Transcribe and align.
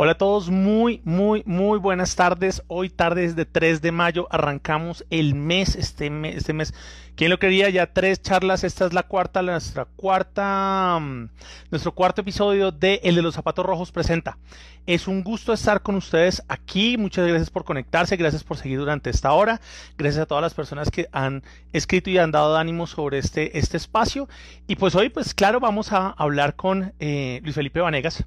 Hola 0.00 0.12
a 0.12 0.14
todos, 0.14 0.48
muy, 0.48 1.00
muy, 1.02 1.42
muy 1.44 1.76
buenas 1.80 2.14
tardes. 2.14 2.62
Hoy 2.68 2.88
tarde 2.88 3.32
de 3.34 3.44
3 3.44 3.82
de 3.82 3.90
mayo 3.90 4.28
arrancamos 4.30 5.04
el 5.10 5.34
mes, 5.34 5.74
este 5.74 6.08
mes, 6.08 6.36
este 6.36 6.52
mes. 6.52 6.72
¿Quién 7.16 7.30
lo 7.30 7.40
quería? 7.40 7.68
Ya 7.68 7.92
tres 7.92 8.22
charlas. 8.22 8.62
Esta 8.62 8.86
es 8.86 8.92
la 8.92 9.02
cuarta, 9.02 9.42
nuestra 9.42 9.86
cuarta, 9.86 11.00
mm, 11.00 11.30
nuestro 11.72 11.90
cuarto 11.96 12.20
episodio 12.20 12.70
de 12.70 13.00
El 13.02 13.16
de 13.16 13.22
los 13.22 13.34
zapatos 13.34 13.66
rojos 13.66 13.90
presenta. 13.90 14.38
Es 14.86 15.08
un 15.08 15.24
gusto 15.24 15.52
estar 15.52 15.82
con 15.82 15.96
ustedes 15.96 16.44
aquí. 16.46 16.96
Muchas 16.96 17.26
gracias 17.26 17.50
por 17.50 17.64
conectarse, 17.64 18.16
gracias 18.16 18.44
por 18.44 18.56
seguir 18.56 18.78
durante 18.78 19.10
esta 19.10 19.32
hora. 19.32 19.60
Gracias 19.96 20.22
a 20.22 20.26
todas 20.26 20.42
las 20.42 20.54
personas 20.54 20.92
que 20.92 21.08
han 21.10 21.42
escrito 21.72 22.08
y 22.08 22.18
han 22.18 22.30
dado 22.30 22.56
ánimo 22.56 22.86
sobre 22.86 23.18
este, 23.18 23.58
este 23.58 23.76
espacio. 23.76 24.28
Y 24.68 24.76
pues 24.76 24.94
hoy, 24.94 25.08
pues 25.08 25.34
claro, 25.34 25.58
vamos 25.58 25.90
a 25.90 26.10
hablar 26.10 26.54
con 26.54 26.92
eh, 27.00 27.40
Luis 27.42 27.56
Felipe 27.56 27.80
Vanegas 27.80 28.24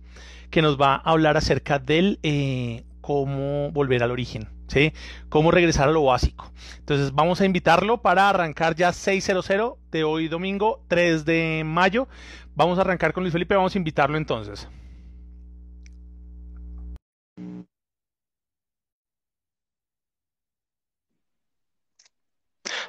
que 0.52 0.62
nos 0.62 0.80
va 0.80 0.96
a 0.96 1.12
hablar 1.12 1.38
acerca 1.38 1.80
del 1.80 2.20
eh, 2.22 2.84
cómo 3.00 3.72
volver 3.72 4.04
al 4.04 4.12
origen, 4.12 4.48
¿sí? 4.68 4.94
Cómo 5.30 5.50
regresar 5.50 5.90
a 5.90 5.92
lo 5.92 6.04
básico. 6.04 6.52
Entonces 6.78 7.14
vamos 7.14 7.42
a 7.42 7.46
invitarlo 7.46 8.02
para 8.02 8.30
arrancar 8.30 8.76
ya 8.76 8.94
600 8.94 9.48
de 9.92 10.04
hoy 10.04 10.28
domingo 10.28 10.84
3 10.88 11.26
de 11.26 11.64
mayo. 11.66 12.08
Vamos 12.54 12.78
a 12.78 12.82
arrancar 12.82 13.14
con 13.14 13.24
Luis 13.24 13.34
Felipe, 13.34 13.56
vamos 13.56 13.74
a 13.74 13.78
invitarlo 13.78 14.18
entonces. 14.18 14.68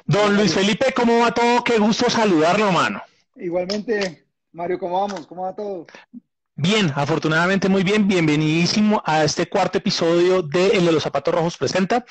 Don 0.05 0.35
Luis 0.35 0.53
Felipe, 0.53 0.93
¿cómo 0.93 1.19
va 1.19 1.33
todo? 1.33 1.63
Qué 1.63 1.79
gusto 1.79 2.09
saludarlo, 2.09 2.73
mano. 2.73 3.01
Igualmente, 3.37 4.25
Mario, 4.51 4.77
¿cómo 4.77 4.99
vamos? 4.99 5.25
¿Cómo 5.25 5.43
va 5.43 5.55
todo? 5.55 5.87
Bien, 6.55 6.91
afortunadamente 6.95 7.67
muy 7.67 7.81
bien, 7.81 8.07
bienvenidísimo 8.07 9.01
a 9.05 9.23
este 9.23 9.49
cuarto 9.49 9.79
episodio 9.79 10.43
de 10.43 10.67
El 10.67 10.85
de 10.85 10.91
los 10.91 11.01
Zapatos 11.01 11.33
Rojos 11.33 11.57
Presenta. 11.57 12.05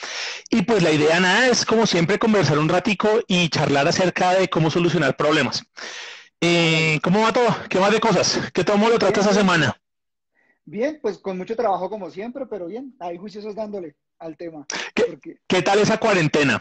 Y 0.50 0.62
pues 0.62 0.82
la 0.82 0.90
idea 0.90 1.20
nada 1.20 1.46
es 1.46 1.64
como 1.64 1.86
siempre 1.86 2.18
conversar 2.18 2.58
un 2.58 2.68
ratico 2.68 3.08
y 3.28 3.48
charlar 3.50 3.86
acerca 3.86 4.34
de 4.34 4.48
cómo 4.48 4.68
solucionar 4.68 5.16
problemas. 5.16 5.62
Eh, 6.40 6.98
¿Cómo 7.04 7.22
va 7.22 7.32
todo? 7.32 7.54
¿Qué 7.70 7.78
más 7.78 7.92
de 7.92 8.00
cosas? 8.00 8.50
¿Qué 8.52 8.64
tomo 8.64 8.88
lo 8.88 8.98
trata 8.98 9.20
esta 9.20 9.32
semana? 9.32 9.80
Bien, 10.64 10.98
pues 11.00 11.18
con 11.18 11.38
mucho 11.38 11.54
trabajo 11.54 11.88
como 11.88 12.10
siempre, 12.10 12.44
pero 12.46 12.66
bien, 12.66 12.96
hay 12.98 13.18
juiciosos 13.18 13.54
dándole 13.54 13.94
al 14.18 14.36
tema. 14.36 14.66
¿Qué, 15.46 15.62
tal 15.62 15.78
esa 15.78 15.98
cuarentena? 15.98 16.60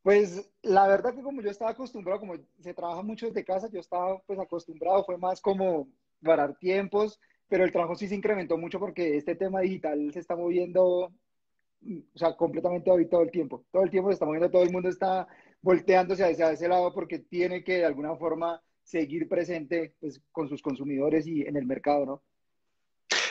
Pues 0.00 0.48
la 0.62 0.86
verdad 0.86 1.12
que 1.12 1.22
como 1.22 1.42
yo 1.42 1.50
estaba 1.50 1.72
acostumbrado, 1.72 2.20
como 2.20 2.34
se 2.60 2.72
trabaja 2.72 3.02
mucho 3.02 3.26
desde 3.26 3.44
casa, 3.44 3.68
yo 3.72 3.80
estaba 3.80 4.20
pues 4.20 4.38
acostumbrado, 4.38 5.04
fue 5.04 5.18
más 5.18 5.40
como 5.40 5.88
parar 6.22 6.56
tiempos, 6.58 7.20
pero 7.48 7.64
el 7.64 7.72
trabajo 7.72 7.94
sí 7.94 8.08
se 8.08 8.14
incrementó 8.14 8.58
mucho 8.58 8.78
porque 8.78 9.16
este 9.16 9.34
tema 9.34 9.60
digital 9.60 10.10
se 10.12 10.20
está 10.20 10.36
moviendo, 10.36 10.84
o 10.84 12.18
sea, 12.18 12.36
completamente 12.36 12.90
hoy 12.90 13.08
todo 13.08 13.22
el 13.22 13.30
tiempo. 13.30 13.64
Todo 13.70 13.84
el 13.84 13.90
tiempo 13.90 14.10
se 14.10 14.14
está 14.14 14.26
moviendo, 14.26 14.50
todo 14.50 14.62
el 14.62 14.72
mundo 14.72 14.88
está 14.88 15.26
volteándose 15.62 16.24
hacia 16.24 16.52
ese 16.52 16.68
lado 16.68 16.92
porque 16.92 17.18
tiene 17.18 17.64
que 17.64 17.78
de 17.78 17.84
alguna 17.84 18.16
forma 18.16 18.62
seguir 18.82 19.28
presente 19.28 19.94
pues, 20.00 20.20
con 20.32 20.48
sus 20.48 20.62
consumidores 20.62 21.26
y 21.26 21.42
en 21.42 21.56
el 21.56 21.66
mercado, 21.66 22.06
¿no? 22.06 22.22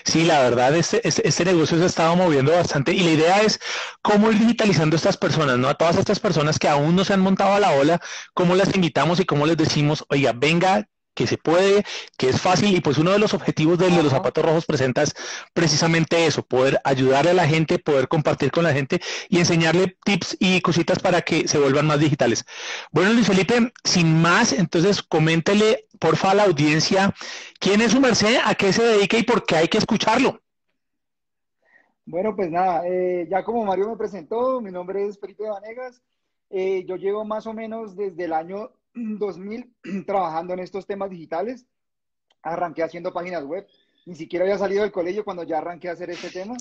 Sí, 0.03 0.23
la 0.23 0.41
verdad, 0.43 0.75
este, 0.75 1.05
este, 1.07 1.27
este, 1.27 1.45
negocio 1.45 1.77
se 1.77 1.83
ha 1.83 1.87
estado 1.87 2.15
moviendo 2.15 2.51
bastante 2.51 2.93
y 2.93 2.99
la 2.99 3.11
idea 3.11 3.41
es 3.41 3.59
cómo 4.03 4.31
ir 4.31 4.37
digitalizando 4.37 4.95
a 4.95 4.97
estas 4.97 5.17
personas, 5.17 5.57
¿no? 5.57 5.67
A 5.67 5.73
todas 5.73 5.97
estas 5.97 6.19
personas 6.19 6.59
que 6.59 6.69
aún 6.69 6.95
no 6.95 7.03
se 7.03 7.13
han 7.13 7.21
montado 7.21 7.55
a 7.55 7.59
la 7.59 7.71
ola, 7.71 7.99
cómo 8.33 8.55
las 8.55 8.73
invitamos 8.75 9.19
y 9.19 9.25
cómo 9.25 9.47
les 9.47 9.57
decimos, 9.57 10.05
oiga, 10.09 10.31
venga, 10.31 10.87
que 11.15 11.25
se 11.25 11.37
puede, 11.37 11.83
que 12.17 12.29
es 12.29 12.39
fácil 12.39 12.75
y 12.75 12.81
pues 12.81 12.97
uno 12.97 13.11
de 13.11 13.19
los 13.19 13.33
objetivos 13.33 13.79
de, 13.79 13.89
los 13.89 14.11
zapatos 14.11 14.45
rojos 14.45 14.65
presenta 14.65 15.01
es 15.01 15.15
precisamente 15.53 16.25
eso, 16.25 16.43
poder 16.43 16.79
ayudarle 16.83 17.31
a 17.31 17.33
la 17.33 17.47
gente, 17.47 17.79
poder 17.79 18.07
compartir 18.07 18.51
con 18.51 18.63
la 18.63 18.73
gente 18.73 19.01
y 19.29 19.39
enseñarle 19.39 19.97
tips 20.03 20.37
y 20.39 20.61
cositas 20.61 20.99
para 20.99 21.21
que 21.21 21.47
se 21.47 21.57
vuelvan 21.57 21.87
más 21.87 21.99
digitales. 21.99 22.45
Bueno, 22.91 23.13
Luis 23.13 23.27
Felipe, 23.27 23.71
sin 23.83 24.21
más, 24.21 24.53
entonces 24.53 25.01
coméntele 25.01 25.87
porfa 25.99 26.31
a 26.31 26.35
la 26.35 26.43
audiencia 26.43 27.13
quién 27.59 27.81
es 27.81 27.93
su 27.93 28.01
merced, 28.01 28.37
a 28.43 28.53
qué 28.55 28.73
se 28.73 28.83
dedica 28.83 29.17
y 29.17 29.23
por 29.23 29.45
qué 29.45 29.55
hay 29.55 29.67
que 29.67 29.77
escucharlo. 29.77 30.41
Bueno, 32.05 32.35
pues 32.35 32.51
nada, 32.51 32.83
eh, 32.85 33.27
ya 33.29 33.43
como 33.43 33.65
Mario 33.65 33.89
me 33.89 33.97
presentó, 33.97 34.61
mi 34.61 34.71
nombre 34.71 35.07
es 35.07 35.19
Felipe 35.19 35.49
Vanegas. 35.49 36.03
Eh, 36.51 36.85
yo 36.87 36.97
llevo 36.97 37.25
más 37.25 37.47
o 37.47 37.53
menos 37.53 37.95
desde 37.95 38.25
el 38.25 38.33
año 38.33 38.69
2000 39.19 39.75
trabajando 40.05 40.53
en 40.53 40.59
estos 40.59 40.85
temas 40.87 41.09
digitales. 41.09 41.65
Arranqué 42.41 42.83
haciendo 42.83 43.13
páginas 43.13 43.43
web. 43.43 43.67
Ni 44.05 44.15
siquiera 44.15 44.45
había 44.45 44.57
salido 44.57 44.83
del 44.83 44.91
colegio 44.91 45.23
cuando 45.23 45.43
ya 45.43 45.57
arranqué 45.57 45.89
a 45.89 45.93
hacer 45.93 46.09
este 46.09 46.29
tema. 46.29 46.55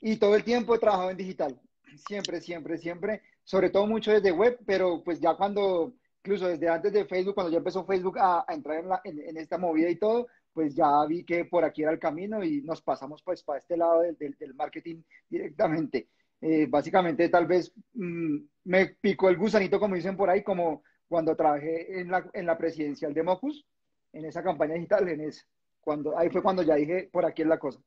Y 0.00 0.16
todo 0.16 0.34
el 0.34 0.44
tiempo 0.44 0.74
he 0.74 0.78
trabajado 0.78 1.10
en 1.10 1.16
digital. 1.16 1.58
Siempre, 2.06 2.40
siempre, 2.40 2.78
siempre. 2.78 3.22
Sobre 3.44 3.70
todo 3.70 3.86
mucho 3.86 4.12
desde 4.12 4.32
web, 4.32 4.58
pero 4.66 5.02
pues 5.02 5.20
ya 5.20 5.34
cuando, 5.34 5.94
incluso 6.18 6.48
desde 6.48 6.68
antes 6.68 6.92
de 6.92 7.04
Facebook, 7.06 7.34
cuando 7.34 7.50
ya 7.50 7.58
empezó 7.58 7.84
Facebook 7.84 8.18
a, 8.18 8.44
entrar 8.48 8.84
en, 9.04 9.36
esta 9.36 9.58
movida 9.58 9.88
y 9.88 9.96
todo, 9.96 10.26
pues 10.52 10.74
ya 10.74 11.04
vi 11.06 11.24
que 11.24 11.44
por 11.46 11.64
aquí 11.64 11.82
era 11.82 11.92
el 11.92 11.98
camino 11.98 12.44
y 12.44 12.62
nos 12.62 12.82
pasamos 12.82 13.22
pues 13.22 13.42
para 13.42 13.58
este 13.58 13.76
lado 13.76 14.02
del, 14.02 14.54
marketing 14.54 15.02
directamente. 15.28 16.08
Eh, 16.40 16.66
básicamente 16.66 17.28
tal 17.28 17.46
vez 17.46 17.72
mm, 17.94 18.36
me 18.64 18.86
picó 19.00 19.28
el 19.28 19.36
gusanito, 19.36 19.78
como 19.78 19.94
dicen 19.94 20.16
por 20.16 20.28
ahí, 20.28 20.42
como 20.42 20.82
cuando 21.12 21.36
trabajé 21.36 22.00
en 22.00 22.10
la, 22.10 22.26
en 22.32 22.46
la 22.46 22.56
presidencial 22.56 23.12
de 23.12 23.22
Mocus, 23.22 23.66
en 24.14 24.24
esa 24.24 24.42
campaña 24.42 24.76
digital, 24.76 25.06
en 25.10 25.20
ese. 25.20 25.42
Cuando, 25.82 26.18
ahí 26.18 26.30
fue 26.30 26.42
cuando 26.42 26.62
ya 26.62 26.74
dije, 26.76 27.10
por 27.12 27.26
aquí 27.26 27.42
es 27.42 27.48
la 27.48 27.58
cosa. 27.58 27.78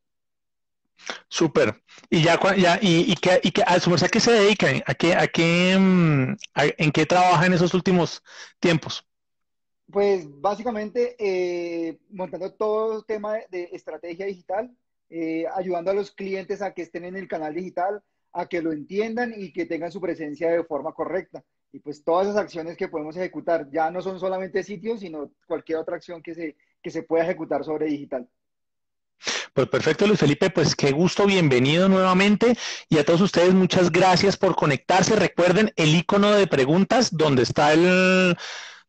Súper. 1.27 1.73
Y 2.07 2.21
ya, 2.21 2.39
ya 2.55 2.77
y, 2.79 3.11
y, 3.11 3.15
que, 3.15 3.39
y 3.41 3.49
que, 3.49 3.63
a 3.63 3.79
su 3.79 3.91
¿a 3.91 4.07
qué 4.09 4.19
se 4.19 4.31
dedica? 4.31 4.67
¿A 4.85 4.93
qué, 4.93 5.15
a 5.15 5.25
qué, 5.25 5.75
mm, 5.75 6.35
¿En 6.77 6.91
qué 6.91 7.07
trabaja 7.07 7.47
en 7.47 7.53
esos 7.53 7.73
últimos 7.73 8.21
tiempos? 8.59 9.03
Pues 9.91 10.27
básicamente 10.39 11.15
eh, 11.17 11.97
montando 12.11 12.53
todo 12.53 12.99
el 12.99 13.05
tema 13.05 13.39
de, 13.49 13.69
estrategia 13.71 14.27
digital, 14.27 14.71
eh, 15.09 15.45
ayudando 15.55 15.89
a 15.89 15.95
los 15.95 16.11
clientes 16.11 16.61
a 16.61 16.75
que 16.75 16.83
estén 16.83 17.05
en 17.05 17.15
el 17.15 17.27
canal 17.27 17.55
digital, 17.55 18.03
a 18.33 18.45
que 18.45 18.61
lo 18.61 18.71
entiendan 18.71 19.33
y 19.35 19.51
que 19.51 19.65
tengan 19.65 19.91
su 19.91 19.99
presencia 19.99 20.51
de 20.51 20.63
forma 20.63 20.93
correcta. 20.93 21.43
Y 21.75 21.79
pues 21.79 22.05
todas 22.05 22.27
esas 22.27 22.37
acciones 22.37 22.77
que 22.77 22.87
podemos 22.87 23.17
ejecutar 23.17 23.69
ya 23.69 23.91
no 23.91 24.01
son 24.01 24.17
solamente 24.17 24.63
sitios, 24.63 25.01
sino 25.01 25.31
cualquier 25.45 25.79
otra 25.79 25.97
acción 25.97 26.23
que 26.23 26.33
se, 26.33 26.55
que 26.81 26.89
se 26.89 27.03
pueda 27.03 27.25
ejecutar 27.25 27.65
sobre 27.65 27.87
digital. 27.87 28.29
Pues 29.53 29.67
perfecto, 29.67 30.07
Luis 30.07 30.21
Felipe, 30.21 30.49
pues 30.51 30.73
qué 30.73 30.93
gusto, 30.93 31.25
bienvenido 31.25 31.89
nuevamente 31.89 32.57
y 32.87 32.97
a 32.97 33.03
todos 33.03 33.19
ustedes 33.19 33.53
muchas 33.53 33.91
gracias 33.91 34.37
por 34.37 34.55
conectarse. 34.55 35.17
Recuerden 35.17 35.73
el 35.75 35.93
icono 35.93 36.31
de 36.31 36.47
preguntas 36.47 37.09
donde 37.11 37.43
está 37.43 37.73
el 37.73 38.37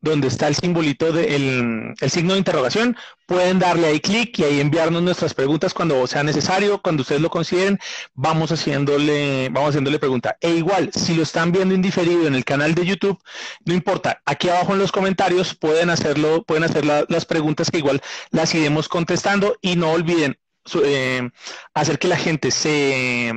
donde 0.00 0.28
está 0.28 0.48
el 0.48 0.54
simbolito 0.54 1.12
del 1.12 1.94
el 2.00 2.10
signo 2.10 2.32
de 2.32 2.38
interrogación. 2.38 2.96
Pueden 3.26 3.58
darle 3.58 3.88
ahí 3.88 4.00
clic 4.00 4.38
y 4.38 4.44
ahí 4.44 4.60
enviarnos 4.60 5.02
nuestras 5.02 5.34
preguntas 5.34 5.74
cuando 5.74 6.06
sea 6.06 6.22
necesario, 6.22 6.80
cuando 6.80 7.02
ustedes 7.02 7.20
lo 7.20 7.28
consideren, 7.28 7.78
vamos 8.14 8.52
haciéndole, 8.52 9.48
vamos 9.48 9.70
haciéndole 9.70 9.98
pregunta. 9.98 10.36
E 10.40 10.50
igual, 10.50 10.90
si 10.92 11.14
lo 11.14 11.24
están 11.24 11.50
viendo 11.50 11.74
indiferido 11.74 12.26
en 12.26 12.36
el 12.36 12.44
canal 12.44 12.74
de 12.74 12.86
YouTube, 12.86 13.18
no 13.64 13.74
importa, 13.74 14.22
aquí 14.26 14.48
abajo 14.48 14.74
en 14.74 14.78
los 14.78 14.92
comentarios 14.92 15.54
pueden 15.54 15.90
hacerlo, 15.90 16.44
pueden 16.44 16.64
hacer 16.64 16.84
las 16.84 17.24
preguntas 17.24 17.70
que 17.70 17.78
igual 17.78 18.00
las 18.30 18.54
iremos 18.54 18.88
contestando 18.88 19.56
y 19.60 19.74
no 19.74 19.90
olviden, 19.90 20.38
eh, 20.84 21.30
hacer 21.74 21.98
que 21.98 22.08
la 22.08 22.16
gente 22.16 22.50
se, 22.50 23.32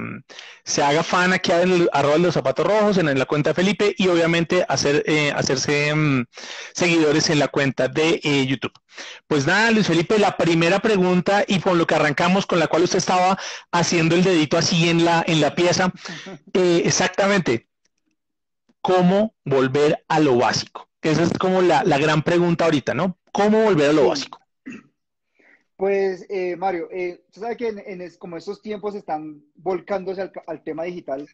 se 0.64 0.84
haga 0.84 1.04
fan 1.04 1.34
aquí 1.34 1.52
en 1.52 1.72
el 1.72 1.90
arroba 1.94 2.16
de 2.16 2.20
los 2.20 2.34
zapatos 2.34 2.66
rojos, 2.66 2.98
en, 2.98 3.18
la 3.18 3.26
cuenta 3.26 3.52
de 3.52 3.54
Felipe, 3.54 3.96
y 3.98 4.08
obviamente 4.08 4.66
hacer, 4.68 5.04
eh, 5.06 5.32
hacerse 5.36 5.94
mm, 5.94 6.26
seguidores 6.74 7.30
en 7.30 7.40
la 7.40 7.48
cuenta 7.48 7.88
de 7.88 8.20
eh, 8.24 8.46
YouTube. 8.46 8.74
Pues 9.28 9.46
nada, 9.46 9.72
Luis 9.72 9.88
Felipe, 9.88 10.20
la 10.20 10.38
primera 10.38 10.80
pregunta 10.80 11.44
y 11.48 11.60
con 11.60 11.78
lo 11.78 11.88
que 11.88 11.96
arrancamos, 11.96 12.46
con 12.46 12.60
la 12.60 12.68
cual 12.68 12.84
usted 12.84 12.98
estaba 12.98 13.38
haciendo 13.72 14.16
el 14.16 14.24
dedito 14.24 14.58
así 14.58 14.90
en 14.90 15.06
la, 15.06 15.24
en 15.25 15.42
la 15.42 15.56
pieza, 15.56 15.92
exactamente, 16.54 17.68
¿cómo 18.82 19.36
volver 19.46 20.04
a 20.08 20.20
lo 20.20 20.38
básico? 20.38 20.90
Esa 21.02 21.24
es 21.24 21.32
como 21.38 21.62
la, 21.62 21.84
la 21.84 21.98
gran 21.98 22.24
pregunta 22.24 22.66
ahorita, 22.66 22.94
¿no? 22.94 23.18
¿Cómo 23.32 23.64
volver 23.64 23.92
a 23.92 23.94
lo 23.94 24.08
básico? 24.08 24.38
Pues, 25.80 26.26
eh, 26.28 26.58
Mario, 26.58 26.90
eh, 26.92 27.24
usted 27.30 27.42
sabe 27.42 27.56
que 27.56 27.70
en, 27.70 28.12
como 28.18 28.36
estos 28.36 28.62
tiempos 28.62 28.96
están 28.96 29.42
volcándose 29.56 30.30
al, 30.46 30.62
tema 30.62 30.84
digital, 30.84 31.26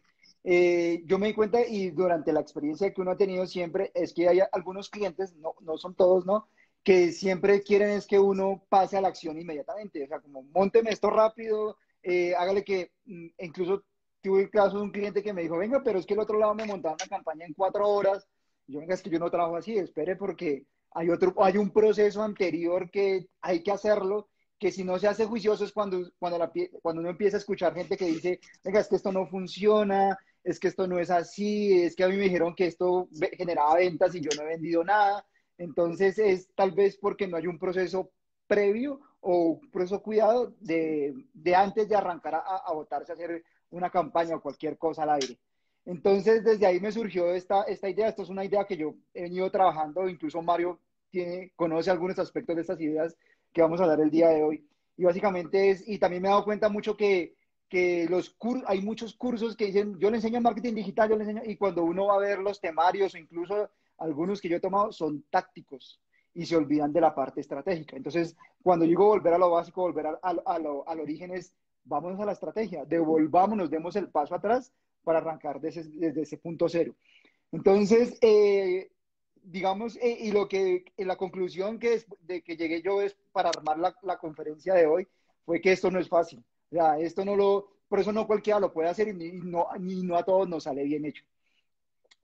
eh, 0.44 1.02
yo 1.04 1.18
me 1.18 1.26
di 1.26 1.34
cuenta 1.34 1.66
y 1.66 1.90
durante 1.90 2.32
la 2.32 2.42
experiencia 2.42 2.94
que 2.94 3.00
uno 3.00 3.10
ha 3.10 3.16
tenido 3.16 3.44
siempre 3.48 3.90
es 3.92 4.14
que 4.14 4.28
hay 4.28 4.38
algunos 4.52 4.88
clientes, 4.88 5.34
no, 5.34 5.54
no 5.62 5.76
son 5.78 5.96
todos, 5.96 6.26
¿no? 6.26 6.46
Que 6.84 7.10
siempre 7.10 7.60
quieren 7.64 7.90
es 7.90 8.06
que 8.06 8.20
uno 8.20 8.62
pase 8.68 8.96
a 8.96 9.00
la 9.00 9.08
acción 9.08 9.36
inmediatamente, 9.36 10.04
o 10.04 10.06
sea, 10.06 10.20
como 10.20 10.44
monteme 10.44 10.90
esto 10.90 11.10
rápido, 11.10 11.76
eh, 12.04 12.36
hágale 12.36 12.62
que, 12.62 12.92
mm, 13.06 13.26
incluso 13.40 13.82
tuve 14.22 14.42
el 14.42 14.50
caso 14.50 14.76
de 14.76 14.84
un 14.84 14.92
cliente 14.92 15.24
que 15.24 15.32
me 15.32 15.42
dijo, 15.42 15.58
venga, 15.58 15.82
pero 15.82 15.98
es 15.98 16.06
que 16.06 16.14
el 16.14 16.20
otro 16.20 16.38
lado 16.38 16.54
me 16.54 16.66
montaron 16.66 16.98
una 17.00 17.16
campaña 17.16 17.46
en 17.46 17.54
cuatro 17.54 17.88
horas, 17.88 18.28
yo 18.68 18.78
venga, 18.78 18.94
es 18.94 19.02
que 19.02 19.10
yo 19.10 19.18
no 19.18 19.28
trabajo 19.28 19.56
así, 19.56 19.76
espere 19.76 20.14
porque 20.14 20.66
hay 20.92 21.10
otro, 21.10 21.34
hay 21.42 21.56
un 21.56 21.70
proceso 21.70 22.22
anterior 22.22 22.92
que 22.92 23.26
hay 23.40 23.64
que 23.64 23.72
hacerlo 23.72 24.28
que 24.58 24.72
si 24.72 24.84
no 24.84 24.98
se 24.98 25.08
hace 25.08 25.26
juicioso 25.26 25.64
es 25.64 25.72
cuando, 25.72 26.10
cuando, 26.18 26.38
la, 26.38 26.50
cuando 26.82 27.00
uno 27.00 27.10
empieza 27.10 27.36
a 27.36 27.40
escuchar 27.40 27.74
gente 27.74 27.96
que 27.96 28.06
dice, 28.06 28.40
venga, 28.64 28.80
es 28.80 28.88
que 28.88 28.96
esto 28.96 29.12
no 29.12 29.26
funciona, 29.26 30.18
es 30.42 30.58
que 30.58 30.68
esto 30.68 30.86
no 30.86 30.98
es 30.98 31.10
así, 31.10 31.82
es 31.82 31.94
que 31.94 32.04
a 32.04 32.08
mí 32.08 32.16
me 32.16 32.24
dijeron 32.24 32.54
que 32.54 32.66
esto 32.66 33.08
generaba 33.36 33.76
ventas 33.76 34.14
y 34.14 34.20
yo 34.20 34.30
no 34.36 34.42
he 34.42 34.54
vendido 34.54 34.84
nada. 34.84 35.26
Entonces 35.58 36.18
es 36.18 36.48
tal 36.54 36.72
vez 36.72 36.96
porque 36.96 37.26
no 37.26 37.36
hay 37.36 37.46
un 37.46 37.58
proceso 37.58 38.10
previo 38.46 39.00
o 39.20 39.58
un 39.60 39.70
proceso 39.70 40.02
cuidado 40.02 40.54
de, 40.60 41.14
de 41.34 41.54
antes 41.54 41.88
de 41.88 41.96
arrancar 41.96 42.36
a, 42.36 42.40
a 42.64 42.72
votarse 42.72 43.12
a 43.12 43.14
hacer 43.14 43.42
una 43.70 43.90
campaña 43.90 44.36
o 44.36 44.40
cualquier 44.40 44.78
cosa 44.78 45.02
al 45.02 45.10
aire. 45.10 45.38
Entonces, 45.84 46.42
desde 46.44 46.66
ahí 46.66 46.80
me 46.80 46.92
surgió 46.92 47.32
esta, 47.32 47.62
esta 47.62 47.88
idea. 47.88 48.08
Esto 48.08 48.22
es 48.22 48.28
una 48.28 48.44
idea 48.44 48.64
que 48.64 48.76
yo 48.76 48.94
he 49.14 49.22
venido 49.22 49.50
trabajando, 49.50 50.08
incluso 50.08 50.42
Mario 50.42 50.80
tiene, 51.10 51.52
conoce 51.54 51.90
algunos 51.90 52.18
aspectos 52.18 52.56
de 52.56 52.62
estas 52.62 52.80
ideas 52.80 53.16
que 53.56 53.62
vamos 53.62 53.80
a 53.80 53.84
hablar 53.84 54.00
el 54.00 54.10
día 54.10 54.28
de 54.28 54.42
hoy. 54.42 54.68
Y 54.98 55.04
básicamente 55.04 55.70
es, 55.70 55.88
y 55.88 55.98
también 55.98 56.20
me 56.20 56.28
he 56.28 56.30
dado 56.30 56.44
cuenta 56.44 56.68
mucho 56.68 56.94
que, 56.94 57.36
que 57.70 58.06
los 58.06 58.28
cursos, 58.28 58.64
hay 58.66 58.82
muchos 58.82 59.16
cursos 59.16 59.56
que 59.56 59.64
dicen, 59.64 59.98
yo 59.98 60.10
le 60.10 60.18
enseño 60.18 60.42
marketing 60.42 60.74
digital, 60.74 61.08
yo 61.08 61.16
le 61.16 61.22
enseño, 61.22 61.42
y 61.42 61.56
cuando 61.56 61.82
uno 61.82 62.08
va 62.08 62.16
a 62.16 62.18
ver 62.18 62.40
los 62.40 62.60
temarios 62.60 63.14
o 63.14 63.18
incluso 63.18 63.70
algunos 63.96 64.42
que 64.42 64.50
yo 64.50 64.58
he 64.58 64.60
tomado 64.60 64.92
son 64.92 65.24
tácticos 65.30 66.02
y 66.34 66.44
se 66.44 66.54
olvidan 66.54 66.92
de 66.92 67.00
la 67.00 67.14
parte 67.14 67.40
estratégica. 67.40 67.96
Entonces, 67.96 68.36
cuando 68.62 68.84
digo 68.84 69.06
volver 69.06 69.32
a 69.32 69.38
lo 69.38 69.50
básico, 69.50 69.80
volver 69.80 70.04
a, 70.04 70.18
a, 70.20 70.58
lo, 70.58 70.86
al 70.86 71.00
origen 71.00 71.30
es, 71.34 71.54
vámonos 71.84 72.20
a 72.20 72.26
la 72.26 72.32
estrategia, 72.32 72.84
devolvámonos, 72.84 73.70
demos 73.70 73.96
el 73.96 74.10
paso 74.10 74.34
atrás 74.34 74.70
para 75.02 75.20
arrancar 75.20 75.62
desde, 75.62 75.84
desde 75.84 76.20
ese 76.20 76.36
punto 76.36 76.68
cero. 76.68 76.94
Entonces, 77.52 78.18
eh, 78.20 78.90
digamos, 79.46 79.96
eh, 79.96 80.18
y 80.20 80.32
lo 80.32 80.48
que, 80.48 80.84
la 80.98 81.16
conclusión 81.16 81.78
que 81.78 81.94
es, 81.94 82.06
de 82.22 82.42
que 82.42 82.56
llegué 82.56 82.82
yo 82.82 83.00
es 83.00 83.16
para 83.32 83.50
armar 83.50 83.78
la, 83.78 83.96
la, 84.02 84.18
conferencia 84.18 84.74
de 84.74 84.86
hoy, 84.86 85.08
fue 85.44 85.60
que 85.60 85.72
esto 85.72 85.90
no 85.90 86.00
es 86.00 86.08
fácil. 86.08 86.44
O 86.70 86.74
sea, 86.74 86.98
esto 86.98 87.24
no 87.24 87.36
lo, 87.36 87.68
por 87.88 88.00
eso 88.00 88.12
no 88.12 88.26
cualquiera 88.26 88.58
lo 88.58 88.72
puede 88.72 88.88
hacer 88.88 89.08
y 89.08 89.32
no, 89.32 89.68
ni 89.78 90.02
no 90.02 90.16
a 90.16 90.24
todos 90.24 90.48
nos 90.48 90.64
sale 90.64 90.82
bien 90.84 91.04
hecho. 91.04 91.24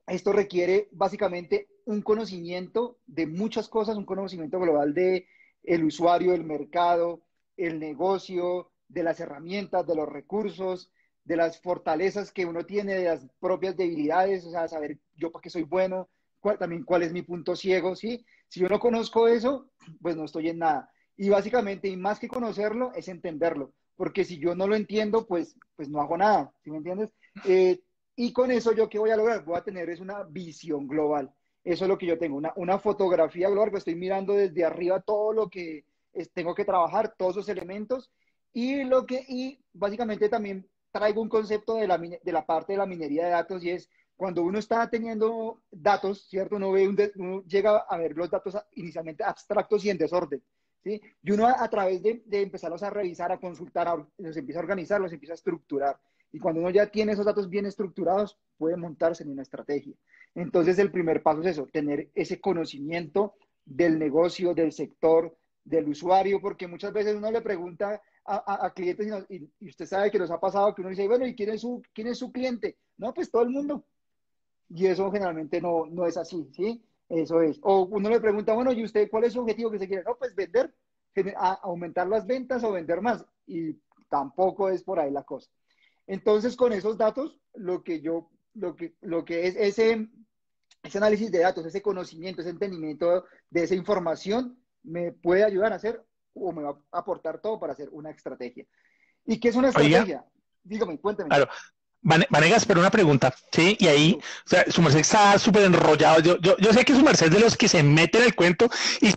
Esto 0.05 0.33
requiere 0.33 0.89
básicamente 0.91 1.69
un 1.85 2.01
conocimiento 2.01 2.99
de 3.07 3.25
muchas 3.25 3.69
cosas, 3.69 3.95
un 3.95 4.05
conocimiento 4.05 4.59
global 4.59 4.93
de 4.93 5.27
el 5.63 5.85
usuario, 5.85 6.33
el 6.33 6.43
mercado, 6.43 7.21
el 7.55 7.79
negocio, 7.79 8.69
de 8.89 9.03
las 9.03 9.19
herramientas, 9.21 9.87
de 9.87 9.95
los 9.95 10.09
recursos, 10.09 10.91
de 11.23 11.37
las 11.37 11.59
fortalezas 11.61 12.31
que 12.31 12.45
uno 12.45 12.65
tiene, 12.65 12.95
de 12.95 13.05
las 13.05 13.25
propias 13.39 13.77
debilidades, 13.77 14.45
o 14.45 14.51
sea, 14.51 14.67
saber 14.67 14.99
yo 15.15 15.31
para 15.31 15.41
qué 15.41 15.49
soy 15.49 15.63
bueno, 15.63 16.09
también 16.59 16.83
cuál 16.83 17.03
es 17.03 17.13
mi 17.13 17.21
punto 17.21 17.55
ciego, 17.55 17.95
¿sí? 17.95 18.25
Si 18.47 18.59
yo 18.59 18.69
no 18.69 18.79
conozco 18.79 19.27
eso, 19.27 19.69
pues 20.01 20.15
no 20.15 20.25
estoy 20.25 20.49
en 20.49 20.59
nada. 20.59 20.89
Y 21.15 21.29
básicamente, 21.29 21.87
y 21.87 21.97
más 21.97 22.19
que 22.19 22.27
conocerlo, 22.27 22.91
es 22.93 23.07
entenderlo, 23.07 23.73
porque 23.95 24.25
si 24.25 24.39
yo 24.39 24.55
no 24.55 24.67
lo 24.67 24.75
entiendo, 24.75 25.25
pues, 25.25 25.55
pues 25.75 25.89
no 25.89 26.01
hago 26.01 26.17
nada, 26.17 26.51
¿sí 26.63 26.71
me 26.71 26.77
entiendes? 26.77 27.09
Eh, 27.45 27.81
y 28.15 28.31
con 28.33 28.51
eso 28.51 28.73
yo 28.73 28.89
qué 28.89 28.99
voy 28.99 29.11
a 29.11 29.17
lograr? 29.17 29.43
Voy 29.43 29.57
a 29.57 29.63
tener 29.63 29.89
es 29.89 29.99
una 29.99 30.23
visión 30.23 30.87
global. 30.87 31.33
Eso 31.63 31.85
es 31.85 31.89
lo 31.89 31.97
que 31.97 32.05
yo 32.05 32.19
tengo, 32.19 32.35
una, 32.35 32.51
una 32.57 32.77
fotografía 32.77 33.49
global, 33.49 33.71
que 33.71 33.77
estoy 33.77 33.95
mirando 33.95 34.33
desde 34.33 34.65
arriba 34.65 35.01
todo 35.01 35.31
lo 35.31 35.49
que 35.49 35.85
tengo 36.33 36.53
que 36.53 36.65
trabajar, 36.65 37.15
todos 37.17 37.37
esos 37.37 37.49
elementos, 37.49 38.11
y 38.51 38.83
lo 38.83 39.05
que, 39.05 39.25
y 39.27 39.63
básicamente 39.71 40.29
también 40.29 40.67
traigo 40.91 41.21
un 41.21 41.29
concepto 41.29 41.75
de 41.75 41.87
la, 41.87 41.97
de 41.97 42.31
la 42.31 42.45
parte 42.45 42.73
de 42.73 42.77
la 42.77 42.85
minería 42.85 43.25
de 43.25 43.31
datos 43.31 43.63
y 43.63 43.71
es 43.71 43.89
cuando 44.15 44.43
uno 44.43 44.59
está 44.59 44.89
teniendo 44.89 45.61
datos, 45.71 46.27
¿cierto? 46.29 46.55
Uno, 46.55 46.71
ve 46.71 46.87
un 46.87 47.43
llega 47.45 47.77
a 47.77 47.97
ver 47.97 48.15
los 48.15 48.29
datos 48.29 48.57
inicialmente 48.73 49.23
abstractos 49.23 49.83
y 49.85 49.89
en 49.89 49.97
desorden, 49.97 50.41
¿sí? 50.83 51.01
Y 51.23 51.31
uno 51.31 51.47
a, 51.47 51.67
través 51.69 52.01
de, 52.01 52.21
de, 52.25 52.41
empezarlos 52.41 52.83
a 52.83 52.89
revisar, 52.89 53.31
a 53.31 53.39
consultar, 53.39 54.05
los 54.17 54.37
empieza 54.37 54.59
a 54.59 54.63
organizar, 54.63 55.01
los 55.01 55.13
empieza 55.13 55.33
a 55.33 55.35
estructurar. 55.35 55.99
Y 56.31 56.39
cuando 56.39 56.61
uno 56.61 56.69
ya 56.69 56.87
tiene 56.87 57.11
esos 57.11 57.25
datos 57.25 57.49
bien 57.49 57.65
estructurados, 57.65 58.37
puede 58.57 58.75
montarse 58.75 59.23
en 59.23 59.29
una 59.29 59.43
estrategia. 59.43 59.93
Entonces, 60.35 60.79
el 60.79 60.91
primer 60.91 61.21
paso 61.21 61.41
es 61.41 61.47
eso, 61.47 61.67
tener 61.71 62.09
ese 62.15 62.41
conocimiento 62.41 63.35
del 63.65 63.99
negocio, 63.99 64.53
del 64.53 64.71
sector, 64.71 65.37
del 65.63 65.87
usuario, 65.87 66.41
porque 66.41 66.67
muchas 66.67 66.91
veces 66.91 67.15
uno 67.15 67.31
le 67.31 67.41
pregunta 67.41 68.01
a, 68.25 68.65
a, 68.65 68.73
clientes 68.73 69.07
y, 69.29 69.49
y, 69.59 69.69
usted 69.69 69.85
sabe 69.85 70.09
que 70.09 70.19
nos 70.19 70.31
ha 70.31 70.39
pasado 70.39 70.73
que 70.73 70.81
uno 70.81 70.89
dice, 70.89 71.07
bueno, 71.07 71.27
¿y 71.27 71.35
quién 71.35 71.49
es 71.49 71.61
su, 71.61 71.81
quién 71.93 72.07
es 72.07 72.17
su 72.17 72.31
cliente? 72.31 72.77
No, 72.97 73.13
pues 73.13 73.29
todo 73.29 73.43
el 73.43 73.49
mundo. 73.49 73.85
Y 74.73 74.87
eso 74.87 75.11
generalmente 75.11 75.61
no, 75.61 75.85
no 75.85 76.07
es 76.07 76.17
así, 76.17 76.49
¿sí? 76.51 76.83
Eso 77.07 77.41
es. 77.41 77.59
O 77.61 77.83
uno 77.85 78.09
le 78.09 78.19
pregunta, 78.19 78.53
bueno, 78.53 78.71
¿y 78.71 78.83
usted 78.83 79.09
cuál 79.09 79.25
es 79.25 79.33
su 79.33 79.41
objetivo 79.41 79.69
que 79.69 79.77
se 79.77 79.87
quiere? 79.87 80.03
No, 80.03 80.15
pues 80.17 80.33
vender, 80.33 80.73
aumentar 81.61 82.07
las 82.07 82.25
ventas 82.25 82.63
o 82.63 82.71
vender 82.71 83.01
más. 83.01 83.23
Y 83.45 83.73
tampoco 84.09 84.69
es 84.69 84.83
por 84.83 84.99
ahí 84.99 85.11
la 85.11 85.23
cosa. 85.23 85.51
Entonces, 86.07 86.55
con 86.55 86.73
esos 86.73 86.97
datos, 86.97 87.39
lo 87.53 87.83
que 87.83 88.01
yo, 88.01 88.31
lo 88.55 88.75
que, 88.75 88.95
lo 89.01 89.23
que 89.23 89.47
es 89.47 89.55
ese, 89.55 90.09
ese 90.81 90.97
análisis 90.97 91.31
de 91.31 91.39
datos, 91.39 91.65
ese 91.65 91.81
conocimiento, 91.81 92.41
ese 92.41 92.49
entendimiento 92.49 93.25
de 93.51 93.63
esa 93.63 93.75
información, 93.75 94.57
me 94.81 95.11
puede 95.11 95.43
ayudar 95.43 95.71
a 95.71 95.75
hacer 95.75 96.03
o 96.33 96.51
me 96.51 96.63
va 96.63 96.79
a 96.91 96.97
aportar 96.97 97.39
todo 97.39 97.59
para 97.59 97.73
hacer 97.73 97.89
una 97.91 98.09
estrategia. 98.09 98.65
¿Y 99.25 99.39
qué 99.39 99.49
es 99.49 99.55
una 99.55 99.69
estrategia? 99.69 100.25
Dígame, 100.63 100.97
cuénteme. 100.99 101.29
Claro, 101.29 101.47
Vanegas, 102.03 102.65
pero 102.65 102.81
una 102.81 102.91
pregunta, 102.91 103.33
¿sí? 103.51 103.77
Y 103.79 103.87
ahí, 103.87 104.19
o 104.45 104.49
sea, 104.49 104.65
su 104.69 104.81
merced 104.81 104.99
está 104.99 105.39
súper 105.39 105.63
enrollado. 105.63 106.19
Yo, 106.19 106.37
yo, 106.39 106.57
yo, 106.57 106.73
sé 106.73 106.83
que 106.83 106.93
su 106.93 107.01
merced 107.01 107.27
es 107.27 107.33
de 107.33 107.39
los 107.39 107.55
que 107.55 107.69
se 107.69 107.81
mete 107.81 108.17
en 108.17 108.25
el 108.25 108.35
cuento 108.35 108.69
y 108.99 109.13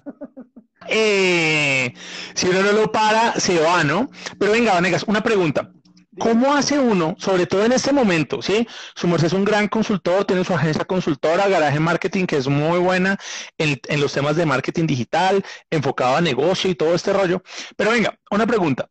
eh, 0.89 1.93
si 2.35 2.47
uno 2.49 2.63
no 2.63 2.73
lo 2.73 2.93
para, 2.93 3.39
se 3.41 3.59
va, 3.59 3.83
¿no? 3.83 4.09
Pero 4.39 4.53
venga, 4.53 4.75
Vanegas, 4.75 5.05
una 5.07 5.23
pregunta. 5.23 5.73
¿Cómo 6.19 6.55
hace 6.55 6.79
uno, 6.79 7.15
sobre 7.19 7.47
todo 7.47 7.65
en 7.65 7.73
este 7.73 7.93
momento, 7.93 8.41
sí? 8.41 8.67
Su 8.95 9.07
merced 9.07 9.27
es 9.27 9.33
un 9.35 9.45
gran 9.45 9.69
consultor, 9.69 10.25
tiene 10.25 10.45
su 10.45 10.55
agencia 10.55 10.85
consultora, 10.87 11.47
Garaje 11.49 11.79
Marketing, 11.79 12.25
que 12.25 12.39
es 12.39 12.49
muy 12.49 12.79
buena 12.79 13.19
en, 13.59 13.79
en 13.87 14.01
los 14.01 14.13
temas 14.15 14.37
de 14.37 14.47
marketing 14.47 14.87
digital, 14.87 15.45
enfocado 15.71 16.17
a 16.17 16.23
negocio 16.23 16.71
y 16.71 16.75
todo 16.75 16.95
este 16.95 17.13
rollo. 17.13 17.43
Pero 17.77 17.91
venga, 17.91 18.19
una 18.31 18.47
pregunta. 18.47 18.89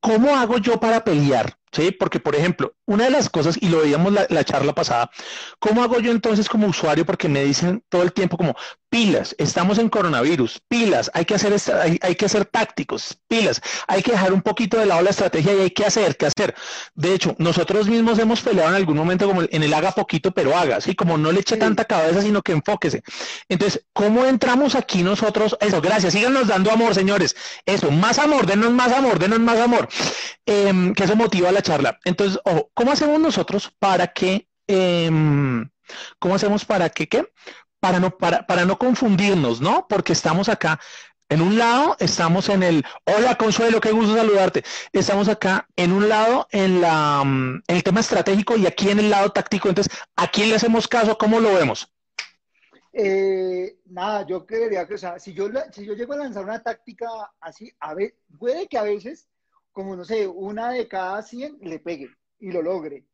¿Cómo 0.00 0.34
hago 0.34 0.58
yo 0.58 0.80
para 0.80 1.04
pelear 1.04 1.58
¿sí? 1.72 1.90
Porque, 1.90 2.20
por 2.20 2.36
ejemplo, 2.36 2.74
una 2.86 3.04
de 3.04 3.10
las 3.10 3.28
cosas, 3.28 3.56
y 3.60 3.68
lo 3.68 3.80
veíamos 3.80 4.12
la, 4.12 4.26
la, 4.28 4.44
charla 4.44 4.74
pasada, 4.74 5.10
¿cómo 5.58 5.82
hago 5.82 6.00
yo 6.00 6.10
entonces 6.12 6.48
como 6.48 6.66
usuario? 6.66 7.06
Porque 7.06 7.28
me 7.28 7.44
dicen 7.44 7.82
todo 7.88 8.02
el 8.02 8.12
tiempo 8.12 8.36
como, 8.36 8.54
pilas, 8.92 9.34
estamos 9.38 9.78
en 9.78 9.88
coronavirus, 9.88 10.60
pilas, 10.68 11.10
hay 11.14 11.24
que 11.24 11.34
hacer, 11.34 11.56
hay, 11.80 11.98
hay, 12.02 12.14
que 12.14 12.26
hacer 12.26 12.44
tácticos, 12.44 13.16
pilas, 13.26 13.62
hay 13.88 14.02
que 14.02 14.12
dejar 14.12 14.34
un 14.34 14.42
poquito 14.42 14.76
de 14.76 14.84
lado 14.84 15.00
la 15.00 15.08
estrategia 15.08 15.54
y 15.54 15.60
hay 15.60 15.70
que 15.70 15.86
hacer, 15.86 16.14
¿qué 16.18 16.26
hacer? 16.26 16.54
De 16.94 17.14
hecho, 17.14 17.34
nosotros 17.38 17.88
mismos 17.88 18.18
hemos 18.18 18.42
peleado 18.42 18.68
en 18.68 18.74
algún 18.74 18.98
momento 18.98 19.26
como 19.26 19.44
en 19.48 19.62
el 19.62 19.72
haga 19.72 19.92
poquito, 19.92 20.32
pero 20.32 20.54
haga, 20.54 20.82
¿sí? 20.82 20.94
Como 20.94 21.16
no 21.16 21.32
le 21.32 21.40
eche 21.40 21.56
tanta 21.56 21.86
cabeza, 21.86 22.20
sino 22.20 22.42
que 22.42 22.52
enfóquese. 22.52 23.02
Entonces, 23.48 23.82
¿cómo 23.94 24.26
entramos 24.26 24.74
aquí 24.74 25.02
nosotros? 25.02 25.56
Eso, 25.60 25.80
gracias, 25.80 26.12
síganos 26.12 26.48
dando 26.48 26.70
amor, 26.70 26.94
señores. 26.94 27.34
Eso, 27.64 27.90
más 27.90 28.18
amor, 28.18 28.44
denos 28.44 28.72
más 28.72 28.92
amor, 28.92 29.18
denos 29.18 29.40
más 29.40 29.58
amor. 29.58 29.88
Eh, 30.44 30.92
que 30.94 31.04
eso 31.04 31.16
motiva 31.16 31.50
la 31.50 31.61
charla. 31.62 31.98
Entonces, 32.04 32.40
ojo, 32.44 32.70
¿cómo 32.74 32.92
hacemos 32.92 33.20
nosotros 33.20 33.72
para 33.78 34.08
que, 34.08 34.48
eh, 34.66 35.10
cómo 36.18 36.34
hacemos 36.34 36.64
para 36.64 36.90
que, 36.90 37.08
qué? 37.08 37.26
Para 37.80 37.98
no, 37.98 38.16
para, 38.16 38.46
para 38.46 38.64
no 38.64 38.78
confundirnos, 38.78 39.60
¿no? 39.60 39.86
Porque 39.88 40.12
estamos 40.12 40.48
acá. 40.48 40.78
En 41.28 41.40
un 41.40 41.56
lado 41.56 41.96
estamos 41.98 42.50
en 42.50 42.62
el, 42.62 42.84
hola 43.06 43.36
Consuelo, 43.36 43.80
qué 43.80 43.90
gusto 43.90 44.14
saludarte. 44.14 44.64
Estamos 44.92 45.28
acá 45.28 45.66
en 45.76 45.92
un 45.92 46.06
lado 46.08 46.46
en, 46.50 46.82
la, 46.82 47.22
en 47.24 47.62
el 47.66 47.82
tema 47.82 48.00
estratégico 48.00 48.56
y 48.58 48.66
aquí 48.66 48.90
en 48.90 48.98
el 48.98 49.08
lado 49.08 49.30
táctico. 49.30 49.70
Entonces, 49.70 49.96
¿a 50.14 50.28
quién 50.28 50.50
le 50.50 50.56
hacemos 50.56 50.86
caso? 50.86 51.16
¿Cómo 51.16 51.40
lo 51.40 51.54
vemos? 51.54 51.90
Eh, 52.92 53.78
nada, 53.86 54.26
yo 54.26 54.44
creería 54.44 54.86
que, 54.86 54.94
o 54.94 54.98
sea, 54.98 55.18
si 55.18 55.32
yo, 55.32 55.48
si 55.72 55.86
yo 55.86 55.94
llego 55.94 56.12
a 56.12 56.18
lanzar 56.18 56.44
una 56.44 56.62
táctica 56.62 57.08
así, 57.40 57.72
a 57.80 57.94
ver, 57.94 58.14
puede 58.38 58.68
que 58.68 58.76
a 58.76 58.82
veces 58.82 59.28
como 59.72 59.96
no 59.96 60.04
sé, 60.04 60.28
una 60.28 60.70
de 60.70 60.86
cada 60.86 61.22
100 61.22 61.58
le 61.62 61.78
pegue 61.78 62.10
y 62.38 62.52
lo 62.52 62.62
logre. 62.62 63.06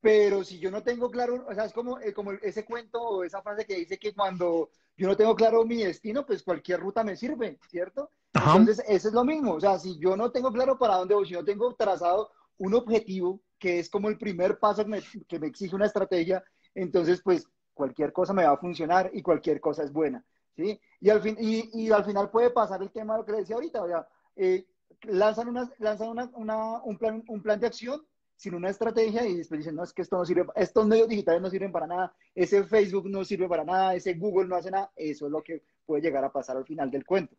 Pero 0.00 0.44
si 0.44 0.58
yo 0.58 0.70
no 0.70 0.82
tengo 0.82 1.10
claro, 1.10 1.46
o 1.48 1.54
sea, 1.54 1.64
es 1.64 1.72
como, 1.72 1.98
eh, 2.00 2.12
como 2.12 2.32
ese 2.32 2.64
cuento 2.64 3.00
o 3.00 3.24
esa 3.24 3.42
frase 3.42 3.64
que 3.64 3.74
dice 3.74 3.98
que 3.98 4.14
cuando 4.14 4.70
yo 4.96 5.08
no 5.08 5.16
tengo 5.16 5.34
claro 5.34 5.64
mi 5.64 5.82
destino, 5.82 6.24
pues 6.24 6.42
cualquier 6.42 6.80
ruta 6.80 7.02
me 7.02 7.16
sirve, 7.16 7.58
¿cierto? 7.68 8.10
Entonces, 8.34 8.84
eso 8.86 9.08
es 9.08 9.14
lo 9.14 9.24
mismo. 9.24 9.54
O 9.54 9.60
sea, 9.60 9.78
si 9.78 9.98
yo 9.98 10.16
no 10.16 10.30
tengo 10.30 10.52
claro 10.52 10.78
para 10.78 10.96
dónde 10.96 11.14
voy, 11.14 11.26
si 11.26 11.34
no 11.34 11.44
tengo 11.44 11.74
trazado 11.74 12.30
un 12.58 12.74
objetivo, 12.74 13.40
que 13.58 13.80
es 13.80 13.90
como 13.90 14.08
el 14.08 14.18
primer 14.18 14.58
paso 14.58 14.84
que 14.84 14.90
me, 14.90 15.02
que 15.26 15.38
me 15.38 15.48
exige 15.48 15.74
una 15.74 15.86
estrategia, 15.86 16.44
entonces, 16.74 17.20
pues 17.22 17.48
cualquier 17.74 18.12
cosa 18.12 18.32
me 18.32 18.44
va 18.44 18.52
a 18.52 18.58
funcionar 18.58 19.10
y 19.12 19.22
cualquier 19.22 19.60
cosa 19.60 19.82
es 19.82 19.92
buena, 19.92 20.24
¿sí? 20.56 20.80
Y 21.00 21.10
al, 21.10 21.20
fin, 21.22 21.36
y, 21.40 21.70
y 21.72 21.90
al 21.90 22.04
final 22.04 22.30
puede 22.30 22.50
pasar 22.50 22.82
el 22.82 22.90
tema 22.90 23.14
de 23.14 23.20
lo 23.20 23.24
que 23.24 23.32
le 23.32 23.38
decía 23.38 23.56
ahorita, 23.56 23.82
o 23.82 23.88
sea, 23.88 24.08
eh, 24.36 24.66
lanzan, 25.02 25.48
una, 25.48 25.70
lanzan 25.78 26.08
una, 26.08 26.30
una, 26.34 26.82
un, 26.82 26.98
plan, 26.98 27.24
un 27.28 27.42
plan 27.42 27.60
de 27.60 27.66
acción 27.66 28.04
sin 28.36 28.54
una 28.54 28.70
estrategia 28.70 29.26
y 29.26 29.36
después 29.36 29.58
dicen, 29.58 29.74
no, 29.74 29.82
es 29.82 29.92
que 29.92 30.02
esto 30.02 30.16
no 30.16 30.24
sirve, 30.24 30.46
estos 30.54 30.86
medios 30.86 31.08
digitales 31.08 31.42
no 31.42 31.50
sirven 31.50 31.72
para 31.72 31.88
nada, 31.88 32.14
ese 32.34 32.62
Facebook 32.64 33.08
no 33.10 33.24
sirve 33.24 33.48
para 33.48 33.64
nada, 33.64 33.94
ese 33.96 34.14
Google 34.14 34.46
no 34.46 34.54
hace 34.54 34.70
nada, 34.70 34.92
eso 34.94 35.26
es 35.26 35.32
lo 35.32 35.42
que 35.42 35.64
puede 35.84 36.02
llegar 36.02 36.24
a 36.24 36.32
pasar 36.32 36.56
al 36.56 36.64
final 36.64 36.90
del 36.90 37.04
cuento. 37.04 37.34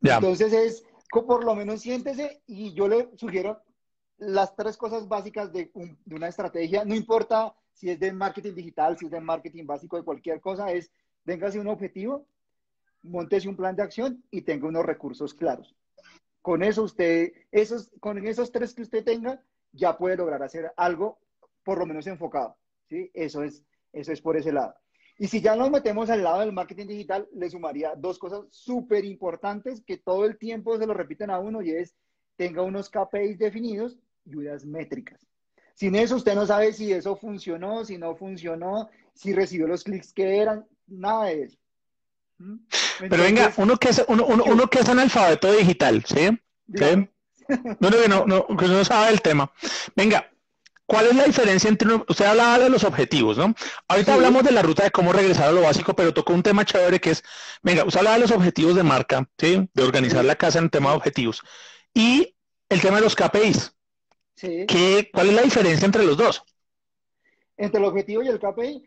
Entonces 0.00 0.52
es 0.52 0.84
por 1.10 1.44
lo 1.44 1.54
menos 1.56 1.80
siéntese 1.80 2.42
y 2.46 2.72
yo 2.74 2.86
le 2.86 3.08
sugiero 3.16 3.60
las 4.18 4.54
tres 4.54 4.76
cosas 4.76 5.08
básicas 5.08 5.52
de, 5.52 5.70
de, 6.04 6.14
una 6.14 6.28
estrategia, 6.28 6.84
no 6.84 6.94
importa 6.94 7.54
si 7.72 7.90
es 7.90 7.98
de 7.98 8.12
marketing 8.12 8.54
digital, 8.54 8.96
si 8.98 9.06
es 9.06 9.10
de 9.10 9.20
marketing 9.20 9.64
básico, 9.64 9.96
de 9.96 10.04
cualquier 10.04 10.40
cosa, 10.40 10.70
es 10.70 10.90
téngase 11.24 11.58
un 11.58 11.68
objetivo, 11.68 12.26
montese 13.02 13.48
un 13.48 13.56
plan 13.56 13.74
de 13.74 13.82
acción 13.82 14.22
y 14.30 14.42
tenga 14.42 14.68
unos 14.68 14.84
recursos 14.84 15.34
claros. 15.34 15.74
Con 16.42 16.62
eso 16.62 16.82
usted, 16.82 17.32
esos, 17.50 17.90
con 18.00 18.24
esos 18.26 18.52
tres 18.52 18.74
que 18.74 18.82
usted 18.82 19.04
tenga, 19.04 19.42
ya 19.72 19.96
puede 19.96 20.16
lograr 20.16 20.42
hacer 20.42 20.72
algo 20.76 21.18
por 21.62 21.78
lo 21.78 21.86
menos 21.86 22.06
enfocado. 22.06 22.56
¿sí? 22.88 23.10
Eso, 23.14 23.42
es, 23.42 23.62
eso 23.92 24.12
es 24.12 24.20
por 24.20 24.36
ese 24.36 24.52
lado. 24.52 24.74
Y 25.18 25.26
si 25.26 25.40
ya 25.40 25.56
nos 25.56 25.70
metemos 25.70 26.10
al 26.10 26.22
lado 26.22 26.40
del 26.40 26.52
marketing 26.52 26.86
digital, 26.86 27.28
le 27.34 27.50
sumaría 27.50 27.94
dos 27.96 28.18
cosas 28.18 28.46
súper 28.50 29.04
importantes 29.04 29.82
que 29.84 29.98
todo 29.98 30.24
el 30.24 30.38
tiempo 30.38 30.78
se 30.78 30.86
lo 30.86 30.94
repiten 30.94 31.30
a 31.30 31.40
uno 31.40 31.60
y 31.60 31.72
es 31.72 31.96
tenga 32.36 32.62
unos 32.62 32.88
KPIs 32.88 33.36
definidos 33.36 33.98
y 34.24 34.36
unas 34.36 34.64
métricas. 34.64 35.26
Sin 35.74 35.96
eso 35.96 36.16
usted 36.16 36.34
no 36.34 36.46
sabe 36.46 36.72
si 36.72 36.92
eso 36.92 37.16
funcionó, 37.16 37.84
si 37.84 37.98
no 37.98 38.14
funcionó, 38.14 38.88
si 39.12 39.32
recibió 39.32 39.66
los 39.66 39.82
clics 39.82 40.12
que 40.12 40.38
eran, 40.38 40.66
nada 40.86 41.26
de 41.26 41.42
eso. 41.42 41.58
Pero 42.98 43.22
venga, 43.22 43.52
uno 43.56 43.76
que 43.76 43.88
es, 43.88 44.04
uno, 44.08 44.24
uno, 44.26 44.68
que 44.68 44.80
es 44.80 44.88
analfabeto 44.88 45.52
digital, 45.52 46.04
¿sí? 46.06 46.28
¿Sí? 46.74 47.08
No, 47.80 47.90
no, 47.90 48.26
no, 48.26 48.56
que 48.56 48.66
no 48.66 48.84
sabe 48.84 49.10
el 49.10 49.22
tema. 49.22 49.50
Venga, 49.96 50.30
¿cuál 50.86 51.06
es 51.06 51.16
la 51.16 51.24
diferencia 51.24 51.68
entre 51.68 51.94
usted 51.94 52.26
hablaba 52.26 52.58
de 52.58 52.68
los 52.68 52.84
objetivos, 52.84 53.38
¿no? 53.38 53.54
Ahorita 53.88 54.14
hablamos 54.14 54.42
de 54.44 54.52
la 54.52 54.62
ruta 54.62 54.84
de 54.84 54.90
cómo 54.90 55.12
regresar 55.12 55.48
a 55.48 55.52
lo 55.52 55.62
básico, 55.62 55.94
pero 55.94 56.12
tocó 56.12 56.34
un 56.34 56.42
tema 56.42 56.64
chévere 56.64 57.00
que 57.00 57.10
es, 57.10 57.24
venga, 57.62 57.84
usted 57.84 57.98
hablaba 57.98 58.16
de 58.16 58.22
los 58.22 58.30
objetivos 58.32 58.74
de 58.74 58.82
marca, 58.82 59.28
¿sí? 59.38 59.68
De 59.72 59.82
organizar 59.82 60.24
la 60.24 60.36
casa 60.36 60.58
en 60.58 60.70
tema 60.70 60.90
de 60.90 60.96
objetivos. 60.96 61.42
Y 61.94 62.36
el 62.68 62.80
tema 62.80 62.96
de 62.96 63.02
los 63.02 63.16
KPIs. 63.16 63.74
¿Qué, 64.40 65.10
¿Cuál 65.12 65.28
es 65.28 65.34
la 65.34 65.42
diferencia 65.42 65.86
entre 65.86 66.04
los 66.04 66.16
dos? 66.16 66.42
Entre 67.56 67.80
el 67.80 67.86
objetivo 67.86 68.22
y 68.22 68.28
el 68.28 68.38
KPI, 68.38 68.84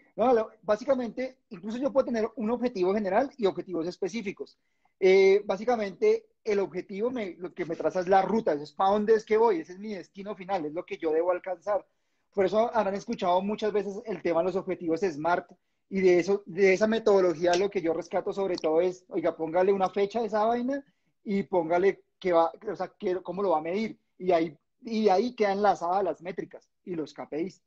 básicamente, 0.62 1.38
incluso 1.50 1.78
yo 1.78 1.92
puedo 1.92 2.06
tener 2.06 2.30
un 2.36 2.52
objetivo 2.52 2.94
general 2.94 3.32
y 3.38 3.46
objetivos 3.46 3.88
específicos. 3.88 4.58
Eh, 5.00 5.42
básicamente, 5.46 6.26
el 6.44 6.60
objetivo 6.60 7.12
lo 7.38 7.54
que 7.54 7.66
me 7.66 7.76
traza 7.76 8.02
es 8.02 8.08
la 8.08 8.22
ruta, 8.22 8.54
es 8.54 8.72
para 8.72 8.92
dónde 8.92 9.14
es 9.14 9.26
que 9.26 9.38
voy, 9.38 9.60
ese 9.60 9.74
es 9.74 9.80
mi 9.80 9.94
destino 9.94 10.36
final, 10.36 10.66
es 10.66 10.74
lo 10.74 10.86
que 10.86 10.98
yo 10.98 11.12
debo 11.12 11.32
alcanzar. 11.32 11.86
Por 12.34 12.46
eso 12.46 12.74
habrán 12.74 12.96
escuchado 12.96 13.42
muchas 13.42 13.72
veces 13.72 14.02
el 14.06 14.22
tema 14.22 14.40
de 14.40 14.46
los 14.46 14.56
objetivos 14.56 15.02
SMART 15.02 15.52
y 15.90 16.00
de, 16.00 16.20
eso, 16.20 16.44
de 16.46 16.74
esa 16.74 16.88
metodología 16.88 17.54
lo 17.56 17.70
que 17.70 17.82
yo 17.82 17.94
rescato 17.94 18.32
sobre 18.32 18.56
todo 18.56 18.80
es, 18.82 19.04
oiga, 19.10 19.36
póngale 19.36 19.74
una 19.74 19.90
fecha 19.90 20.20
a 20.20 20.26
esa 20.26 20.46
vaina 20.46 20.84
y 21.24 21.44
póngale 21.44 22.04
que 22.20 22.32
va, 22.32 22.52
o 22.72 22.76
sea, 22.76 22.94
cómo 23.24 23.44
lo 23.44 23.50
va 23.50 23.58
a 23.58 23.62
medir. 23.62 24.00
Y 24.18 24.32
ahí 24.32 24.58
y 24.84 25.10
ahí 25.10 25.34
quedan 25.34 25.58
enlazada 25.58 26.04
las 26.04 26.22
métricas 26.22 26.68
y 26.84 26.96
los 26.96 27.14
KPIs. 27.14 27.62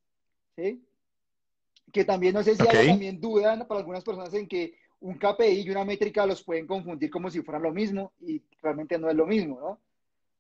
¿sí? 0.57 0.85
Que 1.93 2.05
también 2.05 2.35
no 2.35 2.43
sé 2.43 2.57
si 2.57 2.67
hay 2.67 2.89
también 2.89 3.21
dudan 3.21 3.67
para 3.67 3.81
algunas 3.81 4.03
personas 4.03 4.33
en 4.35 4.49
que 4.49 4.75
un 5.01 5.19
KPI 5.19 5.61
y 5.61 5.71
una 5.71 5.85
métrica 5.85 6.27
los 6.27 6.43
pueden 6.43 6.67
confundir 6.67 7.11
como 7.11 7.31
si 7.31 7.43
fueran 7.43 7.63
lo 7.63 7.73
mismo 7.73 8.13
y 8.21 8.43
realmente 8.63 8.99
no 8.99 9.09
es 9.09 9.17
lo 9.17 9.27
mismo, 9.27 9.61
¿no? 9.61 9.81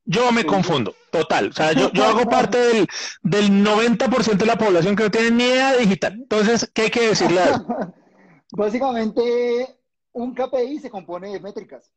Yo 0.06 0.32
me 0.32 0.44
confundo, 0.44 0.94
total. 1.10 1.48
O 1.48 1.52
sea, 1.52 1.72
yo, 1.72 1.90
yo 1.92 2.04
hago 2.04 2.28
parte 2.28 2.58
del, 2.58 2.86
del 3.22 3.50
90% 3.50 4.36
de 4.36 4.46
la 4.46 4.58
población 4.58 4.96
que 4.96 5.04
no 5.04 5.10
tiene 5.10 5.30
ni 5.30 5.44
idea 5.44 5.76
digital. 5.76 6.12
Entonces, 6.14 6.70
¿qué 6.74 6.82
hay 6.82 6.90
que 6.90 7.08
decirle 7.08 7.40
Básicamente, 8.52 9.76
un 10.12 10.34
KPI 10.34 10.78
se 10.78 10.90
compone 10.90 11.32
de 11.32 11.40
métricas 11.40 11.90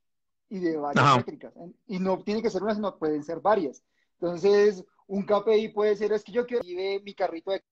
y 0.49 0.59
de 0.59 0.77
varias 0.77 1.17
métricas. 1.17 1.53
Y 1.87 1.99
no 1.99 2.19
tiene 2.23 2.41
que 2.41 2.49
ser 2.49 2.63
una, 2.63 2.73
sino 2.73 2.97
pueden 2.97 3.23
ser 3.23 3.41
varias. 3.41 3.83
Entonces, 4.19 4.83
un 5.05 5.25
KPI 5.25 5.69
puede 5.69 5.95
ser, 5.95 6.13
es 6.13 6.23
que 6.23 6.31
yo 6.31 6.45
quiero 6.45 6.63
que 6.63 7.01
mi 7.03 7.13
carrito 7.13 7.51
de... 7.51 7.63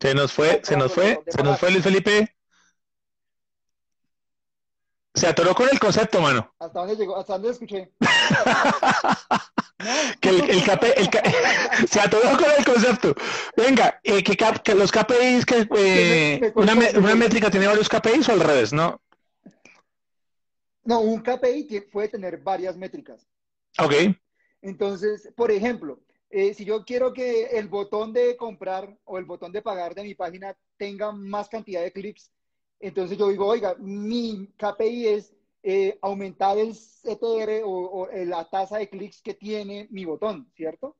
Se 0.00 0.14
nos 0.14 0.32
fue, 0.32 0.60
se 0.62 0.76
nos 0.76 0.92
fue, 0.92 1.20
se 1.26 1.42
nos 1.42 1.58
fue 1.58 1.70
Luis 1.70 1.82
Felipe. 1.82 2.36
Se 5.14 5.26
atoró 5.26 5.54
con 5.54 5.66
el 5.70 5.78
concepto, 5.78 6.20
mano. 6.20 6.54
¿Hasta 6.58 6.80
dónde 6.80 6.96
llegó? 6.96 7.16
¿Hasta 7.16 7.32
dónde 7.34 7.50
escuché? 7.50 7.92
que 10.20 10.28
el, 10.28 10.50
el, 10.50 10.58
el 10.58 10.58
se 11.88 12.00
atoró 12.00 12.36
con 12.36 12.50
el 12.58 12.64
concepto. 12.64 13.14
Venga, 13.56 13.98
eh, 14.02 14.22
que, 14.22 14.36
que, 14.36 14.74
los 14.74 14.92
KPIs, 14.92 15.46
que 15.46 15.66
eh, 15.74 16.52
una, 16.54 16.74
una 16.74 17.14
métrica 17.14 17.50
tiene 17.50 17.66
varios 17.66 17.88
KPIs 17.88 18.28
o 18.28 18.32
al 18.32 18.40
revés, 18.40 18.74
¿no? 18.74 19.00
No, 20.84 21.00
un 21.00 21.22
KPI 21.22 21.80
puede 21.90 22.08
tener 22.08 22.36
varias 22.38 22.76
métricas. 22.76 23.26
Ok. 23.78 23.94
Entonces, 24.60 25.32
por 25.34 25.50
ejemplo, 25.50 26.00
eh, 26.30 26.54
si 26.54 26.64
yo 26.64 26.84
quiero 26.84 27.12
que 27.12 27.44
el 27.44 27.68
botón 27.68 28.12
de 28.12 28.36
comprar 28.36 28.96
o 29.04 29.18
el 29.18 29.24
botón 29.24 29.52
de 29.52 29.62
pagar 29.62 29.94
de 29.94 30.02
mi 30.02 30.14
página 30.14 30.56
tenga 30.76 31.12
más 31.12 31.48
cantidad 31.48 31.82
de 31.82 31.92
clics, 31.92 32.32
entonces 32.80 33.16
yo 33.16 33.28
digo, 33.28 33.46
oiga, 33.46 33.74
mi 33.78 34.48
KPI 34.56 35.08
es 35.08 35.34
eh, 35.62 35.98
aumentar 36.02 36.58
el 36.58 36.74
CTR 36.74 37.62
o, 37.64 38.08
la 38.12 38.48
tasa 38.48 38.78
de 38.78 38.88
clics 38.88 39.22
que 39.22 39.34
tiene 39.34 39.88
mi 39.90 40.04
botón, 40.04 40.50
¿cierto? 40.54 40.96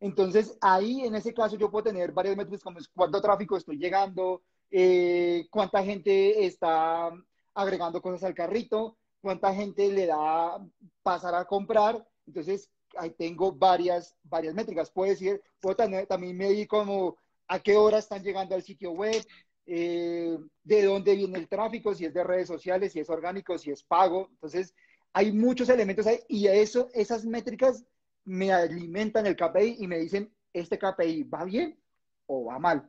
Entonces, 0.00 0.56
ahí 0.60 1.00
en 1.00 1.16
ese 1.16 1.34
caso 1.34 1.56
yo 1.56 1.70
puedo 1.70 1.84
tener 1.84 2.12
varias 2.12 2.36
métricas 2.36 2.62
como 2.62 2.78
cuánto 2.94 3.20
tráfico 3.20 3.56
estoy 3.56 3.78
llegando, 3.78 4.42
eh, 4.70 5.46
cuánta 5.50 5.82
gente 5.82 6.46
está 6.46 7.10
agregando 7.54 8.00
cosas 8.00 8.22
al 8.22 8.34
carrito, 8.34 8.96
cuánta 9.20 9.52
gente 9.52 9.90
le 9.90 10.06
da 10.06 10.64
pasar 11.02 11.34
a 11.34 11.44
comprar 11.44 12.06
entonces, 12.28 12.70
ahí 12.96 13.10
tengo 13.10 13.52
varias, 13.52 14.16
varias 14.24 14.54
métricas. 14.54 14.90
Puedo 14.90 15.10
decir, 15.10 15.42
puedo 15.60 15.76
también 15.76 16.36
medir 16.36 16.66
como 16.66 17.16
a 17.46 17.58
qué 17.60 17.76
hora 17.76 17.98
están 17.98 18.22
llegando 18.22 18.54
al 18.54 18.62
sitio 18.62 18.92
web, 18.92 19.24
eh, 19.66 20.38
de 20.64 20.82
dónde 20.84 21.14
viene 21.14 21.38
el 21.38 21.48
tráfico, 21.48 21.94
si 21.94 22.04
es 22.04 22.14
de 22.14 22.24
redes 22.24 22.48
sociales, 22.48 22.92
si 22.92 23.00
es 23.00 23.10
orgánico, 23.10 23.58
si 23.58 23.70
es 23.70 23.82
pago. 23.82 24.28
Entonces, 24.32 24.74
hay 25.12 25.32
muchos 25.32 25.68
elementos 25.68 26.06
ahí 26.06 26.20
y 26.28 26.46
eso, 26.46 26.88
esas 26.94 27.24
métricas 27.24 27.84
me 28.24 28.52
alimentan 28.52 29.26
el 29.26 29.36
KPI 29.36 29.76
y 29.78 29.86
me 29.86 29.98
dicen, 29.98 30.32
este 30.52 30.78
KPI 30.78 31.24
va 31.24 31.44
bien 31.44 31.78
o 32.26 32.44
va 32.44 32.58
mal. 32.58 32.88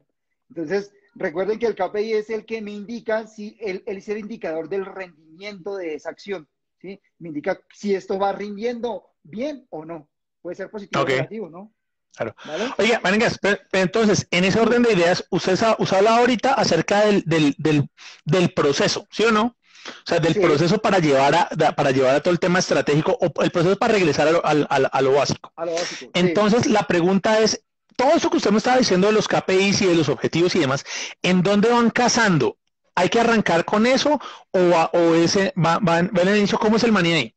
Entonces, 0.50 0.94
recuerden 1.16 1.60
que 1.60 1.68
el 1.68 1.76
KPI 1.76 2.14
es 2.14 2.30
el 2.30 2.46
que 2.46 2.62
me 2.62 2.72
indica 2.72 3.28
si 3.28 3.58
el, 3.60 3.84
es 3.86 4.10
el 4.10 4.20
indicador 4.20 4.68
del 4.70 4.86
rendimiento 4.86 5.76
de 5.76 5.96
esa 5.96 6.10
acción. 6.10 6.48
¿sí? 6.82 7.00
Me 7.20 7.30
indica 7.30 7.60
si 7.74 7.96
esto 7.96 8.18
va 8.18 8.34
rindiendo 8.34 9.09
bien 9.24 9.66
o 9.70 9.86
no. 9.86 10.10
Puede 10.42 10.56
ser 10.56 10.70
positivo 10.70 11.04
o 11.04 11.08
negativo, 11.08 11.50
¿no? 11.50 11.74
Claro. 12.16 12.36
Oye, 12.78 13.00
Marengas, 13.02 13.40
entonces, 13.72 14.28
en 14.32 14.44
ese 14.44 14.60
orden 14.60 14.84
de 14.84 14.94
ideas, 14.94 15.26
usted, 15.30 15.58
usted 15.78 15.98
habla 15.98 16.18
ahorita 16.18 16.54
acerca 16.54 17.06
del, 17.06 17.24
del, 17.26 17.56
del, 18.26 18.54
proceso, 18.54 19.08
¿sí 19.10 19.24
o 19.24 19.32
no? 19.32 19.56
O 19.86 20.06
sea, 20.06 20.20
del 20.20 20.36
proceso 20.36 20.80
para 20.80 21.00
llevar, 21.00 21.34
a, 21.34 21.48
para 21.72 21.92
llevar 21.92 22.16
a 22.16 22.20
todo 22.22 22.34
el 22.34 22.40
tema 22.40 22.60
estratégico 22.60 23.18
o 23.22 23.42
el 23.42 23.52
proceso 23.52 23.78
para 23.78 23.94
regresar 23.94 24.28
a 24.28 24.32
lo, 24.32 24.46
a, 24.46 24.76
a, 24.76 25.02
lo 25.02 25.14
básico. 25.14 25.54
A 25.56 25.66
lo 25.66 25.74
básico. 25.74 26.12
Entonces, 26.14 26.68
la 26.68 26.84
pregunta 26.84 27.40
es, 27.40 27.64
todo 27.96 28.12
eso 28.14 28.30
que 28.30 28.38
usted 28.38 28.52
me 28.52 28.58
estaba 28.58 28.78
diciendo 28.78 29.08
de 29.08 29.14
los 29.14 29.28
KPIs 29.28 29.82
y 29.82 29.86
de 29.86 29.96
los 29.96 30.10
objetivos 30.10 30.56
y 30.56 30.60
demás, 30.60 30.84
¿en 31.22 31.42
dónde 31.42 31.70
van 31.70 31.90
casando? 31.90 32.58
¿Hay 32.96 33.08
que 33.08 33.22
arrancar 33.22 33.64
con 33.64 33.86
eso 33.86 34.20
o, 34.52 34.60
o 34.60 35.16
ese 35.16 35.54
va, 35.58 35.80
va, 35.80 36.02
va 36.02 36.22
en 36.22 36.28
el 36.28 36.38
inicio? 36.38 36.60
¿Cómo 36.60 36.76
es 36.76 36.84
el 36.84 36.92
maní 36.92 37.14
ahí? 37.14 37.36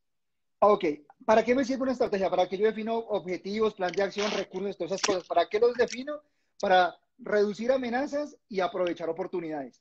Ok, 0.59 0.85
¿Para 1.25 1.43
qué 1.43 1.55
me 1.55 1.63
sirve 1.63 1.83
una 1.83 1.91
estrategia? 1.93 2.29
¿Para 2.29 2.47
qué 2.47 2.57
yo 2.57 2.65
defino 2.65 2.97
objetivos, 2.97 3.73
plan 3.75 3.91
de 3.93 4.03
acción, 4.03 4.29
recursos, 4.31 4.77
todas 4.77 4.93
esas 4.93 5.05
cosas? 5.05 5.27
¿Para 5.27 5.47
qué 5.47 5.59
los 5.59 5.73
defino? 5.75 6.21
Para 6.59 6.95
reducir 7.17 7.71
amenazas 7.71 8.35
y 8.49 8.59
aprovechar 8.59 9.09
oportunidades. 9.09 9.79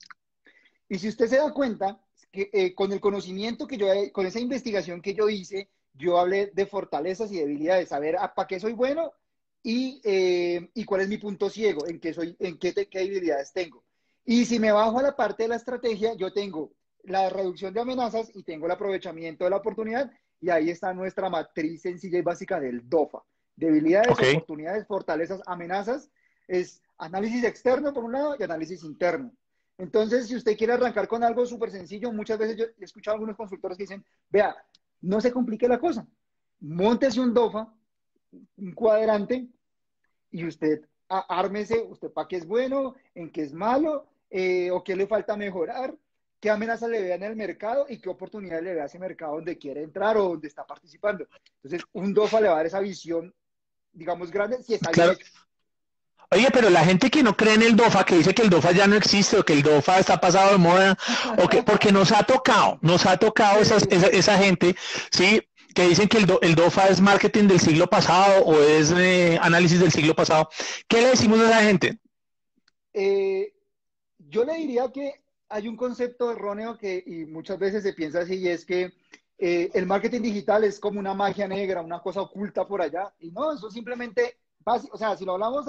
Y 0.88 0.98
si 0.98 1.08
usted 1.08 1.26
se 1.26 1.38
da 1.38 1.52
cuenta, 1.52 2.00
que 2.30 2.50
eh, 2.52 2.74
con 2.74 2.92
el 2.92 3.00
conocimiento 3.00 3.66
que 3.66 3.76
yo, 3.76 3.86
con 4.12 4.26
esa 4.26 4.40
investigación 4.40 5.02
que 5.02 5.14
yo 5.14 5.28
hice, 5.28 5.68
yo 5.94 6.18
hablé 6.18 6.46
de 6.54 6.66
fortalezas 6.66 7.30
y 7.30 7.38
debilidades, 7.38 7.90
saber 7.90 8.16
ah, 8.18 8.34
para 8.34 8.48
qué 8.48 8.58
soy 8.58 8.72
bueno 8.72 9.12
y, 9.62 10.00
eh, 10.04 10.70
y, 10.74 10.84
cuál 10.84 11.02
es 11.02 11.08
mi 11.08 11.18
punto 11.18 11.50
ciego, 11.50 11.86
en 11.86 12.00
qué, 12.00 12.14
soy, 12.14 12.34
en 12.40 12.58
qué 12.58 12.72
debilidades 12.72 13.52
tengo. 13.52 13.84
Y 14.24 14.46
si 14.46 14.58
me 14.58 14.72
bajo 14.72 14.98
a 14.98 15.02
la 15.02 15.16
parte 15.16 15.42
de 15.42 15.50
la 15.50 15.56
estrategia, 15.56 16.14
yo 16.14 16.32
tengo 16.32 16.72
la 17.04 17.28
reducción 17.28 17.74
de 17.74 17.80
amenazas 17.80 18.30
y 18.34 18.44
tengo 18.44 18.66
el 18.66 18.72
aprovechamiento 18.72 19.44
de 19.44 19.50
la 19.50 19.56
oportunidad 19.56 20.10
y 20.42 20.50
ahí 20.50 20.70
está 20.70 20.92
nuestra 20.92 21.30
matriz 21.30 21.82
sencilla 21.82 22.18
y 22.18 22.22
básica 22.22 22.58
del 22.58 22.86
DOFA. 22.88 23.22
Debilidades, 23.54 24.10
oportunidades, 24.10 24.86
fortalezas, 24.86 25.40
amenazas. 25.46 26.10
Es 26.48 26.82
análisis 26.98 27.44
externo 27.44 27.94
por 27.94 28.04
un 28.04 28.12
lado 28.12 28.34
y 28.38 28.42
análisis 28.42 28.82
interno. 28.82 29.32
Entonces, 29.78 30.26
si 30.26 30.34
usted 30.34 30.56
quiere 30.56 30.72
arrancar 30.72 31.06
con 31.06 31.22
algo 31.22 31.46
súper 31.46 31.70
sencillo, 31.70 32.12
muchas 32.12 32.38
veces 32.38 32.56
yo 32.56 32.64
he 32.64 32.84
escuchado 32.84 33.14
a 33.14 33.16
algunos 33.16 33.36
consultores 33.36 33.78
que 33.78 33.84
dicen, 33.84 34.04
vea, 34.30 34.56
no 35.00 35.20
se 35.20 35.32
complique 35.32 35.68
la 35.68 35.78
cosa. 35.78 36.06
Móntese 36.58 37.20
un 37.20 37.32
DOFA, 37.32 37.72
un 38.56 38.72
cuadrante, 38.72 39.46
y 40.32 40.44
usted 40.44 40.82
ármese, 41.08 41.80
usted 41.82 42.10
para 42.10 42.26
qué 42.26 42.36
es 42.36 42.46
bueno, 42.46 42.96
en 43.14 43.30
qué 43.30 43.42
es 43.42 43.52
malo, 43.52 44.06
eh, 44.28 44.72
o 44.72 44.82
qué 44.82 44.96
le 44.96 45.06
falta 45.06 45.36
mejorar, 45.36 45.94
qué 46.42 46.50
amenaza 46.50 46.88
le 46.88 47.00
vea 47.00 47.14
en 47.14 47.22
el 47.22 47.36
mercado 47.36 47.86
y 47.88 47.98
qué 47.98 48.08
oportunidad 48.08 48.60
le 48.60 48.74
vea 48.74 48.82
a 48.82 48.86
ese 48.86 48.98
mercado 48.98 49.36
donde 49.36 49.56
quiere 49.56 49.84
entrar 49.84 50.16
o 50.16 50.30
donde 50.30 50.48
está 50.48 50.66
participando. 50.66 51.24
Entonces, 51.62 51.88
un 51.92 52.12
DOFA 52.12 52.40
le 52.40 52.48
va 52.48 52.54
a 52.54 52.56
dar 52.56 52.66
esa 52.66 52.80
visión, 52.80 53.32
digamos, 53.92 54.32
grande 54.32 54.60
si 54.60 54.74
está 54.74 54.90
claro. 54.90 55.16
Oye, 56.32 56.48
pero 56.52 56.68
la 56.68 56.84
gente 56.84 57.10
que 57.10 57.22
no 57.22 57.36
cree 57.36 57.54
en 57.54 57.62
el 57.62 57.76
DOFA, 57.76 58.04
que 58.04 58.16
dice 58.16 58.34
que 58.34 58.42
el 58.42 58.50
DOFA 58.50 58.72
ya 58.72 58.88
no 58.88 58.96
existe 58.96 59.38
o 59.38 59.44
que 59.44 59.52
el 59.52 59.62
DOFA 59.62 60.00
está 60.00 60.20
pasado 60.20 60.50
de 60.50 60.58
moda, 60.58 60.98
o 61.38 61.48
que, 61.48 61.62
porque 61.62 61.92
nos 61.92 62.10
ha 62.10 62.24
tocado, 62.24 62.78
nos 62.82 63.06
ha 63.06 63.16
tocado 63.18 63.60
esa, 63.60 63.76
esa, 63.76 64.36
gente, 64.36 64.74
¿sí? 65.12 65.42
Que 65.76 65.86
dicen 65.86 66.08
que 66.08 66.18
el, 66.18 66.38
el, 66.42 66.56
DOFA 66.56 66.88
es 66.88 67.00
marketing 67.00 67.46
del 67.46 67.60
siglo 67.60 67.88
pasado 67.88 68.44
o 68.46 68.58
es 68.60 68.90
eh, 68.96 69.38
análisis 69.40 69.78
del 69.78 69.92
siglo 69.92 70.16
pasado. 70.16 70.48
¿Qué 70.88 71.02
le 71.02 71.10
decimos 71.10 71.38
a 71.38 71.50
esa 71.50 71.62
gente? 71.62 71.98
Eh, 72.94 73.52
yo 74.18 74.44
le 74.44 74.54
diría 74.54 74.90
que 74.90 75.21
hay 75.52 75.68
un 75.68 75.76
concepto 75.76 76.32
erróneo 76.32 76.76
que 76.78 77.02
y 77.06 77.26
muchas 77.26 77.58
veces 77.58 77.82
se 77.82 77.92
piensa 77.92 78.20
así 78.20 78.36
y 78.36 78.48
es 78.48 78.64
que 78.64 78.92
eh, 79.38 79.70
el 79.74 79.86
marketing 79.86 80.22
digital 80.22 80.64
es 80.64 80.80
como 80.80 80.98
una 80.98 81.14
magia 81.14 81.46
negra, 81.46 81.82
una 81.82 82.00
cosa 82.00 82.22
oculta 82.22 82.66
por 82.66 82.80
allá. 82.80 83.12
Y 83.20 83.30
no, 83.30 83.52
eso 83.52 83.70
simplemente 83.70 84.38
o 84.64 84.96
sea, 84.96 85.16
si 85.16 85.24
lo 85.24 85.32
hablamos 85.32 85.66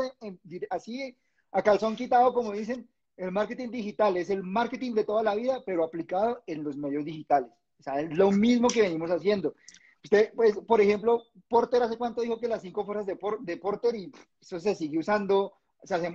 así 0.69 1.17
a 1.51 1.61
calzón 1.61 1.95
quitado, 1.95 2.33
como 2.33 2.51
dicen, 2.51 2.87
el 3.17 3.31
marketing 3.31 3.69
digital 3.69 4.17
es 4.17 4.29
el 4.29 4.43
marketing 4.43 4.93
de 4.93 5.03
toda 5.03 5.23
la 5.23 5.35
vida, 5.35 5.61
pero 5.65 5.83
aplicado 5.83 6.43
en 6.47 6.63
los 6.63 6.77
medios 6.77 7.05
digitales. 7.05 7.51
O 7.79 7.83
sea, 7.83 8.01
es 8.01 8.15
lo 8.15 8.31
mismo 8.31 8.67
que 8.67 8.81
venimos 8.81 9.11
haciendo. 9.11 9.55
Usted, 10.03 10.33
pues, 10.35 10.57
por 10.57 10.81
ejemplo, 10.81 11.23
Porter 11.47 11.83
hace 11.83 11.97
cuánto 11.97 12.21
dijo 12.21 12.39
que 12.39 12.47
las 12.47 12.61
cinco 12.61 12.85
fuerzas 12.85 13.05
de, 13.05 13.17
de 13.41 13.57
Porter 13.57 13.95
y 13.95 14.11
eso 14.41 14.59
se 14.59 14.75
sigue 14.75 14.99
usando, 14.99 15.53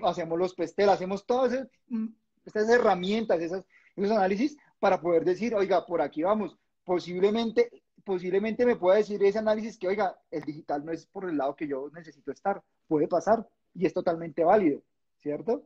hacemos, 0.03 0.39
los 0.39 0.55
pestel, 0.55 0.89
hacemos 0.89 1.27
todas 1.27 1.67
mm, 1.89 2.07
estas 2.49 2.69
herramientas, 2.69 3.41
esas, 3.41 3.65
esos 3.97 4.11
análisis 4.11 4.57
para 4.79 5.01
poder 5.01 5.25
decir, 5.25 5.55
oiga, 5.55 5.87
por 5.87 6.03
aquí 6.03 6.23
vamos. 6.23 6.57
Posiblemente 6.85 7.71
posiblemente 8.09 8.65
me 8.65 8.77
pueda 8.77 8.97
decir 8.97 9.23
ese 9.23 9.39
análisis 9.39 9.77
que, 9.77 9.87
oiga, 9.87 10.19
el 10.31 10.43
digital 10.43 10.83
no 10.83 10.93
es 10.93 11.05
por 11.05 11.29
el 11.29 11.37
lado 11.37 11.55
que 11.55 11.69
yo 11.69 11.91
necesito 11.91 12.33
estar. 12.33 12.63
Puede 12.87 13.07
pasar 13.07 13.47
y 13.75 13.85
es 13.85 13.93
totalmente 13.93 14.43
válido, 14.45 14.81
¿cierto? 15.21 15.63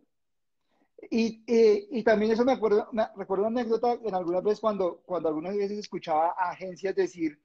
Y, 1.08 1.44
y 1.46 2.02
también 2.02 2.32
eso 2.32 2.44
me 2.44 2.50
acuerdo, 2.50 2.88
me 2.90 3.06
recuerdo 3.16 3.46
una 3.46 3.60
anécdota 3.60 3.92
en 3.92 4.14
algunas 4.16 4.42
veces 4.42 4.58
cuando, 4.58 5.02
cuando 5.06 5.28
algunas 5.28 5.56
veces 5.56 5.78
escuchaba 5.78 6.34
a 6.36 6.50
agencias 6.50 6.96
decir, 6.96 7.40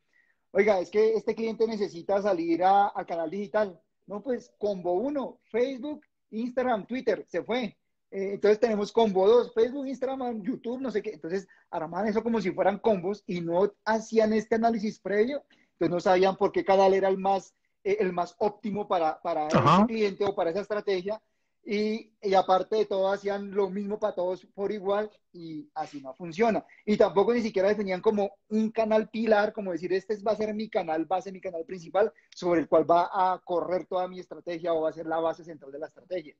oiga, 0.49 0.79
es 0.79 0.89
que 0.89 1.13
este 1.13 1.35
cliente 1.35 1.67
necesita 1.67 2.19
salir 2.19 2.63
al 2.63 3.05
canal 3.05 3.29
digital. 3.29 3.79
No, 4.07 4.23
pues 4.23 4.51
combo 4.57 4.93
uno, 4.93 5.37
Facebook, 5.51 6.01
Instagram, 6.31 6.87
Twitter, 6.87 7.23
se 7.27 7.43
fue. 7.43 7.77
Eh, 8.09 8.33
entonces 8.33 8.59
tenemos 8.59 8.91
combo 8.91 9.27
2, 9.27 9.53
Facebook, 9.53 9.87
Instagram, 9.87 10.41
YouTube, 10.41 10.81
no 10.81 10.91
sé 10.91 11.01
qué. 11.01 11.11
Entonces 11.11 11.47
armaban 11.69 12.07
eso 12.07 12.23
como 12.23 12.41
si 12.41 12.51
fueran 12.51 12.79
combos 12.79 13.23
y 13.27 13.41
no 13.41 13.73
hacían 13.85 14.33
este 14.33 14.55
análisis 14.55 14.99
previo. 14.99 15.43
Entonces 15.73 15.89
no 15.89 15.99
sabían 15.99 16.37
por 16.37 16.51
qué 16.51 16.63
canal 16.63 16.93
era 16.93 17.09
el 17.09 17.17
más, 17.17 17.53
eh, 17.83 17.97
el 17.99 18.13
más 18.13 18.35
óptimo 18.39 18.87
para, 18.87 19.21
para 19.21 19.47
ese 19.47 19.85
cliente 19.87 20.25
o 20.25 20.35
para 20.35 20.51
esa 20.51 20.61
estrategia. 20.61 21.21
Y, 21.69 22.13
y, 22.21 22.33
aparte 22.33 22.77
de 22.77 22.85
todo, 22.85 23.11
hacían 23.11 23.51
lo 23.51 23.69
mismo 23.69 23.99
para 23.99 24.15
todos 24.15 24.45
por 24.55 24.71
igual 24.71 25.11
y 25.33 25.69
así 25.75 25.99
no 25.99 26.13
funciona. 26.13 26.65
Y 26.85 26.95
tampoco 26.95 27.33
ni 27.33 27.41
siquiera 27.41 27.67
definían 27.67 27.99
como 27.99 28.37
un 28.47 28.71
canal 28.71 29.09
pilar, 29.09 29.51
como 29.51 29.73
decir, 29.73 29.91
este 29.91 30.15
va 30.23 30.31
a 30.31 30.37
ser 30.37 30.53
mi 30.53 30.69
canal 30.69 31.03
base, 31.03 31.29
mi 31.29 31.41
canal 31.41 31.65
principal, 31.65 32.13
sobre 32.33 32.61
el 32.61 32.69
cual 32.69 32.89
va 32.89 33.09
a 33.11 33.39
correr 33.43 33.85
toda 33.85 34.07
mi 34.07 34.17
estrategia 34.17 34.73
o 34.73 34.83
va 34.83 34.91
a 34.91 34.93
ser 34.93 35.07
la 35.07 35.19
base 35.19 35.43
central 35.43 35.73
de 35.73 35.79
la 35.79 35.87
estrategia. 35.87 36.37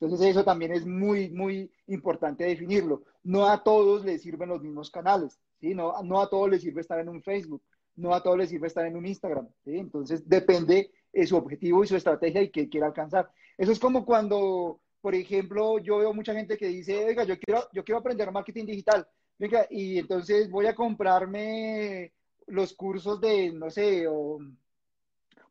Entonces 0.00 0.28
eso 0.28 0.44
también 0.44 0.72
es 0.72 0.86
muy, 0.86 1.28
muy 1.30 1.70
importante 1.86 2.44
definirlo. 2.44 3.02
No 3.22 3.46
a 3.46 3.62
todos 3.62 4.02
les 4.04 4.22
sirven 4.22 4.48
los 4.48 4.62
mismos 4.62 4.90
canales, 4.90 5.38
¿sí? 5.60 5.74
No, 5.74 5.92
a 6.20 6.30
todos 6.30 6.48
les 6.48 6.62
sirve 6.62 6.80
estar 6.80 6.98
en 6.98 7.10
un 7.10 7.22
Facebook, 7.22 7.62
no 7.96 8.14
a 8.14 8.22
todos 8.22 8.38
les 8.38 8.48
sirve 8.48 8.66
estar 8.66 8.86
en 8.86 8.96
un 8.96 9.04
Instagram. 9.06 9.46
Entonces 9.66 10.26
depende 10.26 10.90
de 11.12 11.26
su 11.26 11.36
objetivo 11.36 11.84
y 11.84 11.86
su 11.86 11.96
estrategia 11.96 12.40
y 12.42 12.50
qué 12.50 12.68
quiera 12.68 12.86
alcanzar. 12.86 13.30
Eso 13.58 13.72
es 13.72 13.78
como 13.78 14.06
cuando, 14.06 14.80
por 15.02 15.14
ejemplo, 15.14 15.78
yo 15.78 15.98
veo 15.98 16.14
mucha 16.14 16.32
gente 16.32 16.56
que 16.56 16.68
dice, 16.68 17.04
oiga, 17.04 17.24
yo 17.24 17.38
quiero, 17.38 17.64
yo 17.74 17.84
quiero 17.84 17.98
aprender 17.98 18.32
marketing 18.32 18.64
digital, 18.64 19.06
venga, 19.38 19.66
y 19.68 19.98
entonces 19.98 20.48
voy 20.48 20.64
a 20.66 20.74
comprarme 20.74 22.14
los 22.46 22.72
cursos 22.72 23.20
de, 23.20 23.52
no 23.52 23.68
sé, 23.70 24.06
o 24.08 24.38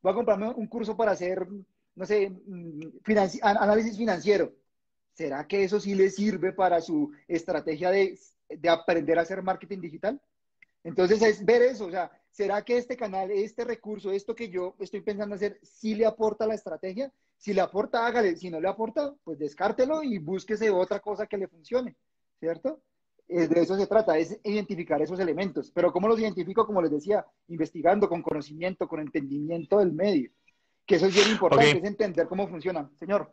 voy 0.02 0.12
a 0.12 0.16
comprarme 0.16 0.50
un 0.50 0.66
curso 0.66 0.98
para 0.98 1.12
hacer 1.12 1.48
no 2.00 2.06
sé, 2.06 2.30
mm, 2.30 2.94
análisis 3.42 3.98
financiero. 3.98 4.54
¿Será 5.12 5.46
que 5.46 5.66
eso 5.66 5.82
sí 5.82 5.96
le 5.96 6.10
sirve 6.10 6.54
para 6.54 6.80
su 6.80 7.12
estrategia 7.28 7.92
de, 7.92 8.18
aprender 8.70 9.20
a 9.20 9.24
hacer 9.24 9.44
marketing 9.44 9.82
digital? 9.82 10.22
Entonces 10.82 11.22
es 11.22 11.44
ver 11.44 11.62
eso, 11.62 11.88
o 11.88 11.92
sea, 11.92 12.10
¿será 12.32 12.64
que 12.64 12.78
este 12.78 12.96
canal, 12.96 13.30
este 13.32 13.66
recurso, 13.66 14.14
esto 14.14 14.34
que 14.34 14.48
yo 14.48 14.76
estoy 14.80 15.02
pensando 15.02 15.36
hacer, 15.36 15.60
sí 15.62 15.94
le 15.94 16.06
aporta 16.06 16.48
la 16.48 16.54
estrategia? 16.54 17.12
Si 17.38 17.54
le 17.54 17.60
aporta, 17.60 18.08
hágale. 18.08 18.38
Si 18.38 18.50
no 18.50 18.62
le 18.62 18.70
aporta, 18.70 19.14
pues 19.26 19.38
descártelo 19.38 20.02
y 20.02 20.20
búsquese 20.20 20.70
otra 20.70 21.02
cosa 21.02 21.28
que 21.28 21.38
le 21.38 21.50
funcione, 21.50 21.98
¿cierto? 22.40 22.82
de 23.28 23.62
eso 23.62 23.78
se 23.78 23.86
trata, 23.86 24.18
es 24.18 24.40
identificar 24.44 25.02
esos 25.02 25.20
elementos. 25.20 25.70
Pero 25.70 25.92
¿cómo 25.92 26.08
los 26.08 26.20
identifico? 26.20 26.66
Como 26.66 26.82
les 26.82 26.92
decía, 26.92 27.26
investigando 27.50 28.08
con 28.08 28.24
conocimiento, 28.24 28.88
con 28.88 29.02
entendimiento 29.02 29.80
del 29.80 29.92
medio 29.92 30.32
que 30.90 30.96
eso 30.96 31.06
es 31.06 31.14
bien 31.14 31.30
importante, 31.30 31.78
es 31.78 31.84
entender 31.84 32.28
cómo 32.28 32.48
funciona. 32.48 32.90
Señor. 33.00 33.32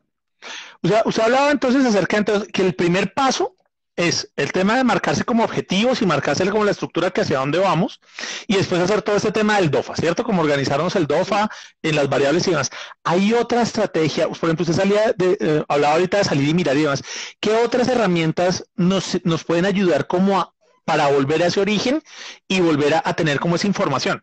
O 0.82 0.88
sea, 0.88 1.02
usted 1.06 1.22
hablaba 1.22 1.50
entonces 1.50 1.86
acerca 1.86 2.20
de 2.20 2.46
que 2.48 2.60
el 2.60 2.74
primer 2.74 3.14
paso 3.14 3.56
es 3.96 4.30
el 4.36 4.52
tema 4.52 4.76
de 4.76 4.84
marcarse 4.84 5.24
como 5.24 5.42
objetivos 5.42 6.02
y 6.02 6.06
marcarse 6.06 6.46
como 6.50 6.66
la 6.66 6.72
estructura 6.72 7.10
que 7.10 7.22
hacia 7.22 7.38
dónde 7.38 7.58
vamos 7.58 7.98
y 8.46 8.56
después 8.56 8.82
hacer 8.82 9.00
todo 9.00 9.16
este 9.16 9.32
tema 9.32 9.56
del 9.56 9.70
DOFA, 9.70 9.96
¿cierto? 9.96 10.22
Como 10.22 10.42
organizarnos 10.42 10.94
el 10.96 11.06
DOFA 11.06 11.48
en 11.80 11.96
las 11.96 12.10
variables 12.10 12.46
y 12.46 12.50
demás. 12.50 12.70
Hay 13.04 13.32
otra 13.32 13.62
estrategia, 13.62 14.28
por 14.28 14.36
ejemplo, 14.36 14.64
usted 14.64 14.74
salía 14.74 15.14
de, 15.16 15.38
eh, 15.40 15.64
hablaba 15.66 15.94
ahorita 15.94 16.18
de 16.18 16.24
salir 16.24 16.46
y 16.50 16.52
mirar 16.52 16.76
y 16.76 16.82
demás. 16.82 17.02
¿Qué 17.40 17.54
otras 17.54 17.88
herramientas 17.88 18.68
nos, 18.74 19.18
nos 19.24 19.44
pueden 19.44 19.64
ayudar 19.64 20.06
como 20.06 20.54
para 20.84 21.08
volver 21.08 21.42
a 21.42 21.46
ese 21.46 21.60
origen 21.60 22.02
y 22.46 22.60
volver 22.60 23.00
a 23.02 23.14
tener 23.14 23.40
como 23.40 23.56
esa 23.56 23.66
información? 23.66 24.22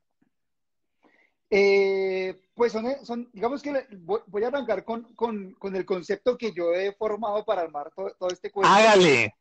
Eh, 1.49 2.42
pues 2.55 2.71
son, 2.71 2.85
son, 3.03 3.29
digamos 3.33 3.61
que 3.61 3.87
voy, 3.99 4.43
a 4.43 4.47
arrancar 4.47 4.83
con, 4.83 5.13
con, 5.15 5.53
con, 5.53 5.75
el 5.75 5.85
concepto 5.85 6.37
que 6.37 6.51
yo 6.51 6.73
he 6.73 6.93
formado 6.93 7.43
para 7.45 7.61
armar 7.61 7.91
todo, 7.91 8.29
este 8.29 8.51
cuento. 8.51 8.71
Hágale. 8.71 9.35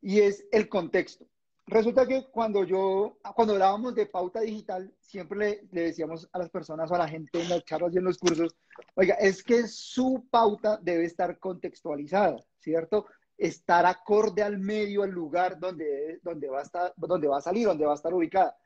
Y 0.00 0.20
es 0.20 0.46
el 0.52 0.68
contexto. 0.68 1.26
Resulta 1.66 2.06
que 2.06 2.26
cuando 2.30 2.62
yo, 2.62 3.18
cuando 3.34 3.54
hablábamos 3.54 3.96
de 3.96 4.06
pauta 4.06 4.40
digital, 4.40 4.94
siempre 5.00 5.38
le, 5.38 5.68
le, 5.72 5.80
decíamos 5.86 6.28
a 6.32 6.38
las 6.38 6.48
personas 6.48 6.88
o 6.90 6.94
a 6.94 6.98
la 6.98 7.08
gente 7.08 7.42
en 7.42 7.48
las 7.48 7.64
charlas 7.64 7.92
y 7.92 7.98
en 7.98 8.04
los 8.04 8.18
cursos, 8.18 8.54
oiga, 8.94 9.16
es 9.16 9.42
que 9.42 9.66
su 9.66 10.28
pauta 10.30 10.78
debe 10.80 11.04
estar 11.04 11.40
contextualizada, 11.40 12.36
¿cierto? 12.60 13.06
Estar 13.36 13.84
acorde 13.84 14.44
al 14.44 14.58
medio, 14.58 15.02
al 15.02 15.10
lugar 15.10 15.58
donde, 15.58 16.20
donde, 16.22 16.48
va, 16.48 16.60
a 16.60 16.62
estar, 16.62 16.94
donde 16.96 17.26
va 17.26 17.38
a 17.38 17.42
salir, 17.42 17.66
donde 17.66 17.84
va 17.84 17.92
a 17.92 17.96
estar 17.96 18.14
ubicada. 18.14 18.56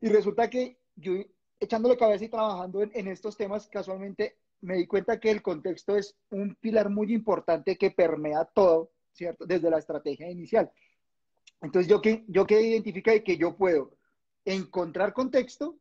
Y 0.00 0.08
resulta 0.08 0.48
que 0.48 0.78
yo 0.96 1.12
echándole 1.60 1.96
cabeza 1.96 2.24
y 2.24 2.28
trabajando 2.28 2.82
en, 2.82 3.06
estos 3.06 3.36
temas, 3.36 3.68
casualmente 3.68 4.38
me 4.62 4.76
di 4.76 4.86
cuenta 4.86 5.20
que 5.20 5.30
el 5.30 5.42
contexto 5.42 5.96
es 5.96 6.16
un 6.30 6.54
pilar 6.56 6.88
muy 6.90 7.12
importante 7.12 7.76
que 7.76 7.90
permea 7.90 8.46
todo, 8.46 8.90
¿cierto? 9.12 9.46
Desde 9.46 9.70
la 9.70 9.78
estrategia 9.78 10.30
inicial. 10.30 10.70
Entonces, 11.60 11.88
yo 11.88 12.00
que, 12.00 12.24
yo 12.28 12.46
que 12.46 12.60
identifica 12.60 13.18
que 13.20 13.36
yo 13.36 13.56
puedo 13.56 13.92
encontrar 14.44 15.12
contexto 15.12 15.78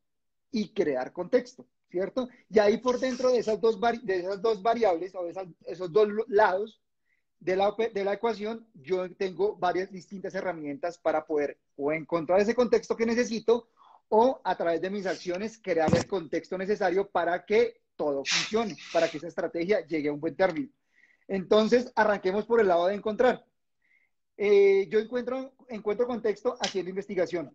y 0.51 0.73
crear 0.73 1.13
contexto, 1.13 1.65
¿cierto? 1.89 2.27
Y 2.49 2.59
ahí 2.59 2.77
por 2.77 2.99
dentro 2.99 3.29
de 3.29 3.39
esas 3.39 3.61
dos, 3.61 3.79
de 4.03 4.19
esas 4.19 4.41
dos 4.41 4.61
variables 4.61 5.15
o 5.15 5.23
de 5.23 5.33
esos 5.65 5.91
dos 5.91 6.09
lados 6.27 6.81
de 7.39 7.55
la, 7.55 7.73
de 7.93 8.03
la 8.03 8.13
ecuación, 8.13 8.67
yo 8.73 9.09
tengo 9.15 9.55
varias 9.55 9.91
distintas 9.91 10.35
herramientas 10.35 10.97
para 10.97 11.25
poder 11.25 11.57
o 11.77 11.93
encontrar 11.93 12.41
ese 12.41 12.55
contexto 12.55 12.97
que 12.97 13.05
necesito 13.05 13.69
o 14.09 14.41
a 14.43 14.55
través 14.55 14.81
de 14.81 14.89
mis 14.89 15.05
acciones 15.05 15.59
crear 15.61 15.95
el 15.95 16.07
contexto 16.07 16.57
necesario 16.57 17.09
para 17.09 17.45
que 17.45 17.81
todo 17.95 18.23
funcione, 18.25 18.75
para 18.91 19.09
que 19.09 19.17
esa 19.17 19.27
estrategia 19.27 19.85
llegue 19.85 20.09
a 20.09 20.13
un 20.13 20.19
buen 20.19 20.35
término. 20.35 20.69
Entonces, 21.27 21.91
arranquemos 21.95 22.45
por 22.45 22.59
el 22.59 22.67
lado 22.67 22.87
de 22.87 22.95
encontrar. 22.95 23.45
Eh, 24.35 24.87
yo 24.89 24.99
encuentro, 24.99 25.53
encuentro 25.67 26.07
contexto 26.07 26.57
haciendo 26.61 26.89
investigación, 26.89 27.53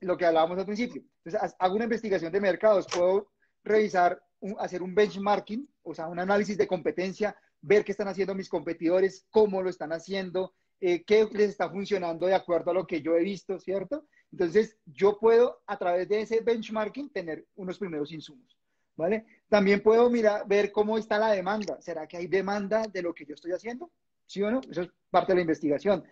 lo 0.00 0.16
que 0.16 0.26
hablábamos 0.26 0.58
al 0.58 0.66
principio. 0.66 1.02
Entonces, 1.24 1.54
hago 1.58 1.76
una 1.76 1.84
investigación 1.84 2.32
de 2.32 2.40
mercados, 2.40 2.86
puedo 2.92 3.30
revisar, 3.62 4.20
hacer 4.58 4.82
un 4.82 4.94
benchmarking, 4.94 5.66
o 5.84 5.94
sea, 5.94 6.08
un 6.08 6.18
análisis 6.18 6.58
de 6.58 6.66
competencia, 6.66 7.36
ver 7.62 7.84
qué 7.84 7.92
están 7.92 8.08
haciendo 8.08 8.34
mis 8.34 8.48
competidores, 8.48 9.26
cómo 9.30 9.62
lo 9.62 9.70
están 9.70 9.92
haciendo, 9.92 10.54
eh, 10.80 11.04
qué 11.04 11.26
les 11.32 11.50
está 11.50 11.70
funcionando 11.70 12.26
de 12.26 12.34
acuerdo 12.34 12.72
a 12.72 12.74
lo 12.74 12.86
que 12.86 13.00
yo 13.00 13.16
he 13.16 13.22
visto, 13.22 13.58
¿cierto? 13.58 14.06
Entonces, 14.34 14.76
yo 14.84 15.16
puedo 15.20 15.62
a 15.64 15.78
través 15.78 16.08
de 16.08 16.22
ese 16.22 16.40
benchmarking 16.40 17.08
tener 17.10 17.46
unos 17.54 17.78
primeros 17.78 18.10
insumos, 18.10 18.58
¿vale? 18.96 19.24
También 19.48 19.80
puedo 19.80 20.10
mirar, 20.10 20.44
ver 20.48 20.72
cómo 20.72 20.98
está 20.98 21.18
la 21.18 21.30
demanda. 21.30 21.80
¿Será 21.80 22.08
que 22.08 22.16
hay 22.16 22.26
demanda 22.26 22.82
de 22.92 23.00
lo 23.00 23.14
que 23.14 23.24
yo 23.24 23.34
estoy 23.34 23.52
haciendo? 23.52 23.92
¿Sí 24.26 24.42
o 24.42 24.50
no? 24.50 24.60
Eso 24.68 24.82
es 24.82 24.90
parte 25.08 25.30
de 25.30 25.36
la 25.36 25.42
investigación. 25.42 26.02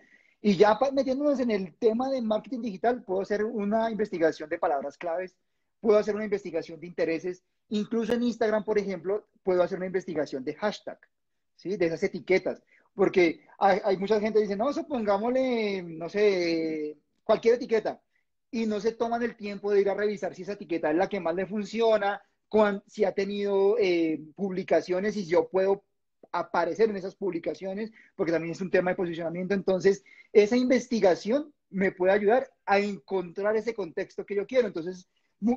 Y 0.41 0.55
ya 0.55 0.79
metiéndonos 0.93 1.37
en 1.41 1.51
el 1.51 1.75
tema 1.75 2.09
de 2.09 2.21
marketing 2.21 2.61
digital, 2.61 3.03
puedo 3.03 3.19
hacer 3.19 3.43
una 3.43 3.91
investigación 3.91 4.47
de 4.47 4.57
palabras 4.57 4.97
claves, 4.97 5.35
puedo 5.81 5.99
hacer 5.99 6.15
una 6.15 6.23
investigación 6.23 6.79
de 6.79 6.87
intereses, 6.87 7.43
incluso 7.67 8.13
en 8.13 8.23
Instagram, 8.23 8.63
por 8.63 8.79
ejemplo, 8.79 9.27
puedo 9.43 9.61
hacer 9.63 9.79
una 9.79 9.87
investigación 9.87 10.45
de 10.45 10.55
hashtag, 10.55 10.97
¿sí? 11.57 11.75
De 11.75 11.87
esas 11.87 12.03
etiquetas. 12.03 12.63
Porque 12.95 13.41
hay, 13.57 13.97
mucha 13.97 14.17
gente 14.21 14.39
que 14.39 14.43
dice, 14.43 14.55
no, 14.55 14.71
supongámosle, 14.71 15.83
no 15.83 16.07
sé, 16.07 16.95
cualquier 17.25 17.55
etiqueta, 17.55 18.01
y 18.53 18.67
no 18.67 18.79
se 18.79 18.91
toman 18.91 19.23
el 19.23 19.35
tiempo 19.35 19.71
de 19.71 19.81
ir 19.81 19.89
a 19.89 19.95
revisar 19.95 20.35
si 20.35 20.43
esa 20.43 20.53
etiqueta 20.53 20.91
es 20.91 20.95
la 20.95 21.09
que 21.09 21.19
más 21.19 21.33
le 21.33 21.47
funciona, 21.47 22.21
si 22.85 23.03
ha 23.03 23.11
tenido 23.11 23.79
eh, 23.79 24.21
publicaciones 24.35 25.17
y 25.17 25.25
yo 25.25 25.49
puedo 25.49 25.83
aparecer 26.31 26.87
en 26.91 26.95
esas 26.95 27.15
publicaciones, 27.15 27.91
porque 28.15 28.31
también 28.31 28.51
es 28.51 28.61
un 28.61 28.69
tema 28.69 28.91
de 28.91 28.95
posicionamiento. 28.95 29.55
Entonces, 29.55 30.03
esa 30.31 30.55
investigación 30.55 31.51
me 31.71 31.91
puede 31.93 32.13
ayudar 32.13 32.47
a 32.67 32.77
encontrar 32.77 33.55
ese 33.55 33.73
contexto 33.73 34.23
que 34.23 34.35
yo 34.35 34.45
quiero. 34.45 34.67
Entonces, 34.67 35.09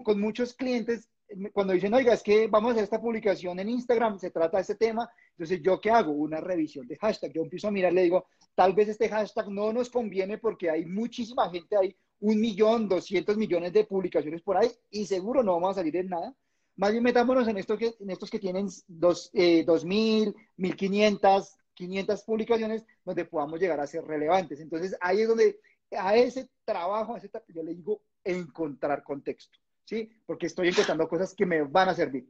con 0.03 0.19
muchos 0.19 0.55
clientes, 0.55 1.11
cuando 1.53 1.75
dicen, 1.75 1.93
oiga, 1.93 2.15
es 2.15 2.23
que 2.23 2.47
vamos 2.47 2.71
a 2.71 2.73
hacer 2.73 2.85
esta 2.85 3.01
publicación 3.03 3.61
en 3.61 3.69
Instagram, 3.69 4.19
se 4.19 4.31
trata 4.31 4.57
de 4.57 4.63
este 4.63 4.77
tema, 4.77 5.07
entonces, 5.33 5.61
¿yo 5.63 5.79
qué 5.83 5.91
hago? 5.91 6.13
Una 6.13 6.41
revisión 6.41 6.87
de 6.87 6.97
hashtag. 6.97 7.35
Yo 7.35 7.43
empiezo 7.43 7.69
a 7.69 7.73
mirar, 7.73 7.93
le 7.93 8.05
digo, 8.05 8.27
tal 8.55 8.73
vez 8.73 8.89
este 8.89 9.11
hashtag 9.11 9.51
no 9.51 9.71
nos 9.75 9.91
conviene 9.91 10.39
porque 10.39 10.71
hay 10.71 10.87
muchísima 10.87 11.51
gente, 11.51 11.77
hay 11.77 11.95
un 12.21 12.41
millón, 12.41 12.89
doscientos 12.89 13.37
millones 13.37 13.73
de 13.73 13.85
publicaciones 13.85 14.43
por 14.43 14.57
ahí 14.57 14.71
y 14.91 15.07
seguro 15.07 15.43
no 15.43 15.55
vamos 15.55 15.71
a 15.73 15.81
salir 15.81 15.97
en 15.97 16.09
nada. 16.09 16.35
Más 16.77 16.93
bien 16.93 17.03
metámonos 17.03 17.49
en, 17.49 17.57
estos 17.57 17.79
que, 17.79 17.95
en 17.99 18.11
estos 18.11 18.31
que 18.31 18.39
tienen 18.39 18.69
dos, 18.87 19.31
eh, 19.33 19.65
2.000, 19.65 20.35
1.500, 20.59 21.57
500 21.75 22.23
publicaciones 22.23 22.85
donde 23.05 23.25
podamos 23.25 23.61
llegar 23.61 23.81
a 23.81 23.87
ser 23.87 24.05
relevantes. 24.05 24.61
Entonces, 24.61 24.97
ahí 25.01 25.23
es 25.23 25.29
donde 25.29 25.59
a 25.97 26.17
ese 26.17 26.49
trabajo, 26.65 27.15
a 27.15 27.19
ese, 27.19 27.31
yo 27.49 27.63
le 27.63 27.75
digo 27.75 28.03
encontrar 28.25 29.03
contexto. 29.03 29.59
¿sí? 29.85 30.11
Porque 30.27 30.47
estoy 30.47 30.69
encontrando 30.69 31.09
cosas 31.09 31.35
que 31.35 31.47
me 31.47 31.63
van 31.63 31.89
a 31.89 31.95
servir. 31.95 32.29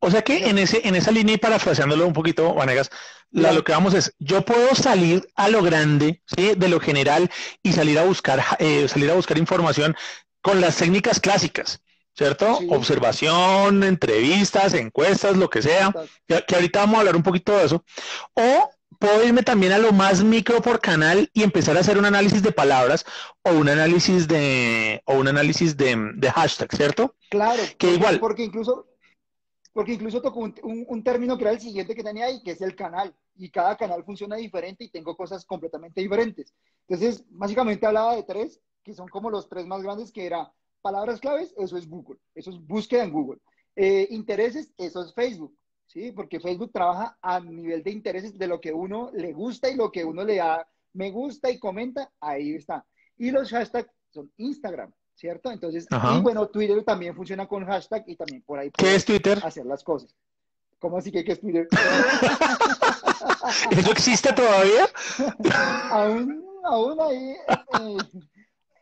O 0.00 0.10
sea 0.10 0.22
que 0.22 0.48
en, 0.48 0.58
ese, 0.58 0.86
en 0.86 0.96
esa 0.96 1.10
línea 1.10 1.34
y 1.34 1.38
parafraseándolo 1.38 2.06
un 2.06 2.12
poquito, 2.12 2.54
Vanegas, 2.54 2.90
lo 3.30 3.62
que 3.62 3.72
vamos 3.72 3.94
es, 3.94 4.14
yo 4.18 4.42
puedo 4.44 4.74
salir 4.74 5.28
a 5.36 5.48
lo 5.48 5.62
grande, 5.62 6.22
¿sí? 6.26 6.54
de 6.56 6.68
lo 6.68 6.80
general 6.80 7.30
y 7.62 7.72
salir 7.72 7.98
a 7.98 8.04
buscar, 8.04 8.42
eh, 8.58 8.88
salir 8.88 9.10
a 9.10 9.14
buscar 9.14 9.38
información 9.38 9.94
con 10.42 10.60
las 10.60 10.76
técnicas 10.76 11.20
clásicas, 11.20 11.80
¿cierto? 12.16 12.58
Observación, 12.70 13.84
entrevistas, 13.84 14.74
encuestas, 14.74 15.36
lo 15.36 15.48
que 15.48 15.62
sea, 15.62 15.92
que, 16.26 16.44
que, 16.46 16.54
ahorita 16.54 16.80
vamos 16.80 16.96
a 16.96 16.98
hablar 17.00 17.16
un 17.16 17.22
poquito 17.22 17.56
de 17.56 17.66
eso. 17.66 17.84
O 18.34 18.70
puedo 18.98 19.24
irme 19.24 19.42
también 19.42 19.72
a 19.72 19.78
lo 19.78 19.92
más 19.92 20.22
micro 20.22 20.60
por 20.60 20.80
canal 20.80 21.30
y 21.32 21.42
empezar 21.42 21.76
a 21.76 21.80
hacer 21.80 21.98
un 21.98 22.04
análisis 22.04 22.42
de 22.42 22.52
palabras 22.52 23.04
o 23.42 23.52
un 23.52 23.68
análisis 23.68 24.28
de 24.28 25.02
o 25.06 25.14
un 25.14 25.28
análisis 25.28 25.76
de, 25.76 25.96
de 26.14 26.30
hashtag, 26.30 26.74
¿cierto? 26.74 27.16
Claro, 27.30 27.62
que 27.78 27.94
igual 27.94 28.20
porque 28.20 28.42
incluso 28.42 28.86
porque 29.72 29.92
incluso 29.92 30.20
tocó 30.20 30.40
un, 30.40 31.04
término 31.04 31.36
que 31.36 31.44
era 31.44 31.52
el 31.52 31.60
siguiente 31.60 31.94
que 31.94 32.02
tenía 32.02 32.26
ahí, 32.26 32.42
que 32.42 32.52
es 32.52 32.60
el 32.60 32.74
canal. 32.74 33.14
Y 33.36 33.50
cada 33.50 33.76
canal 33.76 34.04
funciona 34.04 34.36
diferente 34.36 34.84
y 34.84 34.90
tengo 34.90 35.16
cosas 35.16 35.44
completamente 35.44 36.00
diferentes. 36.00 36.54
Entonces, 36.88 37.24
básicamente 37.30 37.86
hablaba 37.86 38.16
de 38.16 38.24
tres, 38.24 38.60
que 38.82 38.94
son 38.94 39.08
como 39.08 39.30
los 39.30 39.48
tres 39.48 39.66
más 39.66 39.82
grandes, 39.82 40.12
que 40.12 40.26
era 40.26 40.52
palabras 40.82 41.20
claves, 41.20 41.54
eso 41.56 41.76
es 41.76 41.88
Google, 41.88 42.18
eso 42.34 42.50
es 42.50 42.58
búsqueda 42.58 43.04
en 43.04 43.12
Google. 43.12 43.40
Eh, 43.76 44.08
intereses, 44.10 44.72
eso 44.76 45.02
es 45.02 45.14
Facebook. 45.14 45.56
¿sí? 45.86 46.12
Porque 46.12 46.40
Facebook 46.40 46.72
trabaja 46.72 47.18
a 47.20 47.40
nivel 47.40 47.82
de 47.82 47.90
intereses 47.90 48.36
de 48.36 48.46
lo 48.46 48.60
que 48.60 48.72
uno 48.72 49.10
le 49.12 49.32
gusta 49.32 49.70
y 49.70 49.76
lo 49.76 49.90
que 49.90 50.04
uno 50.04 50.24
le 50.24 50.36
da 50.36 50.66
me 50.92 51.10
gusta 51.10 51.50
y 51.50 51.58
comenta, 51.58 52.12
ahí 52.20 52.54
está. 52.54 52.84
Y 53.16 53.30
los 53.30 53.50
hashtags 53.50 53.90
son 54.10 54.32
Instagram, 54.36 54.92
¿cierto? 55.20 55.52
Entonces, 55.52 55.86
y 55.90 56.20
bueno, 56.20 56.48
Twitter 56.48 56.82
también 56.82 57.14
funciona 57.14 57.46
con 57.46 57.66
hashtag 57.66 58.04
y 58.06 58.16
también 58.16 58.40
por 58.42 58.58
ahí 58.58 58.70
¿Qué 58.70 58.94
es 58.94 59.04
Twitter? 59.04 59.38
hacer 59.44 59.66
las 59.66 59.84
cosas. 59.84 60.14
¿Cómo 60.78 60.96
así 60.96 61.12
que 61.12 61.22
qué 61.22 61.32
es 61.32 61.40
Twitter? 61.40 61.68
¿Eso 63.70 63.92
existe 63.92 64.32
todavía? 64.32 64.88
aún, 65.90 66.42
aún 66.64 67.00
ahí. 67.02 67.36
Eh, 67.80 67.98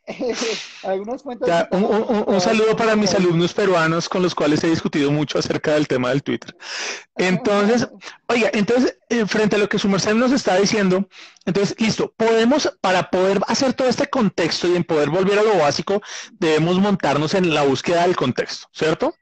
Algunas 0.82 1.22
cuentas. 1.22 1.68
un, 1.70 2.40
saludo 2.40 2.76
para 2.76 2.96
mis 2.96 3.14
alumnos 3.14 3.52
peruanos 3.52 4.08
con 4.08 4.22
los 4.22 4.34
cuales 4.34 4.62
he 4.64 4.68
discutido 4.68 5.10
mucho 5.10 5.38
acerca 5.38 5.74
del 5.74 5.86
tema 5.86 6.10
del 6.10 6.22
Twitter. 6.22 6.56
Entonces, 7.16 7.88
oiga, 8.28 8.50
entonces, 8.52 8.98
eh, 9.10 9.26
frente 9.26 9.56
a 9.56 9.58
lo 9.58 9.68
que 9.68 9.78
su 9.78 9.88
merced 9.88 10.14
nos 10.14 10.32
está 10.32 10.56
diciendo, 10.56 11.08
entonces, 11.44 11.76
listo, 11.78 12.12
podemos, 12.16 12.76
para 12.80 13.10
poder 13.10 13.40
hacer 13.48 13.74
todo 13.74 13.88
este 13.88 14.08
contexto 14.08 14.68
y 14.68 14.76
en 14.76 14.84
poder 14.84 15.10
volver 15.10 15.38
a 15.38 15.42
lo 15.42 15.58
básico, 15.58 16.00
debemos 16.32 16.78
montarnos 16.78 17.34
en 17.34 17.52
la 17.52 17.62
búsqueda 17.62 18.02
del 18.02 18.16
contexto, 18.16 18.68
¿cierto? 18.72 19.14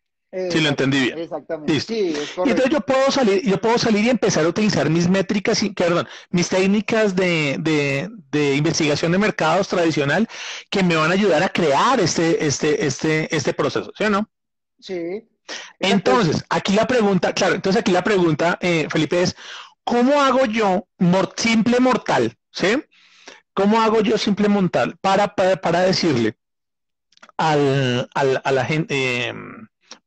Si 0.50 0.60
lo 0.60 0.68
entendí 0.68 1.00
bien. 1.00 1.18
Exactamente. 1.18 1.72
y 1.72 2.14
entonces 2.50 2.70
yo 2.70 2.80
puedo 2.82 3.10
salir, 3.10 3.42
yo 3.42 3.58
puedo 3.58 3.78
salir 3.78 4.04
y 4.04 4.10
empezar 4.10 4.44
a 4.44 4.48
utilizar 4.48 4.90
mis 4.90 5.08
métricas, 5.08 5.62
y, 5.62 5.70
perdón, 5.70 6.06
mis 6.30 6.48
técnicas 6.48 7.16
de, 7.16 7.56
de, 7.58 8.54
investigación 8.54 9.12
de 9.12 9.18
mercados 9.18 9.68
tradicional 9.68 10.28
que 10.68 10.82
me 10.82 10.94
van 10.94 11.10
a 11.10 11.14
ayudar 11.14 11.42
a 11.42 11.48
crear 11.48 12.00
este, 12.00 12.44
este, 12.46 12.86
este, 12.86 13.34
este 13.34 13.54
proceso, 13.54 13.90
¿sí 13.96 14.04
o 14.04 14.10
no? 14.10 14.28
Sí. 14.78 15.26
Entonces, 15.78 16.44
aquí 16.50 16.74
la 16.74 16.86
pregunta, 16.86 17.32
claro, 17.32 17.54
entonces 17.54 17.80
aquí 17.80 17.92
la 17.92 18.04
pregunta, 18.04 18.58
eh, 18.60 18.88
Felipe, 18.90 19.22
es, 19.22 19.36
¿cómo 19.84 20.20
hago 20.20 20.44
yo 20.44 20.86
simple 21.36 21.80
mortal, 21.80 22.36
¿sí? 22.50 22.82
¿Cómo 23.54 23.80
hago 23.80 24.02
yo 24.02 24.18
simple 24.18 24.48
mortal 24.48 24.98
para, 25.00 25.34
para, 25.34 25.80
decirle 25.80 26.36
al, 27.38 28.10
al, 28.14 28.42
a 28.44 28.52
la 28.52 28.64
gente, 28.66 29.28
em, 29.28 29.55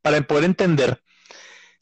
para 0.01 0.21
poder 0.21 0.45
entender. 0.45 1.01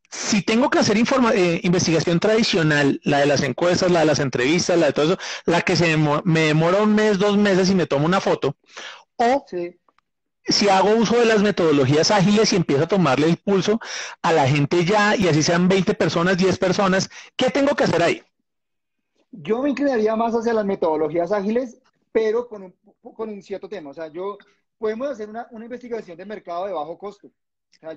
Si 0.10 0.42
tengo 0.42 0.70
que 0.70 0.80
hacer 0.80 0.98
eh, 0.98 1.60
investigación 1.64 2.20
tradicional, 2.20 3.00
la 3.04 3.20
de 3.20 3.26
las 3.26 3.44
encuestas, 3.44 3.92
la 3.92 4.00
de 4.00 4.06
las 4.06 4.20
entrevistas, 4.20 4.78
la 4.78 4.88
de 4.88 4.94
todo 4.94 5.06
eso, 5.06 5.18
la 5.46 5.62
que 5.62 5.76
se 5.76 5.98
me 5.98 6.40
demora 6.42 6.82
un 6.82 6.96
mes, 6.96 7.20
dos 7.20 7.38
meses 7.38 7.70
y 7.70 7.76
me 7.76 7.88
tomo 7.88 8.06
una 8.06 8.22
foto, 8.22 8.56
o 9.18 9.46
si 10.46 10.70
hago 10.70 10.96
uso 10.96 11.20
de 11.20 11.26
las 11.26 11.42
metodologías 11.42 12.10
ágiles 12.10 12.54
y 12.54 12.56
empiezo 12.56 12.86
a 12.86 12.88
tomarle 12.88 13.28
el 13.28 13.36
pulso 13.36 13.82
a 14.22 14.32
la 14.32 14.48
gente 14.48 14.86
ya, 14.86 15.16
y 15.16 15.28
así 15.28 15.44
sean 15.44 15.68
20 15.68 15.94
personas, 15.96 16.38
10 16.38 16.58
personas, 16.58 17.10
¿qué 17.36 17.50
tengo 17.50 17.76
que 17.76 17.84
hacer 17.84 18.02
ahí? 18.02 18.24
Yo 19.32 19.62
me 19.62 19.72
inclinaría 19.72 20.16
más 20.16 20.34
hacia 20.34 20.54
las 20.54 20.66
metodologías 20.66 21.34
ágiles, 21.34 21.82
pero 22.14 22.48
con 22.48 22.64
un, 22.64 22.74
con 23.14 23.30
un 23.30 23.44
cierto 23.44 23.68
tema. 23.68 23.90
O 23.90 23.94
sea, 23.94 24.08
yo 24.08 24.38
podemos 24.78 25.10
hacer 25.10 25.30
una, 25.30 25.48
una 25.52 25.66
investigación 25.66 26.18
de 26.18 26.26
mercado 26.26 26.66
de 26.66 26.72
bajo 26.72 26.98
costo 26.98 27.30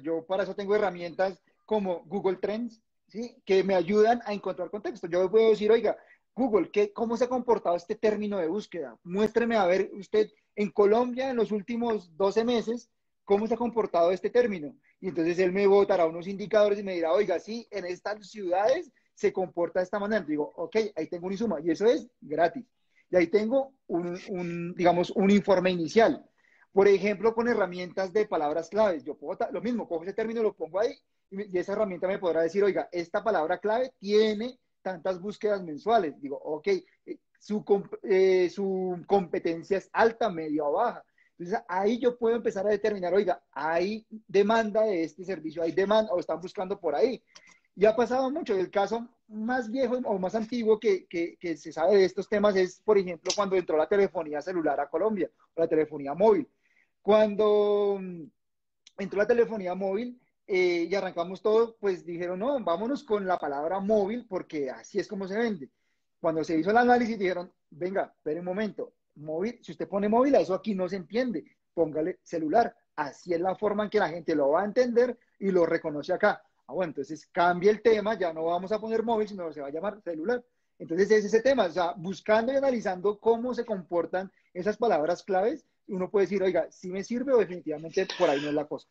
yo 0.02 0.24
para 0.26 0.42
eso 0.44 0.54
tengo 0.54 0.74
herramientas 0.74 1.42
como 1.64 2.04
Google 2.04 2.36
Trends, 2.36 2.82
¿sí? 3.08 3.36
Que 3.44 3.62
me 3.62 3.74
ayudan 3.74 4.20
a 4.24 4.32
encontrar 4.32 4.70
contexto. 4.70 5.06
Yo 5.06 5.30
puedo 5.30 5.50
decir, 5.50 5.70
oiga, 5.70 5.96
Google, 6.34 6.70
¿qué, 6.70 6.92
¿cómo 6.92 7.16
se 7.16 7.24
ha 7.24 7.28
comportado 7.28 7.76
este 7.76 7.94
término 7.94 8.38
de 8.38 8.48
búsqueda? 8.48 8.96
Muéstreme 9.02 9.56
a 9.56 9.66
ver 9.66 9.90
usted 9.92 10.28
en 10.56 10.70
Colombia 10.70 11.30
en 11.30 11.36
los 11.36 11.52
últimos 11.52 12.16
12 12.16 12.44
meses, 12.44 12.90
¿cómo 13.24 13.46
se 13.46 13.54
ha 13.54 13.56
comportado 13.56 14.10
este 14.10 14.30
término? 14.30 14.74
Y 15.00 15.08
entonces 15.08 15.38
él 15.38 15.52
me 15.52 15.66
botará 15.66 16.06
unos 16.06 16.26
indicadores 16.26 16.78
y 16.78 16.82
me 16.82 16.94
dirá, 16.94 17.12
oiga, 17.12 17.38
sí, 17.38 17.66
en 17.70 17.86
estas 17.86 18.28
ciudades 18.28 18.92
se 19.14 19.32
comporta 19.32 19.80
de 19.80 19.84
esta 19.84 19.98
manera. 19.98 20.24
Digo, 20.24 20.52
ok, 20.56 20.76
ahí 20.96 21.06
tengo 21.06 21.26
un 21.26 21.32
insuma 21.32 21.60
y 21.60 21.70
eso 21.70 21.86
es 21.86 22.08
gratis. 22.20 22.64
Y 23.10 23.16
ahí 23.16 23.26
tengo 23.26 23.74
un, 23.86 24.18
un 24.28 24.74
digamos, 24.74 25.10
un 25.10 25.30
informe 25.30 25.70
inicial. 25.70 26.24
Por 26.72 26.86
ejemplo, 26.86 27.34
con 27.34 27.48
herramientas 27.48 28.12
de 28.12 28.26
palabras 28.26 28.68
claves. 28.68 29.04
Yo 29.04 29.16
puedo, 29.16 29.38
lo 29.50 29.60
mismo, 29.60 29.88
cojo 29.88 30.04
ese 30.04 30.12
término, 30.12 30.42
lo 30.42 30.54
pongo 30.54 30.80
ahí 30.80 30.94
y, 31.30 31.58
esa 31.58 31.72
herramienta 31.72 32.06
me 32.06 32.18
podrá 32.18 32.42
decir, 32.42 32.62
oiga, 32.62 32.88
esta 32.92 33.22
palabra 33.22 33.58
clave 33.58 33.92
tiene 33.98 34.58
tantas 34.82 35.20
búsquedas 35.20 35.62
mensuales. 35.62 36.20
Digo, 36.20 36.36
ok, 36.36 36.68
eh, 36.68 37.18
su, 37.38 37.64
eh, 38.02 38.50
su 38.50 39.02
competencia 39.06 39.78
es 39.78 39.88
alta, 39.92 40.30
media 40.30 40.64
o 40.64 40.72
baja. 40.72 41.04
Entonces 41.38 41.64
ahí 41.68 41.98
yo 41.98 42.18
puedo 42.18 42.36
empezar 42.36 42.66
a 42.66 42.70
determinar, 42.70 43.14
oiga, 43.14 43.42
hay 43.52 44.06
demanda 44.28 44.82
de 44.82 45.04
este 45.04 45.24
servicio, 45.24 45.62
hay 45.62 45.72
demanda 45.72 46.12
o 46.12 46.20
están 46.20 46.40
buscando 46.40 46.78
por 46.78 46.94
ahí. 46.94 47.22
Y 47.74 47.86
ha 47.86 47.96
pasado 47.96 48.30
mucho. 48.30 48.54
El 48.54 48.70
caso 48.70 49.08
más 49.28 49.70
viejo 49.70 49.96
o 50.04 50.18
más 50.18 50.34
antiguo 50.34 50.78
que, 50.78 51.06
que, 51.06 51.36
que, 51.38 51.56
se 51.56 51.72
sabe 51.72 51.96
de 51.96 52.04
estos 52.04 52.28
temas 52.28 52.56
es, 52.56 52.80
por 52.80 52.98
ejemplo, 52.98 53.32
cuando 53.34 53.56
entró 53.56 53.76
la 53.76 53.88
telefonía 53.88 54.42
celular 54.42 54.78
a 54.80 54.90
Colombia, 54.90 55.30
o 55.54 55.60
la 55.60 55.68
telefonía 55.68 56.12
móvil. 56.14 56.46
Cuando 57.02 57.98
mm, 58.00 58.22
entró 58.98 59.18
la 59.18 59.26
telefonía 59.26 59.74
móvil 59.74 60.20
eh, 60.46 60.86
y 60.90 60.94
arrancamos 60.94 61.40
todo, 61.42 61.76
pues 61.80 62.04
dijeron, 62.04 62.38
no, 62.38 62.58
vámonos 62.60 63.04
con 63.04 63.26
la 63.26 63.38
palabra 63.38 63.80
móvil 63.80 64.26
porque 64.28 64.70
así 64.70 64.98
es 64.98 65.08
como 65.08 65.26
se 65.26 65.38
vende. 65.38 65.70
Cuando 66.20 66.44
se 66.44 66.58
hizo 66.58 66.70
el 66.70 66.76
análisis 66.76 67.18
dijeron, 67.18 67.50
venga, 67.70 68.12
espere 68.14 68.40
un 68.40 68.46
momento, 68.46 68.92
móvil, 69.16 69.58
si 69.62 69.72
usted 69.72 69.88
pone 69.88 70.08
móvil, 70.08 70.34
a 70.34 70.40
eso 70.40 70.54
aquí 70.54 70.74
no 70.74 70.88
se 70.88 70.96
entiende, 70.96 71.44
póngale 71.72 72.18
celular. 72.22 72.74
Así 72.96 73.32
es 73.32 73.40
la 73.40 73.54
forma 73.54 73.84
en 73.84 73.90
que 73.90 73.98
la 73.98 74.08
gente 74.08 74.34
lo 74.34 74.50
va 74.50 74.62
a 74.62 74.66
entender 74.66 75.16
y 75.38 75.50
lo 75.50 75.64
reconoce 75.64 76.12
acá. 76.12 76.42
Ah, 76.66 76.72
bueno, 76.72 76.90
entonces 76.90 77.26
cambia 77.32 77.70
el 77.70 77.80
tema, 77.80 78.18
ya 78.18 78.32
no 78.32 78.44
vamos 78.44 78.70
a 78.72 78.78
poner 78.78 79.02
móvil, 79.02 79.26
sino 79.26 79.52
se 79.52 79.60
va 79.60 79.68
a 79.68 79.72
llamar 79.72 80.00
celular. 80.02 80.44
Entonces 80.78 81.10
es 81.10 81.24
ese 81.24 81.42
tema, 81.42 81.66
o 81.66 81.70
sea, 81.70 81.92
buscando 81.92 82.52
y 82.52 82.56
analizando 82.56 83.18
cómo 83.18 83.54
se 83.54 83.64
comportan 83.64 84.30
esas 84.54 84.76
palabras 84.76 85.22
claves, 85.22 85.66
uno 85.90 86.10
puede 86.10 86.26
decir, 86.26 86.42
oiga, 86.42 86.68
si 86.70 86.88
me 86.90 87.04
sirve 87.04 87.32
o 87.32 87.38
definitivamente 87.38 88.06
por 88.18 88.30
ahí 88.30 88.40
no 88.40 88.48
es 88.48 88.54
la 88.54 88.66
cosa. 88.66 88.86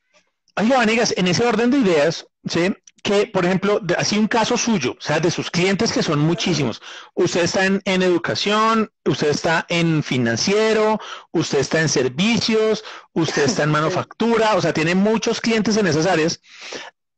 Oiga, 0.55 0.77
Vanegas, 0.77 1.13
en 1.17 1.27
ese 1.27 1.45
orden 1.45 1.71
de 1.71 1.77
ideas, 1.77 2.27
¿sí? 2.45 2.73
que, 3.01 3.27
por 3.27 3.45
ejemplo, 3.45 3.81
así 3.97 4.17
un 4.17 4.27
caso 4.27 4.57
suyo, 4.57 4.95
o 4.97 5.01
sea, 5.01 5.19
de 5.19 5.31
sus 5.31 5.49
clientes 5.49 5.91
que 5.91 6.03
son 6.03 6.19
muchísimos. 6.19 6.81
Usted 7.13 7.41
está 7.43 7.65
en, 7.65 7.81
en, 7.85 8.01
educación, 8.01 8.91
usted 9.05 9.29
está 9.29 9.65
en 9.69 10.03
financiero, 10.03 10.99
usted 11.31 11.59
está 11.59 11.81
en 11.81 11.89
servicios, 11.89 12.83
usted 13.13 13.43
está 13.43 13.63
en 13.63 13.71
manufactura, 13.79 14.55
o 14.55 14.61
sea, 14.61 14.73
tiene 14.73 14.95
muchos 14.95 15.41
clientes 15.41 15.77
en 15.77 15.87
esas 15.87 16.05
áreas. 16.05 16.41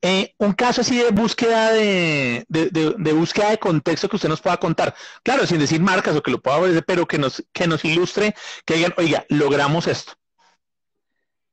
Eh, 0.03 0.33
un 0.39 0.53
caso 0.53 0.81
así 0.81 0.97
de 0.97 1.11
búsqueda 1.11 1.71
de, 1.73 2.43
de, 2.49 3.13
búsqueda 3.13 3.51
de 3.51 3.59
contexto 3.59 4.09
que 4.09 4.15
usted 4.15 4.29
nos 4.29 4.41
pueda 4.41 4.57
contar. 4.57 4.95
Claro, 5.21 5.45
sin 5.45 5.59
decir 5.59 5.79
marcas 5.79 6.15
o 6.15 6.23
que 6.23 6.31
lo 6.31 6.41
pueda 6.41 6.59
ver, 6.59 6.83
pero 6.85 7.05
que 7.05 7.19
nos, 7.19 7.43
que 7.53 7.67
nos 7.67 7.85
ilustre, 7.85 8.33
que 8.65 8.75
digan, 8.75 8.93
oiga, 8.97 9.25
logramos 9.29 9.85
esto. 9.85 10.13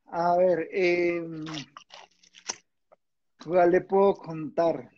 A 0.06 0.34
ver, 0.38 0.66
eh, 0.72 1.22
¿cuál 3.44 3.70
le 3.70 3.82
puedo 3.82 4.14
contar? 4.14 4.88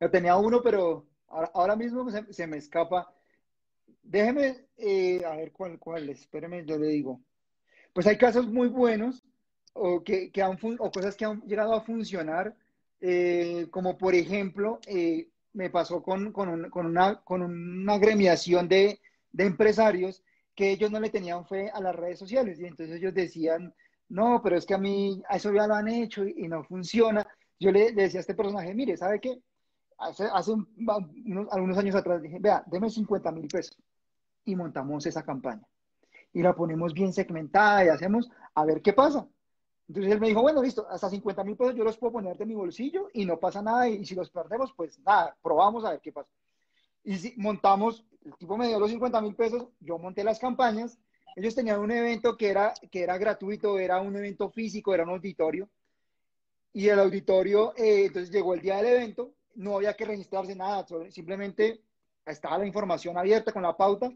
Yo 0.00 0.10
tenía 0.10 0.34
uno, 0.34 0.60
pero 0.60 1.06
ahora, 1.28 1.76
mismo 1.76 2.10
se, 2.10 2.46
me 2.48 2.56
escapa. 2.56 3.14
Déjeme, 4.02 4.66
eh, 4.76 5.22
a 5.24 5.36
ver 5.36 5.52
cuál, 5.52 5.78
cuál, 5.78 6.08
espéreme, 6.08 6.64
yo 6.66 6.76
le 6.76 6.88
digo. 6.88 7.20
Pues 7.92 8.08
hay 8.08 8.18
casos 8.18 8.48
muy 8.48 8.66
buenos 8.66 9.22
o, 9.74 10.02
que, 10.02 10.30
han 10.42 10.58
o 10.78 10.90
cosas 10.90 11.16
que 11.16 11.24
han 11.24 11.40
llegado 11.42 11.74
a 11.74 11.80
funcionar, 11.80 12.54
eh, 13.00 13.66
como 13.70 13.96
por 13.96 14.14
ejemplo, 14.14 14.80
eh, 14.86 15.28
me 15.54 15.70
pasó 15.70 16.02
con, 16.02 16.32
con, 16.32 16.48
una, 16.48 17.20
con 17.22 17.42
una 17.42 17.98
gremiación 17.98 18.68
de, 18.68 19.00
de, 19.32 19.44
empresarios 19.44 20.22
que 20.54 20.70
ellos 20.70 20.90
no 20.90 21.00
le 21.00 21.10
tenían 21.10 21.46
fe 21.46 21.70
a 21.70 21.80
las 21.80 21.94
redes 21.94 22.18
sociales 22.18 22.60
y 22.60 22.66
entonces 22.66 22.96
ellos 22.96 23.14
decían, 23.14 23.74
no, 24.08 24.40
pero 24.42 24.56
es 24.56 24.66
que 24.66 24.74
a 24.74 24.78
mí 24.78 25.22
eso 25.30 25.52
ya 25.52 25.66
lo 25.66 25.74
han 25.74 25.88
hecho 25.88 26.24
y, 26.26 26.46
no 26.48 26.62
funciona. 26.64 27.26
Yo 27.58 27.72
le, 27.72 27.92
decía 27.92 28.20
a 28.20 28.22
este 28.22 28.34
personaje, 28.34 28.74
mire, 28.74 28.96
¿sabe 28.96 29.20
qué? 29.20 29.40
Hace, 29.98 30.24
hace 30.32 30.52
unos, 30.52 31.48
algunos 31.50 31.78
años 31.78 31.94
atrás 31.94 32.20
dije, 32.20 32.38
vea, 32.40 32.62
deme 32.66 32.90
50 32.90 33.32
mil 33.32 33.48
pesos 33.48 33.78
y 34.44 34.54
montamos 34.54 35.06
esa 35.06 35.22
campaña. 35.22 35.62
Y 36.32 36.42
la 36.42 36.54
ponemos 36.54 36.92
bien 36.92 37.12
segmentada 37.12 37.84
y 37.84 37.88
hacemos 37.88 38.30
a 38.54 38.64
ver 38.64 38.82
qué 38.82 38.92
pasa. 38.92 39.26
Entonces 39.88 40.12
él 40.12 40.20
me 40.20 40.28
dijo, 40.28 40.42
bueno, 40.42 40.62
listo, 40.62 40.86
hasta 40.88 41.10
50 41.10 41.44
mil 41.44 41.56
pesos 41.56 41.74
yo 41.74 41.84
los 41.84 41.96
puedo 41.98 42.14
poner 42.14 42.36
de 42.36 42.46
mi 42.46 42.54
bolsillo 42.54 43.08
y 43.12 43.24
no 43.24 43.38
pasa 43.38 43.62
nada. 43.62 43.88
Y, 43.88 44.04
si 44.04 44.14
los 44.14 44.30
perdemos, 44.30 44.72
pues 44.74 44.98
nada, 45.00 45.36
probamos 45.42 45.84
a 45.84 45.90
ver 45.90 46.00
qué 46.00 46.12
pasa. 46.12 46.30
Y 47.04 47.16
si 47.16 47.34
montamos, 47.36 48.04
el 48.24 48.34
tipo 48.36 48.56
me 48.56 48.68
dio 48.68 48.78
los 48.78 48.90
50 48.90 49.20
mil 49.20 49.34
pesos, 49.34 49.68
yo 49.80 49.98
monté 49.98 50.22
las 50.24 50.38
campañas. 50.38 50.98
Ellos 51.34 51.54
tenían 51.54 51.80
un 51.80 51.90
evento 51.90 52.36
que 52.36 52.48
era, 52.48 52.74
que 52.90 53.02
era 53.02 53.18
gratuito, 53.18 53.78
era 53.78 54.00
un 54.00 54.16
evento 54.16 54.50
físico, 54.50 54.94
era 54.94 55.02
un 55.04 55.10
auditorio. 55.10 55.68
Y 56.72 56.88
el 56.88 56.98
auditorio, 56.98 57.74
eh, 57.76 58.06
entonces 58.06 58.30
llegó 58.30 58.54
el 58.54 58.60
día 58.60 58.76
del 58.76 58.86
evento, 58.86 59.34
no 59.56 59.76
había 59.76 59.94
que 59.94 60.06
registrarse 60.06 60.54
nada, 60.54 60.86
simplemente 61.10 61.82
estaba 62.24 62.58
la 62.58 62.66
información 62.66 63.18
abierta 63.18 63.52
con 63.52 63.62
la 63.62 63.76
pauta. 63.76 64.10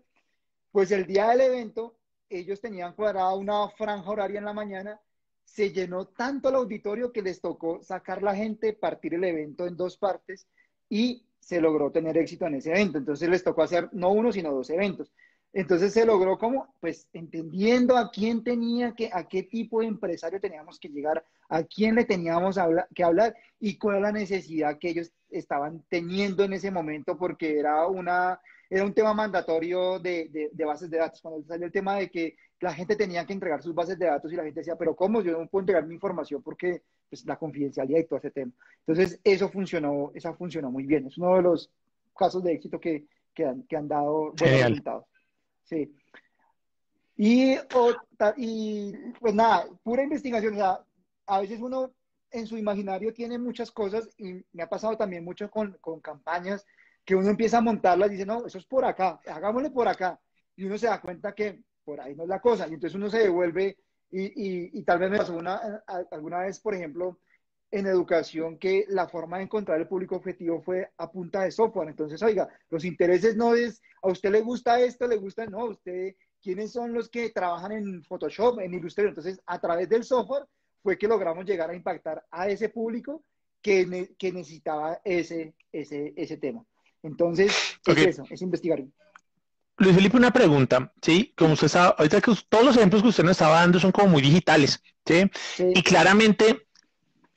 Pues 0.70 0.90
el 0.90 1.06
día 1.06 1.28
del 1.28 1.42
evento, 1.42 1.96
ellos 2.30 2.60
tenían 2.60 2.94
cuadrada 2.94 3.34
una 3.34 3.68
franja 3.68 4.10
horaria 4.10 4.38
en 4.38 4.44
la 4.44 4.52
mañana 4.52 5.00
se 5.46 5.72
llenó 5.72 6.08
tanto 6.08 6.48
el 6.48 6.56
auditorio 6.56 7.12
que 7.12 7.22
les 7.22 7.40
tocó 7.40 7.80
sacar 7.82 8.22
la 8.22 8.34
gente, 8.34 8.72
partir 8.72 9.14
el 9.14 9.24
evento 9.24 9.66
en 9.66 9.76
dos 9.76 9.96
partes 9.96 10.46
y 10.90 11.24
se 11.38 11.60
logró 11.60 11.90
tener 11.92 12.18
éxito 12.18 12.46
en 12.46 12.56
ese 12.56 12.70
evento. 12.70 12.98
Entonces 12.98 13.28
les 13.28 13.44
tocó 13.44 13.62
hacer 13.62 13.88
no 13.92 14.10
uno, 14.10 14.32
sino 14.32 14.52
dos 14.52 14.68
eventos. 14.70 15.12
Entonces 15.52 15.94
se 15.94 16.04
logró 16.04 16.36
como, 16.36 16.74
pues, 16.80 17.08
entendiendo 17.12 17.96
a 17.96 18.10
quién 18.10 18.42
tenía 18.42 18.94
que, 18.94 19.08
a 19.12 19.26
qué 19.26 19.44
tipo 19.44 19.80
de 19.80 19.86
empresario 19.86 20.40
teníamos 20.40 20.78
que 20.78 20.88
llegar, 20.88 21.24
a 21.48 21.62
quién 21.62 21.94
le 21.94 22.04
teníamos 22.04 22.58
que 22.94 23.04
hablar 23.04 23.34
y 23.60 23.78
cuál 23.78 23.96
era 23.96 24.08
la 24.08 24.12
necesidad 24.12 24.78
que 24.78 24.90
ellos 24.90 25.12
estaban 25.30 25.82
teniendo 25.88 26.42
en 26.42 26.52
ese 26.52 26.70
momento, 26.70 27.16
porque 27.16 27.58
era 27.58 27.86
una, 27.86 28.40
era 28.68 28.84
un 28.84 28.92
tema 28.92 29.14
mandatorio 29.14 29.98
de, 29.98 30.50
de 30.52 30.64
bases 30.64 30.90
de 30.90 30.98
datos. 30.98 31.20
Cuando 31.20 31.46
salió 31.46 31.66
el 31.66 31.72
tema 31.72 31.96
de 31.96 32.10
que 32.10 32.36
la 32.60 32.72
gente 32.72 32.96
tenía 32.96 33.26
que 33.26 33.32
entregar 33.32 33.62
sus 33.62 33.74
bases 33.74 33.98
de 33.98 34.06
datos 34.06 34.32
y 34.32 34.36
la 34.36 34.44
gente 34.44 34.60
decía, 34.60 34.76
pero 34.76 34.96
¿cómo? 34.96 35.20
Yo 35.22 35.32
no 35.38 35.46
puedo 35.46 35.62
entregar 35.62 35.86
mi 35.86 35.94
información 35.94 36.42
porque 36.42 36.82
pues, 37.08 37.24
la 37.26 37.36
confidencialidad 37.36 38.00
y 38.00 38.04
todo 38.04 38.18
ese 38.18 38.30
tema. 38.30 38.52
Entonces, 38.86 39.20
eso 39.22 39.48
funcionó, 39.48 40.10
eso 40.14 40.34
funcionó 40.34 40.70
muy 40.70 40.84
bien. 40.84 41.06
Es 41.06 41.18
uno 41.18 41.36
de 41.36 41.42
los 41.42 41.70
casos 42.16 42.42
de 42.42 42.52
éxito 42.52 42.80
que, 42.80 43.04
que, 43.34 43.44
han, 43.44 43.62
que 43.64 43.76
han, 43.76 43.88
dado 43.88 44.32
buenos 44.32 44.60
resultados. 44.62 45.04
Sí. 45.64 45.94
Y, 47.16 47.56
y, 48.36 48.92
pues 49.20 49.34
nada, 49.34 49.66
pura 49.82 50.02
investigación. 50.02 50.54
O 50.54 50.56
sea, 50.56 50.80
a 51.26 51.40
veces 51.40 51.60
uno 51.60 51.92
en 52.30 52.46
su 52.46 52.56
imaginario 52.56 53.12
tiene 53.12 53.38
muchas 53.38 53.70
cosas 53.70 54.08
y 54.18 54.42
me 54.52 54.62
ha 54.62 54.68
pasado 54.68 54.96
también 54.96 55.24
mucho 55.24 55.50
con, 55.50 55.76
con 55.80 56.00
campañas 56.00 56.66
que 57.06 57.14
uno 57.14 57.30
empieza 57.30 57.58
a 57.58 57.62
montarlas 57.62 58.08
y 58.08 58.14
dice, 58.14 58.26
no, 58.26 58.44
eso 58.44 58.58
es 58.58 58.66
por 58.66 58.84
acá, 58.84 59.20
hagámosle 59.26 59.70
por 59.70 59.86
acá. 59.86 60.20
Y 60.56 60.64
uno 60.64 60.76
se 60.76 60.88
da 60.88 61.00
cuenta 61.00 61.32
que 61.34 61.62
por 61.84 62.00
ahí 62.00 62.16
no 62.16 62.24
es 62.24 62.28
la 62.28 62.40
cosa. 62.40 62.66
Y 62.66 62.74
entonces 62.74 62.96
uno 62.96 63.08
se 63.08 63.20
devuelve 63.20 63.78
y, 64.10 64.82
tal 64.82 64.98
vez 64.98 65.10
me 65.10 65.18
pasó 65.18 65.36
una, 65.36 65.84
alguna 66.10 66.40
vez, 66.40 66.58
por 66.58 66.74
ejemplo, 66.74 67.20
en 67.70 67.86
educación 67.86 68.58
que 68.58 68.86
la 68.88 69.06
forma 69.08 69.38
de 69.38 69.44
encontrar 69.44 69.80
el 69.80 69.86
público 69.86 70.16
objetivo 70.16 70.60
fue 70.60 70.90
a 70.96 71.10
punta 71.10 71.42
de 71.42 71.52
software. 71.52 71.88
Entonces, 71.88 72.20
oiga, 72.22 72.48
los 72.70 72.84
intereses 72.84 73.36
no 73.36 73.54
es, 73.54 73.80
a 74.02 74.08
usted 74.08 74.32
le 74.32 74.40
gusta 74.40 74.80
esto, 74.80 75.06
le 75.06 75.16
gusta, 75.16 75.46
no, 75.46 75.60
a 75.60 75.70
usted, 75.70 76.16
¿quiénes 76.42 76.72
son 76.72 76.92
los 76.92 77.08
que 77.08 77.30
trabajan 77.30 77.70
en 77.70 78.02
Photoshop, 78.02 78.58
en 78.60 78.74
Illustrator? 78.74 79.10
Entonces, 79.10 79.40
a 79.46 79.60
través 79.60 79.88
del 79.88 80.02
software 80.02 80.44
fue 80.82 80.98
que 80.98 81.06
logramos 81.06 81.44
llegar 81.44 81.70
a 81.70 81.76
impactar 81.76 82.24
a 82.32 82.48
ese 82.48 82.68
público 82.68 83.22
que, 83.62 84.14
que 84.18 84.32
necesitaba 84.32 85.00
ese, 85.04 85.54
ese, 85.70 86.12
ese 86.16 86.36
tema. 86.38 86.64
Entonces, 87.02 87.54
es 87.86 87.96
eso, 87.98 88.24
es 88.30 88.42
investigar. 88.42 88.82
Luis 89.78 89.94
Felipe, 89.94 90.16
una 90.16 90.32
pregunta, 90.32 90.92
¿sí? 91.02 91.34
Como 91.36 91.52
usted 91.52 91.68
sabe, 91.68 91.94
ahorita 91.98 92.20
que 92.20 92.32
todos 92.48 92.64
los 92.64 92.76
ejemplos 92.76 93.02
que 93.02 93.08
usted 93.08 93.24
nos 93.24 93.32
estaba 93.32 93.60
dando 93.60 93.78
son 93.78 93.92
como 93.92 94.08
muy 94.08 94.22
digitales, 94.22 94.82
¿sí? 95.04 95.30
Y 95.58 95.82
claramente 95.82 96.66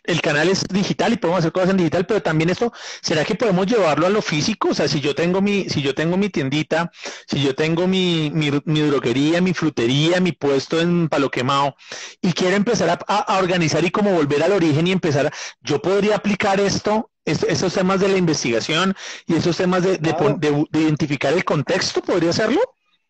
el 0.09 0.21
canal 0.21 0.49
es 0.49 0.63
digital 0.67 1.13
y 1.13 1.17
podemos 1.17 1.39
hacer 1.39 1.51
cosas 1.51 1.71
en 1.71 1.77
digital, 1.77 2.05
pero 2.05 2.21
también 2.21 2.49
esto, 2.49 2.71
¿será 3.01 3.25
que 3.25 3.35
podemos 3.35 3.67
llevarlo 3.67 4.07
a 4.07 4.09
lo 4.09 4.21
físico? 4.21 4.69
O 4.69 4.73
sea, 4.73 4.87
si 4.87 5.01
yo 5.01 5.13
tengo 5.13 5.41
mi, 5.41 5.69
si 5.69 5.81
yo 5.81 5.93
tengo 5.93 6.17
mi 6.17 6.29
tiendita, 6.29 6.91
si 7.27 7.43
yo 7.43 7.53
tengo 7.53 7.87
mi, 7.87 8.31
mi, 8.31 8.49
droguería, 8.81 9.41
mi 9.41 9.53
frutería, 9.53 10.19
mi 10.19 10.31
puesto 10.31 10.79
en 10.79 11.09
Palo 11.09 11.29
Quemado, 11.29 11.75
y 12.21 12.33
quiero 12.33 12.55
empezar 12.55 12.89
a, 12.89 13.15
a, 13.15 13.37
organizar 13.37 13.83
y 13.83 13.91
como 13.91 14.13
volver 14.13 14.41
al 14.41 14.53
origen 14.53 14.87
y 14.87 14.91
empezar, 14.91 15.31
yo 15.61 15.81
podría 15.81 16.15
aplicar 16.15 16.59
esto 16.59 17.11
esos 17.31 17.73
temas 17.73 17.99
de 17.99 18.09
la 18.09 18.17
investigación 18.17 18.93
y 19.25 19.35
esos 19.35 19.57
temas 19.57 19.83
de, 19.83 19.99
identificar 20.73 21.33
el 21.33 21.45
contexto, 21.45 22.01
¿podría 22.01 22.31
hacerlo? 22.31 22.61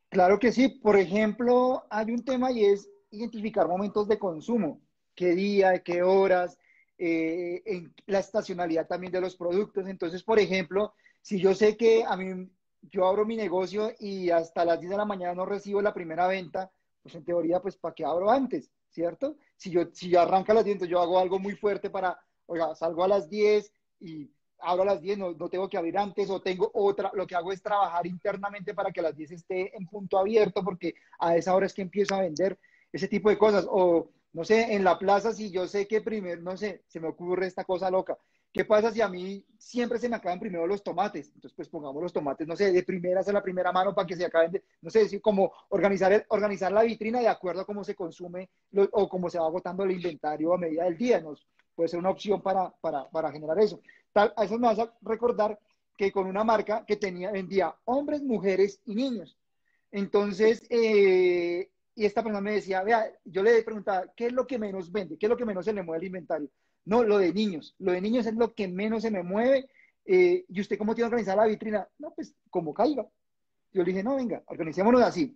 Claro 0.09 0.39
que 0.39 0.51
sí. 0.51 0.69
Por 0.69 0.97
ejemplo, 0.97 1.85
hay 1.89 2.11
un 2.11 2.23
tema 2.23 2.51
y 2.51 2.65
es 2.65 2.89
identificar 3.11 3.67
momentos 3.67 4.07
de 4.07 4.19
consumo. 4.19 4.81
¿Qué 5.15 5.35
día, 5.35 5.79
qué 5.83 6.03
horas? 6.03 6.57
Eh, 6.97 7.61
en 7.65 7.93
la 8.07 8.19
estacionalidad 8.19 8.87
también 8.87 9.13
de 9.13 9.21
los 9.21 9.35
productos. 9.35 9.87
Entonces, 9.87 10.23
por 10.23 10.39
ejemplo, 10.39 10.93
si 11.21 11.39
yo 11.39 11.53
sé 11.53 11.77
que 11.77 12.03
a 12.03 12.17
mí, 12.17 12.49
yo 12.81 13.07
abro 13.07 13.25
mi 13.25 13.35
negocio 13.35 13.93
y 13.99 14.29
hasta 14.29 14.65
las 14.65 14.79
10 14.79 14.91
de 14.91 14.97
la 14.97 15.05
mañana 15.05 15.33
no 15.33 15.45
recibo 15.45 15.81
la 15.81 15.93
primera 15.93 16.27
venta, 16.27 16.71
pues 17.01 17.15
en 17.15 17.23
teoría, 17.23 17.61
pues 17.61 17.77
¿para 17.77 17.95
qué 17.95 18.05
abro 18.05 18.29
antes? 18.29 18.71
¿Cierto? 18.89 19.37
Si 19.55 19.69
yo, 19.69 19.83
si 19.93 20.09
yo 20.09 20.21
arranco 20.21 20.51
a 20.51 20.55
las 20.55 20.65
10, 20.65 20.87
yo 20.87 20.99
hago 20.99 21.19
algo 21.19 21.39
muy 21.39 21.55
fuerte 21.55 21.89
para, 21.89 22.19
oiga, 22.47 22.75
salgo 22.75 23.03
a 23.03 23.07
las 23.07 23.29
10, 23.29 23.71
y 23.99 24.29
abro 24.61 24.83
a 24.83 24.85
las 24.85 25.01
10, 25.01 25.17
no, 25.17 25.31
no, 25.33 25.49
tengo 25.49 25.69
que 25.69 25.77
abrir 25.77 25.97
antes 25.97 26.29
o 26.29 26.41
tengo 26.41 26.69
otra, 26.73 27.11
lo 27.13 27.25
que 27.25 27.35
hago 27.35 27.51
es 27.51 27.61
trabajar 27.61 28.05
internamente 28.07 28.73
para 28.73 28.91
que 28.91 28.99
a 28.99 29.03
las 29.03 29.15
10 29.15 29.31
esté 29.31 29.75
en 29.75 29.87
punto 29.87 30.17
abierto 30.17 30.63
porque 30.63 30.95
a 31.19 31.35
esa 31.35 31.55
hora 31.55 31.65
es 31.65 31.73
que 31.73 31.81
empiezo 31.81 32.15
a 32.15 32.21
vender 32.21 32.57
ese 32.91 33.07
tipo 33.07 33.29
de 33.29 33.37
cosas. 33.37 33.65
O, 33.69 34.09
no 34.33 34.43
sé, 34.43 34.73
en 34.73 34.83
la 34.83 34.99
plaza, 34.99 35.33
si 35.33 35.51
yo 35.51 35.67
sé 35.67 35.87
que 35.87 36.01
primero, 36.01 36.41
no 36.41 36.55
sé, 36.57 36.83
se 36.87 36.99
me 36.99 37.07
ocurre 37.07 37.47
esta 37.47 37.63
cosa 37.63 37.89
loca. 37.89 38.17
¿Qué 38.51 38.65
pasa 38.65 38.91
si 38.91 38.99
a 38.99 39.07
mí 39.07 39.45
siempre 39.59 39.99
se 39.99 40.09
me 40.09 40.15
acaban 40.15 40.39
primero 40.39 40.65
los 40.65 40.83
tomates? 40.83 41.27
Entonces, 41.35 41.53
pues 41.55 41.69
pongamos 41.69 42.01
los 42.01 42.11
tomates, 42.11 42.47
no 42.47 42.55
sé, 42.55 42.71
de 42.71 42.83
primera 42.83 43.21
a 43.21 43.31
la 43.31 43.43
primera 43.43 43.71
mano 43.71 43.93
para 43.93 44.07
que 44.07 44.15
se 44.15 44.25
acaben 44.25 44.51
de, 44.51 44.63
no 44.81 44.89
sé, 44.89 44.99
decir, 44.99 45.21
como 45.21 45.51
organizar, 45.69 46.25
organizar 46.29 46.71
la 46.71 46.81
vitrina 46.81 47.19
de 47.19 47.27
acuerdo 47.27 47.61
a 47.61 47.65
cómo 47.65 47.83
se 47.83 47.93
consume 47.93 48.49
o 48.91 49.07
cómo 49.07 49.29
se 49.29 49.37
va 49.37 49.45
agotando 49.45 49.83
el 49.83 49.91
inventario 49.91 50.53
a 50.53 50.57
medida 50.57 50.85
del 50.85 50.97
día. 50.97 51.21
Nos, 51.21 51.47
puede 51.79 51.87
ser 51.87 51.99
una 51.99 52.09
opción 52.09 52.41
para, 52.41 52.69
para, 52.81 53.09
para 53.09 53.31
generar 53.31 53.57
eso. 53.57 53.79
Tal, 54.11 54.33
a 54.35 54.43
eso 54.43 54.59
me 54.59 54.67
vas 54.67 54.79
a 54.79 54.93
recordar 55.01 55.57
que 55.95 56.11
con 56.11 56.27
una 56.27 56.43
marca 56.43 56.83
que 56.85 56.97
tenía, 56.97 57.31
vendía 57.31 57.73
hombres, 57.85 58.21
mujeres 58.21 58.81
y 58.85 58.95
niños. 58.95 59.37
Entonces, 59.89 60.61
eh, 60.69 61.69
y 61.95 62.03
esta 62.03 62.21
persona 62.21 62.41
me 62.41 62.55
decía, 62.55 62.83
vea, 62.83 63.09
yo 63.23 63.41
le 63.43 63.63
preguntaba, 63.63 64.11
¿qué 64.13 64.25
es 64.25 64.33
lo 64.33 64.45
que 64.45 64.59
menos 64.59 64.91
vende? 64.91 65.17
¿Qué 65.17 65.27
es 65.27 65.29
lo 65.29 65.37
que 65.37 65.45
menos 65.45 65.63
se 65.63 65.71
le 65.71 65.81
mueve 65.81 65.99
al 65.99 66.07
inventario? 66.07 66.49
No, 66.83 67.01
lo 67.01 67.17
de 67.17 67.31
niños. 67.31 67.73
Lo 67.79 67.93
de 67.93 68.01
niños 68.01 68.25
es 68.25 68.33
lo 68.33 68.53
que 68.53 68.67
menos 68.67 69.03
se 69.03 69.11
me 69.11 69.23
mueve. 69.23 69.69
eh, 70.03 70.43
¿y 70.49 70.59
usted 70.59 70.77
cómo 70.77 70.93
tiene 70.93 71.05
organizada 71.07 71.43
la 71.43 71.47
vitrina? 71.47 71.87
No, 71.97 72.11
pues 72.11 72.35
como 72.49 72.73
caiga. 72.73 73.07
Yo 73.71 73.83
le 73.83 73.91
dije, 73.91 74.03
no, 74.03 74.17
venga, 74.17 74.43
organicémonos 74.47 75.01
así. 75.01 75.33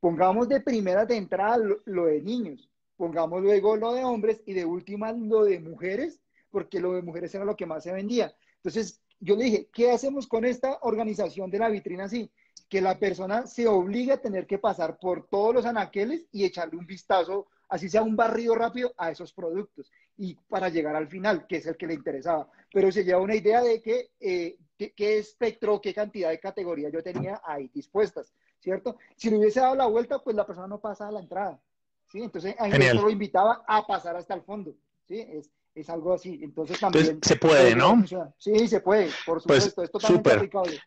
Pongamos 0.00 0.50
de 0.50 0.60
primera 0.60 1.06
de 1.06 1.16
entrada 1.16 1.56
lo, 1.86 2.04
de 2.04 2.20
niños, 2.20 2.68
pongamos 2.98 3.40
luego 3.40 3.76
lo 3.76 3.94
de 3.94 4.04
hombres 4.04 4.42
y 4.44 4.52
de 4.52 4.66
última 4.66 5.12
lo 5.12 5.44
de 5.44 5.60
mujeres, 5.60 6.20
porque 6.50 6.80
lo 6.80 6.92
de 6.94 7.02
mujeres 7.02 7.34
era 7.34 7.44
lo 7.44 7.56
que 7.56 7.64
más 7.64 7.84
se 7.84 7.92
vendía. 7.92 8.34
Entonces, 8.56 9.00
yo 9.20 9.36
le 9.36 9.44
dije, 9.44 9.68
¿qué 9.72 9.92
hacemos 9.92 10.26
con 10.26 10.44
esta 10.44 10.78
organización 10.82 11.50
de 11.50 11.60
la 11.60 11.68
vitrina 11.68 12.04
así? 12.04 12.30
Que 12.68 12.80
la 12.80 12.98
persona 12.98 13.46
se 13.46 13.66
obligue 13.66 14.12
a 14.12 14.20
tener 14.20 14.46
que 14.46 14.58
pasar 14.58 14.98
por 14.98 15.28
todos 15.28 15.54
los 15.54 15.64
anaqueles 15.64 16.26
y 16.32 16.44
echarle 16.44 16.76
un 16.76 16.86
vistazo, 16.86 17.46
así 17.68 17.88
sea 17.88 18.02
un 18.02 18.16
barrido 18.16 18.54
rápido, 18.56 18.92
a 18.98 19.10
esos 19.10 19.32
productos 19.32 19.90
y 20.16 20.34
para 20.48 20.68
llegar 20.68 20.96
al 20.96 21.06
final, 21.06 21.46
que 21.46 21.58
es 21.58 21.66
el 21.66 21.76
que 21.76 21.86
le 21.86 21.94
interesaba. 21.94 22.50
Pero 22.72 22.90
se 22.90 23.04
lleva 23.04 23.20
una 23.20 23.36
idea 23.36 23.62
de 23.62 23.80
que, 23.80 24.10
eh, 24.18 24.58
qué 24.76 25.18
espectro, 25.18 25.80
qué 25.80 25.94
cantidad 25.94 26.30
de 26.30 26.40
categorías 26.40 26.92
yo 26.92 27.02
tenía 27.02 27.40
ahí 27.44 27.70
dispuestas, 27.72 28.32
¿cierto? 28.58 28.96
Si 29.16 29.30
le 29.30 29.38
hubiese 29.38 29.60
dado 29.60 29.76
la 29.76 29.86
vuelta, 29.86 30.18
pues 30.18 30.34
la 30.34 30.46
persona 30.46 30.66
no 30.66 30.80
pasa 30.80 31.06
a 31.06 31.12
la 31.12 31.20
entrada, 31.20 31.60
¿sí? 32.08 32.22
Entonces, 32.22 32.54
ahí 32.58 32.72
lo 32.94 33.10
invitaba 33.10 33.64
a 33.66 33.86
pasar 33.86 34.16
hasta 34.16 34.34
el 34.34 34.42
fondo, 34.42 34.74
¿sí? 35.06 35.20
Es, 35.20 35.50
es 35.74 35.88
algo 35.90 36.12
así. 36.12 36.40
Entonces 36.42 36.80
también... 36.80 37.20
se 37.22 37.36
puede, 37.36 37.74
¿no? 37.74 38.02
Sí, 38.36 38.68
se 38.68 38.80
puede, 38.80 39.10
por 39.24 39.42
pues, 39.42 39.64
supuesto. 39.64 39.82
es 39.82 39.90
totalmente 39.90 40.32
aplicable. 40.32 40.80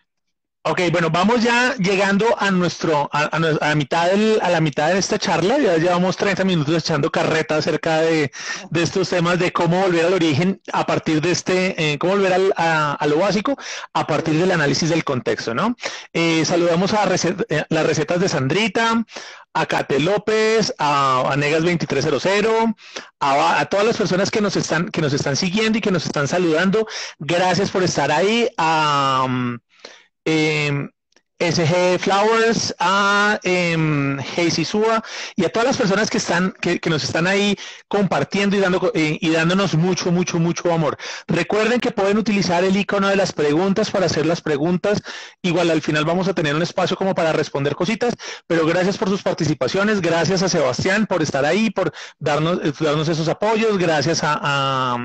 Ok, 0.63 0.80
bueno, 0.91 1.10
vamos 1.10 1.41
ya 1.41 1.74
llegando 1.78 2.39
a 2.39 2.52
nuestro, 2.52 3.10
a, 3.12 3.30
a, 3.62 3.74
mitad 3.76 4.12
del, 4.12 4.39
a 4.43 4.50
la 4.52 4.62
mitad 4.62 4.89
de 4.93 5.00
esta 5.00 5.17
charla. 5.17 5.58
Ya 5.58 5.78
llevamos 5.78 6.15
30 6.17 6.43
minutos 6.43 6.76
echando 6.76 7.10
carreta 7.10 7.58
acerca 7.58 8.02
de, 8.02 8.32
de 8.69 8.84
estos 8.84 9.10
temas 9.10 9.39
de 9.39 9.52
cómo 9.52 9.82
volver 9.82 10.06
al 10.06 10.13
origen 10.13 10.62
a 10.71 10.86
partir 10.86 11.19
de 11.19 11.32
este, 11.32 11.93
eh, 11.93 11.97
cómo 11.97 12.13
volver 12.13 12.34
al, 12.34 12.54
a, 12.58 12.93
a, 12.93 13.08
lo 13.08 13.17
básico 13.17 13.58
a 13.93 14.06
partir 14.06 14.36
del 14.36 14.52
análisis 14.52 14.91
del 14.91 15.04
contexto, 15.04 15.56
¿no? 15.56 15.76
Eh, 16.13 16.45
saludamos 16.45 16.93
a 16.93 17.10
eh, 17.12 17.65
las 17.69 17.86
recetas 17.88 18.19
de 18.19 18.30
Sandrita, 18.30 19.04
a 19.56 19.65
Cate 19.65 20.00
López, 20.00 20.76
a, 20.78 21.24
a 21.32 21.36
Negas 21.38 21.63
2300, 21.63 22.54
a, 23.19 23.60
a, 23.60 23.65
todas 23.65 23.88
las 23.88 23.97
personas 23.97 24.30
que 24.30 24.41
nos 24.41 24.56
están, 24.56 24.89
que 24.89 25.02
nos 25.02 25.13
están 25.13 25.36
siguiendo 25.36 25.80
y 25.80 25.82
que 25.82 25.91
nos 25.91 26.06
están 26.06 26.28
saludando. 26.28 26.86
Gracias 27.17 27.71
por 27.71 27.82
estar 27.82 28.12
ahí. 28.12 28.47
A, 28.58 29.26
eh, 30.25 30.89
SG 31.41 31.97
Flowers, 31.97 32.75
a 32.77 33.39
eh, 33.43 33.75
Hazy 34.38 34.63
Sua 34.63 35.04
y 35.36 35.43
a 35.43 35.49
todas 35.49 35.69
las 35.69 35.77
personas 35.77 36.10
que 36.12 36.19
están, 36.19 36.54
que, 36.62 36.80
nos 36.88 37.04
están 37.04 37.25
ahí 37.25 37.58
compartiendo 37.88 38.56
y, 38.56 38.60
dando, 38.60 38.91
eh, 38.93 39.17
y 39.19 39.30
dándonos 39.32 39.73
mucho, 39.73 40.12
mucho, 40.12 40.38
mucho 40.39 40.71
amor. 40.71 40.97
Recuerden 41.27 41.80
que 41.80 41.89
pueden 41.89 42.19
utilizar 42.19 42.63
el 42.63 42.77
icono 42.77 43.08
de 43.08 43.15
las 43.15 43.34
preguntas 43.34 43.89
para 43.89 44.06
hacer 44.06 44.27
las 44.27 44.41
preguntas. 44.41 45.01
Igual 45.41 45.71
al 45.71 45.82
final 45.82 46.06
vamos 46.06 46.27
a 46.27 46.36
tener 46.36 46.56
un 46.56 46.62
espacio 46.62 46.95
como 46.95 47.15
para 47.15 47.34
responder 47.34 47.75
cositas, 47.75 48.13
pero 48.45 48.67
gracias 48.67 48.99
por 48.99 49.10
sus 49.10 49.23
participaciones, 49.23 49.99
gracias 49.99 50.43
a 50.43 50.49
Sebastián 50.49 51.08
por 51.08 51.23
estar 51.23 51.43
ahí, 51.43 51.71
por 51.71 51.91
darnos, 52.19 52.60
eh, 52.63 52.71
darnos 52.80 53.10
esos 53.10 53.27
apoyos, 53.27 53.80
gracias 53.80 54.23
a, 54.23 54.39
a, 54.39 54.97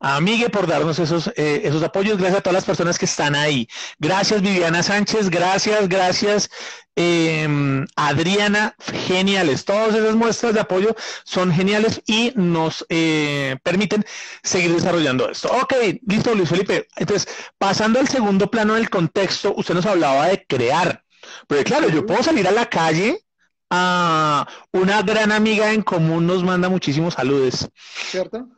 a 0.00 0.20
Miguel 0.20 0.50
por 0.50 0.66
darnos 0.66 0.98
esos, 0.98 1.28
eh, 1.36 1.62
esos 1.64 1.82
apoyos, 1.82 2.18
gracias 2.18 2.40
a 2.40 2.42
todas 2.42 2.54
las 2.54 2.64
personas 2.66 2.98
que 2.98 3.06
están 3.06 3.34
ahí. 3.34 3.66
Gracias 3.98 4.42
Viviana 4.42 4.82
Sánchez, 4.82 5.30
gracias 5.30 5.69
gracias, 5.88 6.50
em, 6.96 7.86
Adriana, 7.96 8.74
geniales. 9.06 9.64
Todas 9.64 9.94
esas 9.94 10.14
muestras 10.16 10.54
de 10.54 10.60
apoyo 10.60 10.94
son 11.24 11.52
geniales 11.52 12.02
y 12.06 12.32
nos 12.36 12.84
eh, 12.88 13.56
permiten 13.62 14.04
seguir 14.42 14.74
desarrollando 14.74 15.30
esto. 15.30 15.48
Ok, 15.62 15.74
listo, 16.06 16.34
Luis 16.34 16.48
Felipe. 16.48 16.88
Entonces, 16.96 17.28
pasando 17.58 18.00
al 18.00 18.08
segundo 18.08 18.50
plano 18.50 18.74
del 18.74 18.90
contexto, 18.90 19.54
usted 19.56 19.74
nos 19.74 19.86
hablaba 19.86 20.26
de 20.26 20.44
crear. 20.46 21.04
Pero 21.46 21.64
claro, 21.64 21.88
yo 21.88 22.06
puedo 22.06 22.22
salir 22.22 22.46
a 22.48 22.52
la 22.52 22.66
calle 22.66 23.24
a 23.70 24.48
una 24.72 25.02
gran 25.02 25.30
amiga 25.30 25.72
en 25.72 25.82
común 25.82 26.26
nos 26.26 26.42
manda 26.42 26.68
muchísimos 26.68 27.14
saludos. 27.14 27.68
¿Cierto? 28.10 28.48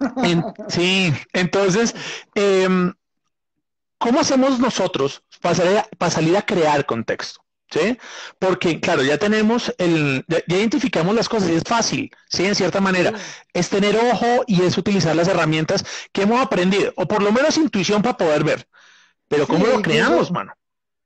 sí, 0.68 1.12
entonces, 1.34 1.94
em, 2.34 2.92
¿cómo 3.98 4.20
hacemos 4.20 4.58
nosotros 4.58 5.22
para 5.42 6.10
salir, 6.10 6.36
a, 6.36 6.42
crear 6.42 6.86
contexto. 6.86 7.40
¿Sí? 7.70 7.98
Porque, 8.38 8.80
claro, 8.80 9.02
ya 9.02 9.16
tenemos 9.16 9.74
el, 9.78 10.26
ya, 10.28 10.42
identificamos 10.46 11.14
las 11.14 11.26
cosas 11.26 11.48
y 11.48 11.54
es 11.54 11.62
fácil, 11.62 12.10
¿sí? 12.28 12.44
En 12.44 12.54
cierta 12.54 12.82
manera. 12.82 13.14
Es 13.54 13.70
tener 13.70 13.96
ojo 13.96 14.44
y 14.46 14.62
es 14.62 14.76
utilizar 14.76 15.16
las 15.16 15.28
herramientas 15.28 15.82
que 16.12 16.22
hemos 16.22 16.38
aprendido, 16.38 16.92
o 16.96 17.08
por 17.08 17.22
lo 17.22 17.32
menos 17.32 17.56
intuición 17.56 18.02
para 18.02 18.18
poder 18.18 18.44
ver. 18.44 18.68
Pero 19.26 19.46
¿cómo 19.46 19.66
lo 19.66 19.80
creamos, 19.80 20.30
mano? 20.30 20.52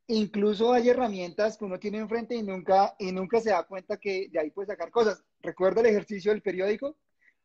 Incluso 0.09 0.73
hay 0.73 0.89
herramientas 0.89 1.57
que 1.57 1.65
uno 1.65 1.79
tiene 1.79 1.99
enfrente 1.99 2.35
y 2.35 2.43
nunca, 2.43 2.97
y 2.99 3.13
nunca 3.13 3.41
se 3.41 3.51
da 3.51 3.63
cuenta 3.63 3.97
que 3.97 4.29
de 4.33 4.41
ahí 4.41 4.51
puede 4.51 4.67
sacar 4.67 4.91
cosas. 4.91 5.23
¿Recuerda 5.41 5.81
el 5.83 5.87
ejercicio 5.87 6.33
del 6.33 6.43
periódico? 6.43 6.97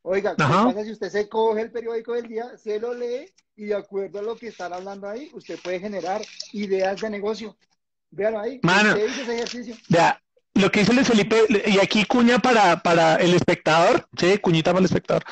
Oiga, 0.03 0.35
¿qué 0.35 0.43
pasa 0.43 0.83
si 0.83 0.91
usted 0.91 1.09
se 1.09 1.29
coge 1.29 1.61
el 1.61 1.71
periódico 1.71 2.13
del 2.13 2.27
día, 2.27 2.57
se 2.57 2.79
lo 2.79 2.93
lee 2.93 3.29
y 3.55 3.65
de 3.65 3.75
acuerdo 3.75 4.19
a 4.19 4.23
lo 4.23 4.35
que 4.35 4.47
están 4.47 4.73
hablando 4.73 5.07
ahí, 5.07 5.29
usted 5.33 5.59
puede 5.63 5.79
generar 5.79 6.21
ideas 6.53 6.99
de 7.01 7.09
negocio? 7.09 7.55
Véalo 8.09 8.39
ahí. 8.39 8.59
Mano, 8.63 8.95
ese 8.95 9.21
ejercicio? 9.21 9.75
Ya, 9.89 10.19
lo 10.55 10.71
que 10.71 10.79
dice 10.79 10.93
Luis 10.93 11.07
Felipe, 11.07 11.45
y 11.67 11.79
aquí 11.79 12.05
cuña 12.05 12.39
para, 12.39 12.81
para 12.81 13.15
el 13.17 13.33
espectador, 13.33 14.07
sí, 14.17 14.37
cuñita 14.39 14.71
para 14.71 14.79
el 14.79 14.85
espectador. 14.85 15.23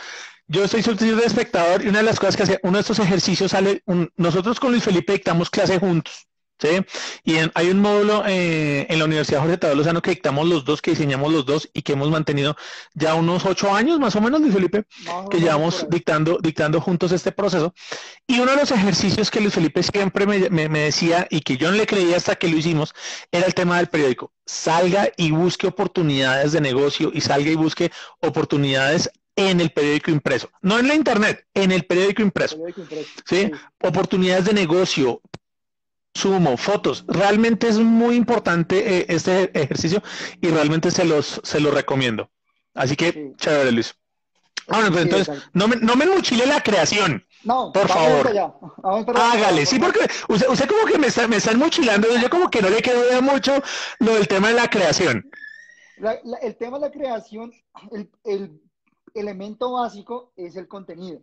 Yo 0.48 0.68
soy 0.68 0.82
subtítulo 0.82 1.18
de 1.18 1.28
espectador 1.28 1.84
y 1.84 1.90
una 1.90 2.00
de 2.00 2.06
las 2.06 2.20
cosas 2.20 2.38
que 2.38 2.44
hace, 2.44 2.60
uno 2.64 2.78
de 2.78 2.82
estos 2.82 3.00
ejercicios 3.00 3.52
sale, 3.52 3.84
nosotros 4.18 4.60
con 4.60 4.72
Luis 4.72 4.84
Felipe 4.84 5.14
dictamos 5.14 5.50
clase 5.50 5.80
juntos. 5.80 6.29
¿Sí? 6.60 6.86
Y 7.24 7.36
hay 7.54 7.70
un 7.70 7.80
módulo 7.80 8.24
eh, 8.28 8.86
en 8.90 9.00
la 9.00 9.06
Universidad 9.06 9.42
Jorge 9.42 9.58
Tadeo 9.58 9.76
Lozano 9.76 10.02
que 10.02 10.12
dictamos 10.12 10.48
los 10.48 10.66
dos, 10.66 10.82
que 10.82 10.92
diseñamos 10.92 11.32
los 11.32 11.46
dos 11.46 11.70
y 11.74 11.82
que 11.82 11.94
hemos 11.94 12.10
mantenido 12.10 12.56
ya 12.94 13.16
unos 13.16 13.46
ocho 13.46 13.74
años 13.74 14.00
más 14.00 14.16
o 14.16 14.22
menos, 14.22 14.42
Luis 14.42 14.54
Felipe, 14.54 14.84
que 15.30 15.40
llevamos 15.40 15.86
dictando, 15.90 16.38
dictando 16.42 16.82
juntos 16.82 17.12
este 17.12 17.32
proceso. 17.32 17.74
Y 18.28 18.40
uno 18.40 18.52
de 18.52 18.58
los 18.58 18.72
ejercicios 18.72 19.32
que 19.32 19.42
Luis 19.42 19.54
Felipe 19.54 19.82
siempre 19.84 20.26
me, 20.26 20.50
me 20.50 20.80
decía 20.80 21.28
y 21.30 21.42
que 21.42 21.58
yo 21.58 21.72
no 21.72 21.78
le 21.78 21.88
creía 21.88 22.18
hasta 22.18 22.36
que 22.36 22.48
lo 22.48 22.58
hicimos 22.58 22.94
era 23.32 23.46
el 23.46 23.54
tema 23.54 23.78
del 23.78 23.88
periódico. 23.88 24.34
Salga 24.46 25.10
y 25.16 25.32
busque 25.32 25.68
oportunidades 25.68 26.52
de 26.52 26.62
negocio 26.62 27.12
y 27.14 27.22
salga 27.22 27.52
y 27.52 27.56
busque 27.56 27.92
oportunidades 28.22 29.12
en 29.48 29.62
el 29.62 29.72
periódico 29.72 30.12
impreso, 30.12 30.52
no 30.62 30.80
en 30.80 30.88
la 30.88 30.96
internet, 30.96 31.46
en 31.54 31.72
el 31.72 31.86
periódico 31.86 32.22
impreso. 32.22 32.58
¿sí? 33.26 33.52
Oportunidades 33.82 34.46
de 34.46 34.54
negocio, 34.54 35.22
sumo, 36.14 36.58
fotos. 36.58 37.06
Realmente 37.08 37.68
es 37.68 37.78
muy 37.78 38.16
importante 38.16 39.00
eh, 39.00 39.06
este 39.10 39.52
ejercicio 39.60 40.02
y 40.42 40.48
realmente 40.50 40.92
se 40.92 41.06
los, 41.06 41.42
se 41.44 41.60
los 41.60 41.74
recomiendo. 41.74 42.30
Así 42.74 42.96
que, 42.96 43.34
chévere, 43.38 43.72
Luis. 43.72 43.96
Bueno, 44.68 44.92
pues 44.92 45.04
entonces, 45.04 45.50
no 45.54 45.68
me, 45.68 45.78
no 45.78 45.96
me 45.96 46.06
enmochile 46.06 46.46
la 46.46 46.62
creación. 46.62 47.26
No, 47.44 47.72
por 47.72 47.88
favor. 47.88 48.30
Hágale, 49.16 49.66
sí, 49.66 49.80
porque 49.80 50.02
usted, 50.28 50.48
usted 50.48 50.68
como 50.68 50.86
que 50.86 51.00
me 51.00 51.08
está, 51.08 51.28
me 51.28 51.38
está 51.38 51.52
enmochilando, 51.52 52.08
yo 52.22 52.30
como 52.30 52.50
que 52.50 52.62
no 52.62 52.70
le 52.70 52.82
quedó 52.82 53.22
mucho 53.22 53.62
lo 54.00 54.14
del 54.14 54.28
tema 54.28 54.50
de 54.50 54.54
la 54.54 54.70
creación. 54.70 55.30
el 56.42 56.56
tema 56.58 56.78
de 56.78 56.86
la 56.86 56.92
creación, 56.92 57.52
el, 57.92 58.12
el 58.26 58.62
elemento 59.16 59.72
básico 59.72 60.34
es 60.36 60.56
el 60.56 60.68
contenido. 60.68 61.22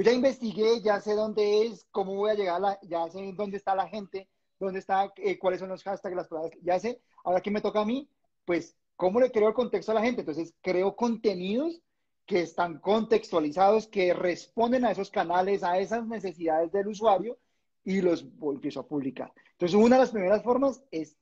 Yo 0.00 0.04
ya 0.04 0.12
investigué, 0.12 0.80
ya 0.80 0.98
sé 0.98 1.12
dónde 1.12 1.66
es, 1.66 1.86
cómo 1.90 2.14
voy 2.14 2.30
a 2.30 2.34
llegar, 2.34 2.56
a 2.56 2.58
la, 2.58 2.80
ya 2.80 3.06
sé 3.10 3.34
dónde 3.36 3.58
está 3.58 3.74
la 3.74 3.86
gente, 3.86 4.30
dónde 4.58 4.78
está, 4.78 5.12
eh, 5.16 5.38
cuáles 5.38 5.60
son 5.60 5.68
los 5.68 5.82
hashtags, 5.82 6.16
las 6.16 6.26
palabras, 6.26 6.58
ya 6.62 6.80
sé. 6.80 7.02
Ahora 7.22 7.42
que 7.42 7.50
me 7.50 7.60
toca 7.60 7.82
a 7.82 7.84
mí, 7.84 8.08
pues, 8.46 8.78
¿cómo 8.96 9.20
le 9.20 9.30
creo 9.30 9.48
el 9.48 9.54
contexto 9.54 9.92
a 9.92 9.96
la 9.96 10.00
gente? 10.00 10.22
Entonces, 10.22 10.54
creo 10.62 10.96
contenidos 10.96 11.82
que 12.24 12.40
están 12.40 12.78
contextualizados, 12.78 13.88
que 13.88 14.14
responden 14.14 14.86
a 14.86 14.90
esos 14.90 15.10
canales, 15.10 15.62
a 15.62 15.78
esas 15.78 16.06
necesidades 16.06 16.72
del 16.72 16.88
usuario 16.88 17.38
y 17.84 18.00
los 18.00 18.24
empiezo 18.40 18.80
a 18.80 18.88
publicar. 18.88 19.30
Entonces, 19.52 19.76
una 19.76 19.96
de 19.96 20.00
las 20.00 20.12
primeras 20.12 20.42
formas 20.42 20.82
es 20.90 21.14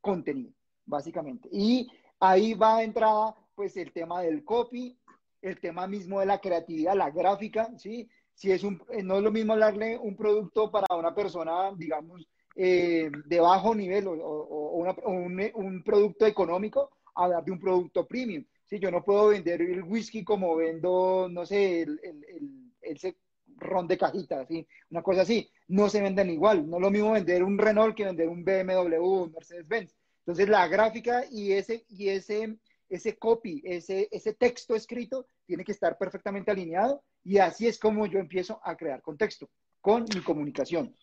contenido, 0.00 0.50
básicamente. 0.84 1.48
Y 1.52 1.88
ahí 2.18 2.54
va 2.54 2.78
a 2.78 2.82
entrada, 2.82 3.36
pues, 3.54 3.76
el 3.76 3.92
tema 3.92 4.20
del 4.22 4.44
copy, 4.44 4.98
el 5.42 5.60
tema 5.60 5.86
mismo 5.86 6.18
de 6.18 6.26
la 6.26 6.40
creatividad, 6.40 6.96
la 6.96 7.10
gráfica, 7.10 7.70
¿sí? 7.78 8.08
Si 8.36 8.52
es 8.52 8.62
un, 8.64 8.82
eh, 8.90 9.02
no 9.02 9.16
es 9.16 9.22
lo 9.22 9.32
mismo 9.32 9.54
hablarle 9.54 9.96
un 9.98 10.14
producto 10.14 10.70
para 10.70 10.94
una 10.94 11.14
persona, 11.14 11.72
digamos, 11.74 12.28
eh, 12.54 13.10
de 13.24 13.40
bajo 13.40 13.74
nivel 13.74 14.06
o, 14.06 14.84
un, 15.06 15.82
producto 15.82 16.26
económico, 16.26 16.90
hablar 17.14 17.42
de 17.44 17.52
un 17.52 17.58
producto 17.58 18.06
premium. 18.06 18.44
¿sí? 18.66 18.78
Yo 18.78 18.90
no 18.90 19.02
puedo 19.02 19.28
vender 19.28 19.62
el 19.62 19.82
whisky 19.82 20.22
como 20.22 20.54
vendo, 20.54 21.28
no 21.30 21.46
sé, 21.46 21.82
el, 21.82 21.98
el, 22.02 23.16
ron 23.56 23.88
de 23.88 23.96
cajita, 23.96 24.44
¿sí? 24.46 24.68
una 24.90 25.02
cosa 25.02 25.22
así. 25.22 25.50
No 25.68 25.88
se 25.88 26.02
venden 26.02 26.28
igual. 26.28 26.68
No 26.68 26.76
es 26.76 26.82
lo 26.82 26.90
mismo 26.90 27.12
vender 27.12 27.42
un 27.42 27.56
Renault 27.56 27.96
que 27.96 28.04
vender 28.04 28.28
un 28.28 28.44
BMW 28.44 28.96
o 29.00 29.22
un 29.24 29.32
Mercedes-Benz. 29.32 29.96
Entonces, 30.18 30.46
la 30.46 30.68
gráfica 30.68 31.24
y 31.30 31.52
ese, 31.52 31.86
y 31.88 32.10
ese 32.10 32.58
ese 32.88 33.16
copy, 33.16 33.62
ese, 33.64 34.08
ese 34.10 34.34
texto 34.34 34.74
escrito 34.74 35.26
tiene 35.44 35.64
que 35.64 35.72
estar 35.72 35.98
perfectamente 35.98 36.50
alineado 36.50 37.02
y 37.26 37.38
así 37.38 37.66
es 37.66 37.78
como 37.78 38.06
yo 38.06 38.20
empiezo 38.20 38.60
a 38.62 38.76
crear 38.76 39.02
contexto 39.02 39.48
con 39.80 40.04
mi 40.14 40.20
comunicación. 40.20 40.94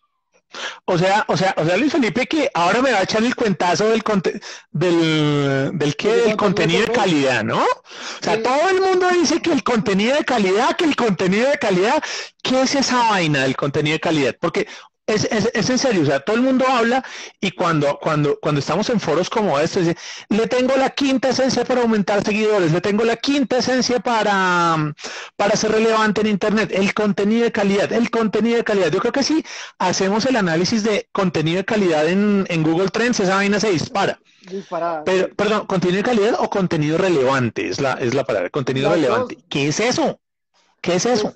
O 0.86 0.98
sea, 0.98 1.24
o 1.28 1.36
sea, 1.36 1.54
o 1.56 1.64
sea, 1.64 1.76
Luis 1.76 1.92
Felipe, 1.92 2.26
que 2.26 2.50
ahora 2.54 2.82
me 2.82 2.92
va 2.92 2.98
a 2.98 3.02
echar 3.02 3.22
el 3.22 3.34
cuentazo 3.34 3.88
del 3.88 4.02
del, 4.70 5.78
del 5.78 5.96
que 5.96 6.08
del 6.08 6.36
contenido 6.36 6.86
de 6.86 6.92
calidad, 6.92 7.44
¿no? 7.44 7.62
O 7.62 8.22
sea, 8.22 8.42
todo 8.42 8.68
el 8.70 8.80
mundo 8.80 9.08
dice 9.10 9.40
que 9.40 9.52
el 9.52 9.62
contenido 9.62 10.16
de 10.16 10.24
calidad, 10.24 10.76
que 10.76 10.84
el 10.84 10.96
contenido 10.96 11.48
de 11.48 11.58
calidad, 11.58 12.02
¿qué 12.42 12.62
es 12.62 12.74
esa 12.74 13.10
vaina 13.10 13.42
del 13.42 13.56
contenido 13.56 13.94
de 13.94 14.00
calidad? 14.00 14.36
Porque 14.40 14.66
es, 15.06 15.24
es, 15.24 15.50
es, 15.52 15.68
en 15.68 15.78
serio, 15.78 16.02
o 16.02 16.06
sea, 16.06 16.20
todo 16.20 16.36
el 16.36 16.42
mundo 16.42 16.64
habla 16.66 17.04
y 17.40 17.50
cuando, 17.50 17.98
cuando, 18.00 18.38
cuando 18.40 18.60
estamos 18.60 18.88
en 18.88 19.00
foros 19.00 19.28
como 19.28 19.58
estos, 19.58 19.86
dice, 19.86 19.98
le 20.30 20.46
tengo 20.46 20.74
la 20.76 20.90
quinta 20.90 21.28
esencia 21.28 21.64
para 21.64 21.82
aumentar 21.82 22.24
seguidores, 22.24 22.72
le 22.72 22.80
tengo 22.80 23.04
la 23.04 23.16
quinta 23.16 23.58
esencia 23.58 24.00
para, 24.00 24.94
para 25.36 25.56
ser 25.56 25.72
relevante 25.72 26.22
en 26.22 26.28
Internet, 26.28 26.70
el 26.72 26.94
contenido 26.94 27.44
de 27.44 27.52
calidad, 27.52 27.92
el 27.92 28.10
contenido 28.10 28.56
de 28.56 28.64
calidad. 28.64 28.90
Yo 28.90 29.00
creo 29.00 29.12
que 29.12 29.22
si 29.22 29.44
hacemos 29.78 30.24
el 30.24 30.36
análisis 30.36 30.82
de 30.82 31.08
contenido 31.12 31.58
de 31.58 31.64
calidad 31.64 32.08
en, 32.08 32.46
en 32.48 32.62
Google 32.62 32.88
Trends, 32.88 33.20
esa 33.20 33.36
vaina 33.36 33.60
se 33.60 33.70
dispara. 33.70 34.18
Pero, 35.04 35.34
perdón, 35.34 35.66
contenido 35.66 35.98
de 35.98 36.04
calidad 36.04 36.36
o 36.38 36.48
contenido 36.48 36.98
relevante 36.98 37.68
es 37.68 37.80
la, 37.80 37.94
es 37.94 38.14
la 38.14 38.24
palabra, 38.24 38.50
contenido 38.50 38.90
relevante. 38.90 39.38
¿Qué 39.48 39.68
es 39.68 39.80
eso? 39.80 40.20
¿Qué 40.80 40.96
es 40.96 41.06
eso? 41.06 41.34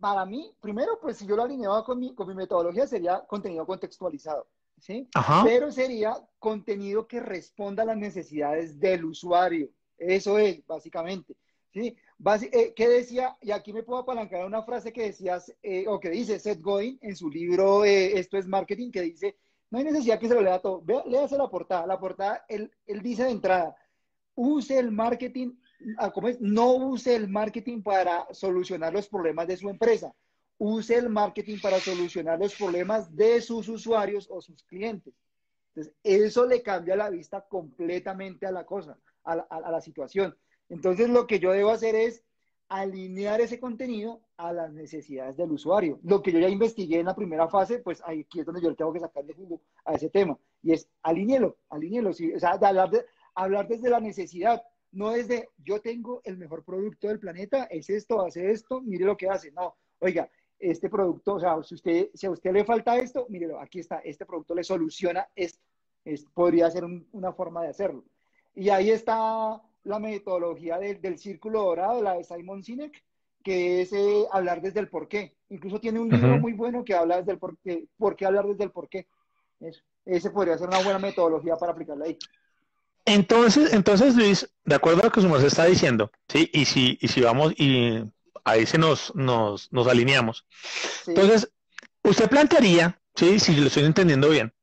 Para 0.00 0.24
mí, 0.24 0.52
primero, 0.60 0.98
pues 1.00 1.18
si 1.18 1.26
yo 1.26 1.36
lo 1.36 1.42
alineaba 1.42 1.84
con 1.84 1.98
mi, 1.98 2.14
con 2.14 2.26
mi 2.26 2.34
metodología, 2.34 2.86
sería 2.86 3.20
contenido 3.26 3.66
contextualizado, 3.66 4.46
¿sí? 4.78 5.08
Pero 5.44 5.70
sería 5.70 6.16
contenido 6.38 7.06
que 7.06 7.20
responda 7.20 7.82
a 7.82 7.86
las 7.86 7.98
necesidades 7.98 8.80
del 8.80 9.04
usuario. 9.04 9.68
Eso 9.98 10.38
es, 10.38 10.66
básicamente, 10.66 11.36
¿sí? 11.72 11.96
Eh, 12.52 12.72
¿Qué 12.74 12.88
decía? 12.88 13.36
Y 13.40 13.50
aquí 13.50 13.72
me 13.72 13.82
puedo 13.82 14.00
apalancar 14.00 14.44
una 14.44 14.62
frase 14.62 14.92
que 14.92 15.04
decías, 15.04 15.54
eh, 15.62 15.84
o 15.86 16.00
que 16.00 16.10
dice 16.10 16.38
Seth 16.38 16.60
Godin 16.60 16.98
en 17.02 17.16
su 17.16 17.30
libro 17.30 17.84
eh, 17.84 18.18
Esto 18.18 18.38
es 18.38 18.46
Marketing, 18.46 18.90
que 18.90 19.02
dice, 19.02 19.36
no 19.70 19.78
hay 19.78 19.84
necesidad 19.84 20.18
que 20.18 20.28
se 20.28 20.34
lo 20.34 20.42
lea 20.42 20.60
todo. 20.60 20.82
Vea, 20.82 21.02
léase 21.06 21.36
la 21.36 21.48
portada. 21.48 21.86
La 21.86 21.98
portada, 21.98 22.44
él, 22.48 22.72
él 22.86 23.02
dice 23.02 23.24
de 23.24 23.30
entrada, 23.30 23.76
use 24.34 24.78
el 24.78 24.90
marketing 24.90 25.52
no 26.40 26.74
use 26.74 27.14
el 27.14 27.28
marketing 27.28 27.82
para 27.82 28.26
solucionar 28.32 28.92
los 28.92 29.08
problemas 29.08 29.46
de 29.46 29.56
su 29.56 29.68
empresa. 29.68 30.14
Use 30.58 30.94
el 30.94 31.08
marketing 31.08 31.58
para 31.62 31.78
solucionar 31.80 32.38
los 32.38 32.54
problemas 32.54 33.14
de 33.16 33.40
sus 33.40 33.68
usuarios 33.68 34.28
o 34.30 34.42
sus 34.42 34.62
clientes. 34.64 35.14
Entonces, 35.74 35.94
eso 36.02 36.46
le 36.46 36.62
cambia 36.62 36.96
la 36.96 37.08
vista 37.08 37.46
completamente 37.48 38.46
a 38.46 38.52
la 38.52 38.66
cosa, 38.66 38.98
a 39.24 39.36
la, 39.36 39.80
situación. 39.80 40.36
Entonces, 40.68 41.08
lo 41.08 41.26
que 41.26 41.38
yo 41.38 41.52
debo 41.52 41.70
hacer 41.70 41.94
es 41.94 42.24
alinear 42.68 43.40
ese 43.40 43.58
contenido 43.58 44.20
a 44.36 44.52
las 44.52 44.72
necesidades 44.72 45.36
del 45.36 45.52
usuario. 45.52 45.98
Lo 46.02 46.22
que 46.22 46.32
yo 46.32 46.38
ya 46.38 46.48
investigué 46.48 47.00
en 47.00 47.06
la 47.06 47.16
primera 47.16 47.48
fase, 47.48 47.78
pues 47.78 48.02
aquí 48.04 48.40
es 48.40 48.46
donde 48.46 48.62
yo 48.62 48.74
tengo 48.74 48.92
que 48.92 49.00
sacarle 49.00 49.34
jugo 49.34 49.62
a 49.84 49.94
ese 49.94 50.10
tema. 50.10 50.38
Y 50.62 50.72
es 50.72 50.88
alineelo, 51.02 51.56
alineelo. 51.68 52.12
¿sí? 52.12 52.32
O 52.34 52.38
sea, 52.38 52.50
hablar, 52.50 52.90
hablar 53.34 53.66
desde 53.66 53.90
la 53.90 54.00
necesidad 54.00 54.62
no 54.92 55.12
es 55.12 55.28
de 55.28 55.48
yo 55.58 55.80
tengo 55.80 56.20
el 56.24 56.36
mejor 56.36 56.64
producto 56.64 57.08
del 57.08 57.20
planeta, 57.20 57.64
es 57.64 57.90
esto, 57.90 58.24
hace 58.24 58.50
esto, 58.50 58.80
mire 58.80 59.04
lo 59.04 59.16
que 59.16 59.28
hace. 59.28 59.52
No, 59.52 59.76
oiga, 60.00 60.28
este 60.58 60.90
producto, 60.90 61.34
o 61.34 61.40
sea, 61.40 61.62
si, 61.62 61.74
usted, 61.74 62.10
si 62.14 62.26
a 62.26 62.30
usted 62.30 62.52
le 62.52 62.64
falta 62.64 62.96
esto, 62.96 63.26
mírelo, 63.28 63.58
aquí 63.58 63.80
está, 63.80 63.98
este 63.98 64.26
producto 64.26 64.54
le 64.54 64.64
soluciona 64.64 65.28
esto. 65.34 65.60
Es, 66.04 66.24
podría 66.24 66.70
ser 66.70 66.84
una 67.12 67.32
forma 67.32 67.62
de 67.62 67.68
hacerlo. 67.68 68.04
Y 68.54 68.68
ahí 68.70 68.90
está 68.90 69.60
la 69.84 69.98
metodología 69.98 70.78
del, 70.78 71.18
círculo 71.18 71.62
dorado, 71.62 72.02
la 72.02 72.14
de 72.14 72.24
Simon 72.24 72.62
Sinek, 72.62 73.02
que 73.42 73.82
es 73.82 73.92
eh, 73.92 74.26
hablar 74.32 74.60
desde 74.60 74.80
el 74.80 74.88
por 74.88 75.08
qué. 75.08 75.36
Incluso 75.48 75.80
tiene 75.80 76.00
un 76.00 76.08
libro 76.08 76.38
muy 76.38 76.52
bueno 76.52 76.84
que 76.84 76.94
habla 76.94 77.18
desde 77.18 77.32
el 77.32 77.38
por 77.38 77.56
qué, 77.58 77.86
por 77.96 78.16
qué 78.16 78.26
hablar 78.26 78.46
desde 78.46 78.64
el 78.64 78.70
por 78.70 78.88
qué. 78.88 79.06
Eso. 79.60 79.82
Ese 80.04 80.30
podría 80.30 80.58
ser 80.58 80.68
una 80.68 80.82
buena 80.82 80.98
metodología 80.98 81.56
para 81.56 81.72
aplicarla 81.72 82.06
ahí. 82.06 82.18
Entonces, 83.04 83.72
entonces 83.72 84.14
Luis, 84.14 84.48
de 84.64 84.74
acuerdo 84.74 85.00
a 85.02 85.04
lo 85.06 85.12
que 85.12 85.20
su 85.20 85.28
merced 85.28 85.46
está 85.46 85.64
diciendo, 85.64 86.10
¿sí? 86.28 86.50
Y 86.52 86.64
si, 86.64 86.98
y 87.00 87.08
si 87.08 87.20
vamos 87.20 87.52
y 87.56 88.02
ahí 88.44 88.66
se 88.66 88.78
nos, 88.78 89.14
nos, 89.14 89.72
nos 89.72 89.86
alineamos. 89.86 90.46
Entonces, 91.06 91.50
usted 92.02 92.28
plantearía, 92.28 93.00
¿sí? 93.14 93.38
Si 93.40 93.54
lo 93.56 93.66
estoy 93.66 93.84
entendiendo 93.84 94.28
bien, 94.28 94.54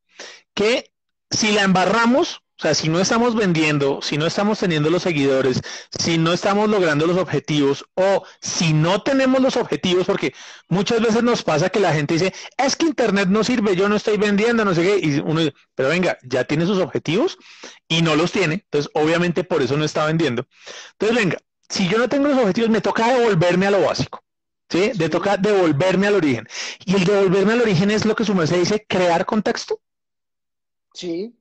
que 0.53 0.91
si 1.29 1.51
la 1.51 1.63
embarramos, 1.63 2.41
o 2.58 2.62
sea, 2.62 2.74
si 2.74 2.89
no 2.89 2.99
estamos 2.99 3.36
vendiendo, 3.36 4.01
si 4.01 4.18
no 4.18 4.26
estamos 4.26 4.58
teniendo 4.58 4.89
los 4.89 5.03
seguidores, 5.03 5.62
si 5.91 6.18
no 6.18 6.34
estamos 6.34 6.68
logrando 6.68 7.05
los 7.05 7.18
objetivos 7.18 7.86
o 7.93 8.24
si 8.41 8.74
no 8.74 9.03
tenemos 9.03 9.41
los 9.41 9.58
objetivos, 9.58 10.08
porque 10.08 10.34
muchas 10.68 10.99
veces 11.01 11.22
nos 11.22 11.43
pasa 11.43 11.70
que 11.70 11.80
la 11.80 11.93
gente 11.93 12.16
dice, 12.16 12.34
es 12.58 12.76
que 12.76 12.88
Internet 12.88 13.30
no 13.30 13.43
sirve, 13.43 13.76
yo 13.76 13.88
no 13.88 13.95
estoy 13.95 14.18
vendiendo, 14.18 14.66
no 14.66 14.74
sé 14.74 14.82
qué, 14.82 15.08
y 15.08 15.20
uno 15.20 15.41
dice, 15.41 15.53
pero 15.76 15.89
venga, 15.89 16.18
ya 16.24 16.45
tiene 16.45 16.66
sus 16.66 16.80
objetivos 16.80 17.38
y 17.88 18.01
no 18.01 18.16
los 18.16 18.32
tiene, 18.32 18.55
entonces 18.55 18.91
obviamente 18.95 19.43
por 19.43 19.62
eso 19.62 19.78
no 19.78 19.86
está 19.86 20.08
vendiendo. 20.08 20.47
Entonces, 20.93 21.16
venga, 21.16 21.38
si 21.70 21.88
yo 21.88 21.99
no 21.99 22.10
tengo 22.10 22.28
los 22.28 22.39
objetivos, 22.39 22.72
me 22.72 22.82
toca 22.82 23.08
devolverme 23.14 23.68
a 23.68 23.72
lo 23.72 23.82
básico. 23.82 24.24
¿Sí? 24.70 24.91
De 24.95 25.08
toca 25.08 25.38
devolverme 25.38 26.08
al 26.08 26.16
origen. 26.16 26.45
Y 26.84 26.95
el 26.95 27.05
devolverme 27.05 27.53
al 27.53 27.62
origen 27.62 27.89
es 27.89 28.03
lo 28.03 28.16
que 28.16 28.26
su 28.26 28.36
merced 28.36 28.60
dice, 28.60 28.86
crear 28.86 29.26
contexto. 29.26 29.80
Sí, 30.93 31.36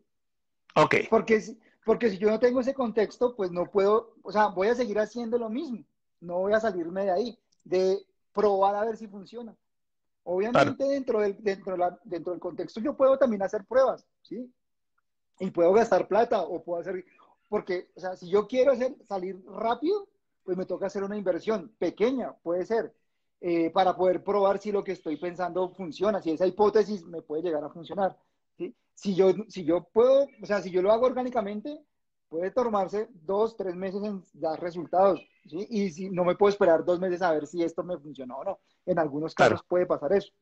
Ok. 0.76 0.94
Porque, 1.08 1.42
porque 1.84 2.10
si 2.10 2.18
yo 2.18 2.30
no 2.30 2.38
tengo 2.38 2.60
ese 2.60 2.74
contexto, 2.74 3.34
pues 3.34 3.50
no 3.50 3.70
puedo, 3.70 4.14
o 4.22 4.30
sea, 4.30 4.48
voy 4.48 4.68
a 4.68 4.74
seguir 4.74 4.98
haciendo 4.98 5.38
lo 5.38 5.48
mismo. 5.48 5.84
No 6.20 6.38
voy 6.38 6.52
a 6.52 6.60
salirme 6.60 7.04
de 7.04 7.10
ahí, 7.10 7.38
de 7.64 7.98
probar 8.32 8.74
a 8.74 8.84
ver 8.84 8.96
si 8.96 9.08
funciona. 9.08 9.56
Obviamente 10.24 10.84
dentro, 10.84 11.20
del, 11.20 11.36
dentro, 11.42 11.76
dentro 12.04 12.32
del 12.32 12.40
contexto 12.40 12.80
yo 12.80 12.96
puedo 12.96 13.16
también 13.16 13.42
hacer 13.42 13.64
pruebas, 13.64 14.04
¿sí? 14.22 14.52
Y 15.38 15.50
puedo 15.50 15.72
gastar 15.72 16.08
plata 16.08 16.42
o 16.42 16.62
puedo 16.62 16.80
hacer, 16.80 17.04
porque, 17.48 17.90
o 17.94 18.00
sea, 18.00 18.16
si 18.16 18.28
yo 18.28 18.46
quiero 18.48 18.72
hacer, 18.72 18.96
salir 19.06 19.40
rápido, 19.46 20.08
pues 20.42 20.56
me 20.56 20.66
toca 20.66 20.86
hacer 20.86 21.04
una 21.04 21.16
inversión 21.16 21.72
pequeña, 21.78 22.32
puede 22.42 22.66
ser, 22.66 22.92
eh, 23.40 23.70
para 23.70 23.96
poder 23.96 24.24
probar 24.24 24.58
si 24.58 24.72
lo 24.72 24.82
que 24.82 24.92
estoy 24.92 25.16
pensando 25.16 25.70
funciona, 25.74 26.20
si 26.20 26.32
esa 26.32 26.46
hipótesis 26.46 27.04
me 27.04 27.22
puede 27.22 27.42
llegar 27.42 27.62
a 27.62 27.70
funcionar. 27.70 28.18
Si, 28.94 29.14
yo, 29.14 29.34
si 29.48 29.64
yo 29.64 29.88
puedo, 29.92 30.26
o 30.42 30.46
sea, 30.46 30.62
si 30.62 30.70
yo 30.70 30.80
lo 30.80 30.90
hago 30.90 31.06
orgánicamente, 31.06 31.78
puede 32.28 32.50
tomarse 32.50 33.08
dos, 33.12 33.56
tres 33.56 33.74
meses 33.74 34.02
en 34.02 34.24
dar 34.32 34.60
resultados, 34.60 35.20
¿sí? 35.46 35.66
Y 35.70 35.90
si 35.90 36.10
no 36.10 36.24
me 36.24 36.34
puedo 36.34 36.50
esperar 36.50 36.84
dos 36.84 36.98
meses 36.98 37.22
a 37.22 37.32
ver 37.32 37.46
si 37.46 37.62
esto 37.62 37.82
me 37.84 37.98
funcionó 37.98 38.38
o 38.38 38.44
no. 38.44 38.60
En 38.86 38.98
algunos 38.98 39.34
casos 39.34 39.60
puede 39.68 39.86
pasar 39.86 40.12
eso. 40.12 40.32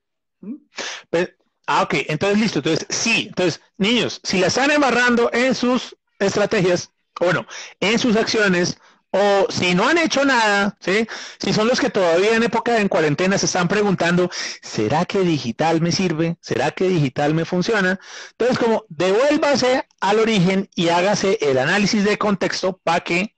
Ah, 1.67 1.83
ok, 1.83 1.95
entonces 2.09 2.39
listo. 2.39 2.59
Entonces, 2.61 2.87
sí, 2.91 3.27
entonces, 3.29 3.61
niños, 3.79 4.21
si 4.23 4.39
la 4.39 4.49
están 4.49 4.71
embarrando 4.71 5.31
en 5.33 5.55
sus 5.55 5.97
estrategias, 6.19 6.93
bueno, 7.19 7.47
en 7.81 7.99
sus 7.99 8.17
acciones, 8.17 8.79
o 9.17 9.47
si 9.49 9.77
no 9.77 9.89
han 9.89 9.97
hecho 9.97 10.25
nada, 10.25 10.77
¿sí? 10.81 11.07
Si 11.39 11.53
son 11.53 11.69
los 11.69 11.81
que 11.81 11.89
todavía 11.89 12.35
en 12.35 12.43
época 12.43 12.73
de 12.73 12.81
en 12.81 12.89
cuarentena 12.89 13.39
se 13.39 13.47
están 13.47 13.69
preguntando, 13.69 14.29
¿será 14.61 15.05
que 15.05 15.21
digital 15.21 15.81
me 15.81 15.93
sirve? 15.93 16.37
¿Será 16.41 16.73
que 16.73 16.89
digital 16.89 17.33
me 17.33 17.45
funciona? 17.45 18.01
Entonces, 18.33 18.59
como 18.59 18.85
devuélvase 18.89 19.87
al 20.01 20.19
origen 20.19 20.69
y 20.75 20.89
hágase 20.89 21.39
el 21.43 21.59
análisis 21.59 22.05
de 22.05 22.19
contexto 22.19 22.81
para 22.83 23.01
que 23.01 23.34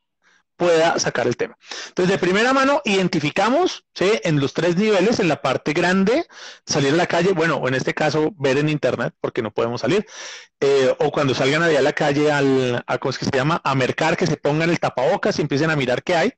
pueda 0.57 0.99
sacar 0.99 1.27
el 1.27 1.37
tema. 1.37 1.57
Entonces, 1.89 2.13
de 2.13 2.19
primera 2.19 2.53
mano, 2.53 2.81
identificamos 2.85 3.85
¿sí? 3.95 4.21
en 4.25 4.41
los 4.41 4.55
tres 4.55 4.77
niveles, 4.77 5.21
en 5.21 5.29
la 5.29 5.43
parte 5.43 5.73
grande, 5.73 6.27
salir 6.65 6.95
a 6.95 6.97
la 6.97 7.07
calle, 7.07 7.33
bueno, 7.33 7.57
o 7.57 7.69
en 7.69 7.75
este 7.75 7.95
caso, 7.95 8.33
ver 8.39 8.59
en 8.59 8.69
internet, 8.69 9.15
porque 9.21 9.43
no 9.43 9.53
podemos 9.53 9.81
salir, 9.83 10.07
eh, 10.61 10.95
o 10.99 11.11
cuando 11.11 11.35
salgan 11.35 11.63
a 11.63 11.69
la 11.69 11.93
calle 11.93 12.33
al, 12.33 12.83
a, 12.87 12.99
¿cómo 12.99 13.11
es 13.11 13.19
que 13.19 13.27
se 13.27 13.37
llama? 13.37 13.61
A 13.65 13.75
mercar, 13.75 14.17
que 14.17 14.27
se 14.27 14.37
pongan 14.37 14.71
el 14.71 14.81
tapabocas 14.81 15.39
y 15.39 15.43
empiecen 15.43 15.71
a 15.71 15.77
mirar 15.77 16.03
qué 16.03 16.17
hay. 16.17 16.33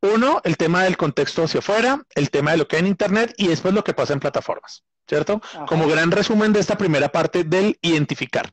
Uno, 0.00 0.40
el 0.42 0.56
tema 0.56 0.82
del 0.82 0.96
contexto 0.96 1.44
hacia 1.44 1.60
afuera, 1.60 2.02
el 2.16 2.30
tema 2.30 2.50
de 2.50 2.56
lo 2.56 2.66
que 2.66 2.76
hay 2.76 2.80
en 2.80 2.88
internet 2.88 3.34
y 3.36 3.46
después 3.46 3.72
lo 3.72 3.84
que 3.84 3.94
pasa 3.94 4.12
en 4.12 4.20
plataformas, 4.20 4.82
¿cierto? 5.06 5.40
Como 5.68 5.86
gran 5.86 6.10
resumen 6.10 6.52
de 6.52 6.58
esta 6.58 6.76
primera 6.76 7.10
parte 7.10 7.44
del 7.44 7.78
identificar. 7.82 8.52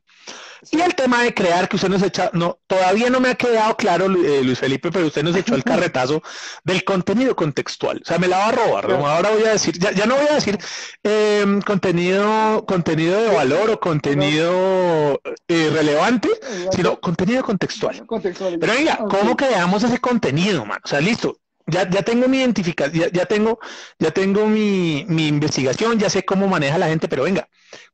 Y 0.72 0.82
el 0.82 0.94
tema 0.94 1.24
de 1.24 1.34
crear, 1.34 1.70
que 1.70 1.78
usted 1.78 1.88
nos 1.90 2.02
echa, 2.02 2.30
no, 2.34 2.60
todavía 2.68 3.10
no 3.10 3.20
me 3.20 3.30
ha 3.30 3.36
quedado 3.36 3.78
claro, 3.78 4.06
eh, 4.06 4.44
Luis 4.44 4.60
Felipe, 4.60 4.92
pero 4.92 5.08
usted 5.08 5.24
nos 5.24 5.36
echó 5.36 5.56
el 5.56 5.64
carretazo 5.64 6.22
del 6.64 6.84
contenido 6.84 7.36
contextual. 7.36 8.02
O 8.04 8.06
sea, 8.06 8.20
me 8.20 8.28
la 8.28 8.40
va 8.40 8.48
a 8.48 8.52
robar. 8.52 8.92
Ahora 8.92 9.32
voy 9.32 9.44
a 9.44 9.52
decir, 9.52 9.80
ya, 9.80 10.06
no 10.06 10.16
voy 10.16 10.28
a 10.30 10.36
decir 10.36 10.58
em, 11.04 11.62
contenido, 11.62 12.66
contenido 12.66 13.22
de 13.22 13.34
valor 13.34 13.70
o 13.70 13.80
contenido 13.80 15.22
eh, 15.48 15.70
relevante, 15.74 16.30
sino 16.72 17.00
contenido 17.00 17.44
contextual. 17.44 18.06
Pero 18.60 18.74
venga, 18.74 18.98
¿cómo 19.10 19.38
creamos 19.38 19.84
ese 19.84 20.00
contenido, 20.00 20.66
man? 20.66 20.80
O 20.84 20.88
sea, 20.88 21.00
listo, 21.00 21.40
ya, 21.68 21.90
ya 21.90 22.02
tengo 22.04 22.28
mi 22.28 22.40
identificación, 22.40 23.10
ya, 23.12 23.26
tengo, 23.26 23.60
ya 23.98 24.12
tengo 24.12 24.46
mi, 24.48 25.06
mi, 25.08 25.28
investigación, 25.28 26.00
ya 26.00 26.10
sé 26.10 26.26
cómo 26.26 26.48
maneja 26.48 26.78
la 26.78 26.88
gente, 26.88 27.08
pero 27.08 27.24
venga, 27.24 27.48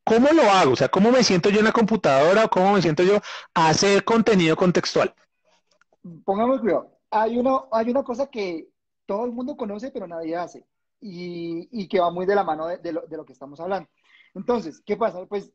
¿cómo 0.04 0.30
lo 0.32 0.44
hago? 0.44 0.74
O 0.74 0.76
sea, 0.76 0.90
¿cómo 0.90 1.12
me 1.12 1.24
siento 1.24 1.50
yo 1.50 1.60
en 1.60 1.66
la 1.66 1.72
computadora 1.72 2.46
o 2.46 2.50
cómo 2.50 2.74
me 2.74 2.82
siento 2.82 3.04
yo 3.04 3.20
a 3.54 3.70
hacer 3.70 4.04
contenido 4.04 4.56
contextual? 4.56 5.14
Pongamos 6.24 6.62
cuidado. 6.62 6.98
Hay, 7.10 7.38
uno, 7.38 7.68
hay 7.72 7.90
una 7.90 8.04
cosa 8.04 8.28
que 8.28 8.68
todo 9.06 9.26
el 9.26 9.32
mundo 9.32 9.56
conoce, 9.56 9.92
pero 9.92 10.08
nadie 10.08 10.36
hace, 10.36 10.66
y, 11.00 11.68
y 11.72 11.88
que 11.88 12.00
va 12.00 12.12
muy 12.12 12.26
de 12.26 12.36
la 12.36 12.44
mano 12.44 12.68
de, 12.68 12.92
lo, 12.92 13.02
de 13.02 13.18
lo 13.18 13.26
que 13.26 13.34
estamos 13.34 13.60
hablando. 13.60 13.90
Entonces, 14.34 14.82
¿qué 14.86 14.98
pasa? 14.98 15.26
Pues, 15.26 15.52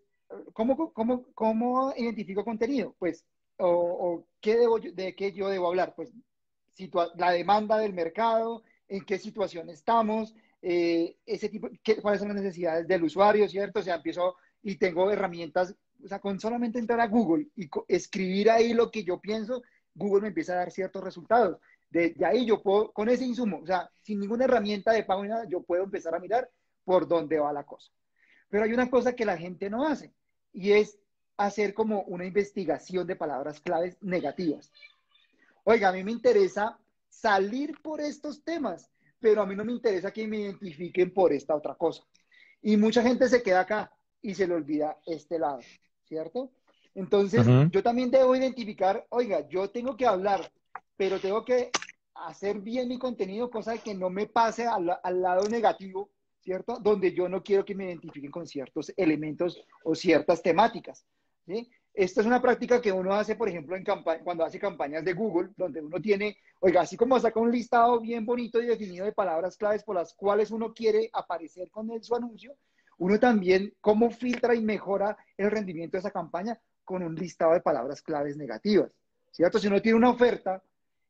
¿cómo, 0.52 0.92
cómo, 0.92 1.26
cómo 1.34 1.92
identifico 1.96 2.44
contenido? 2.44 2.94
Pues, 2.98 3.24
o, 3.58 4.24
qué 4.40 4.56
debo, 4.56 4.78
de 4.78 5.14
qué 5.14 5.32
yo 5.32 5.48
debo 5.48 5.68
hablar? 5.68 5.94
Pues, 5.94 6.12
la 7.16 7.32
demanda 7.32 7.76
del 7.76 7.92
mercado, 7.92 8.62
en 8.88 9.04
qué 9.04 9.18
situación 9.18 9.68
estamos, 9.68 10.34
eh, 10.62 11.16
ese 11.24 11.48
tipo, 11.48 11.68
cuáles 12.02 12.20
son 12.20 12.28
las 12.28 12.42
necesidades 12.42 12.86
del 12.86 13.04
usuario, 13.04 13.48
¿cierto? 13.48 13.80
O 13.80 13.82
sea, 13.82 13.96
empiezo 13.96 14.36
y 14.62 14.76
tengo 14.76 15.10
herramientas, 15.10 15.74
o 16.02 16.08
sea, 16.08 16.18
con 16.18 16.38
solamente 16.38 16.78
entrar 16.78 17.00
a 17.00 17.06
Google 17.06 17.46
y 17.56 17.68
escribir 17.88 18.50
ahí 18.50 18.74
lo 18.74 18.90
que 18.90 19.04
yo 19.04 19.20
pienso, 19.20 19.62
Google 19.94 20.22
me 20.22 20.28
empieza 20.28 20.52
a 20.52 20.56
dar 20.56 20.70
ciertos 20.70 21.02
resultados. 21.02 21.58
De, 21.90 22.14
ahí 22.24 22.46
yo 22.46 22.62
puedo, 22.62 22.92
con 22.92 23.08
ese 23.08 23.24
insumo, 23.24 23.60
o 23.62 23.66
sea, 23.66 23.90
sin 24.02 24.20
ninguna 24.20 24.44
herramienta 24.44 24.92
de 24.92 25.02
pago 25.02 25.22
ni 25.22 25.30
nada, 25.30 25.46
yo 25.48 25.62
puedo 25.62 25.82
empezar 25.82 26.14
a 26.14 26.20
mirar 26.20 26.48
por 26.84 27.08
dónde 27.08 27.38
va 27.38 27.52
la 27.52 27.64
cosa. 27.64 27.90
Pero 28.48 28.64
hay 28.64 28.72
una 28.72 28.90
cosa 28.90 29.14
que 29.14 29.24
la 29.24 29.36
gente 29.36 29.70
no 29.70 29.86
hace 29.86 30.12
y 30.52 30.72
es 30.72 30.98
hacer 31.36 31.72
como 31.72 32.02
una 32.02 32.26
investigación 32.26 33.06
de 33.06 33.16
palabras 33.16 33.60
claves 33.60 33.96
negativas. 34.02 34.70
Oiga, 35.64 35.88
a 35.88 35.92
mí 35.92 36.04
me 36.04 36.12
interesa 36.12 36.78
salir 37.08 37.80
por 37.82 38.00
estos 38.00 38.42
temas, 38.44 38.90
pero 39.20 39.42
a 39.42 39.46
mí 39.46 39.54
no 39.54 39.64
me 39.64 39.72
interesa 39.72 40.12
que 40.12 40.26
me 40.26 40.38
identifiquen 40.38 41.12
por 41.12 41.32
esta 41.32 41.54
otra 41.54 41.74
cosa. 41.74 42.02
Y 42.62 42.76
mucha 42.76 43.02
gente 43.02 43.28
se 43.28 43.42
queda 43.42 43.60
acá 43.60 43.92
y 44.22 44.34
se 44.34 44.46
le 44.46 44.54
olvida 44.54 44.98
este 45.06 45.38
lado, 45.38 45.60
¿cierto? 46.04 46.50
Entonces, 46.94 47.46
yo 47.70 47.82
también 47.82 48.10
debo 48.10 48.34
identificar, 48.34 49.06
oiga, 49.10 49.48
yo 49.48 49.70
tengo 49.70 49.96
que 49.96 50.06
hablar, 50.06 50.50
pero 50.96 51.20
tengo 51.20 51.44
que 51.44 51.70
hacer 52.14 52.60
bien 52.60 52.88
mi 52.88 52.98
contenido, 52.98 53.50
cosa 53.50 53.72
de 53.72 53.78
que 53.78 53.94
no 53.94 54.10
me 54.10 54.26
pase 54.26 54.66
al, 54.66 54.98
al 55.02 55.22
lado 55.22 55.48
negativo, 55.48 56.10
¿cierto? 56.40 56.78
Donde 56.80 57.12
yo 57.14 57.28
no 57.28 57.42
quiero 57.42 57.64
que 57.64 57.74
me 57.74 57.86
identifiquen 57.86 58.30
con 58.30 58.46
ciertos 58.46 58.92
elementos 58.96 59.62
o 59.84 59.94
ciertas 59.94 60.42
temáticas, 60.42 61.06
¿sí? 61.46 61.70
Esta 61.92 62.20
es 62.20 62.26
una 62.26 62.40
práctica 62.40 62.80
que 62.80 62.92
uno 62.92 63.14
hace, 63.14 63.34
por 63.34 63.48
ejemplo, 63.48 63.76
en 63.76 63.84
cuando 64.22 64.44
hace 64.44 64.58
campañas 64.58 65.04
de 65.04 65.12
Google, 65.12 65.50
donde 65.56 65.80
uno 65.80 66.00
tiene, 66.00 66.36
oiga, 66.60 66.82
así 66.82 66.96
como 66.96 67.18
saca 67.18 67.40
un 67.40 67.50
listado 67.50 68.00
bien 68.00 68.24
bonito 68.24 68.60
y 68.62 68.66
definido 68.66 69.04
de 69.04 69.12
palabras 69.12 69.56
claves 69.56 69.82
por 69.82 69.96
las 69.96 70.14
cuales 70.14 70.50
uno 70.50 70.72
quiere 70.72 71.10
aparecer 71.12 71.68
con 71.70 71.90
su 72.02 72.14
anuncio, 72.14 72.54
uno 72.98 73.18
también 73.18 73.74
cómo 73.80 74.10
filtra 74.10 74.54
y 74.54 74.60
mejora 74.60 75.16
el 75.36 75.50
rendimiento 75.50 75.96
de 75.96 76.00
esa 76.00 76.10
campaña 76.10 76.60
con 76.84 77.02
un 77.02 77.14
listado 77.14 77.52
de 77.54 77.60
palabras 77.60 78.02
claves 78.02 78.36
negativas, 78.36 78.90
¿cierto? 79.32 79.58
Si 79.58 79.66
uno 79.66 79.82
tiene 79.82 79.98
una 79.98 80.10
oferta 80.10 80.62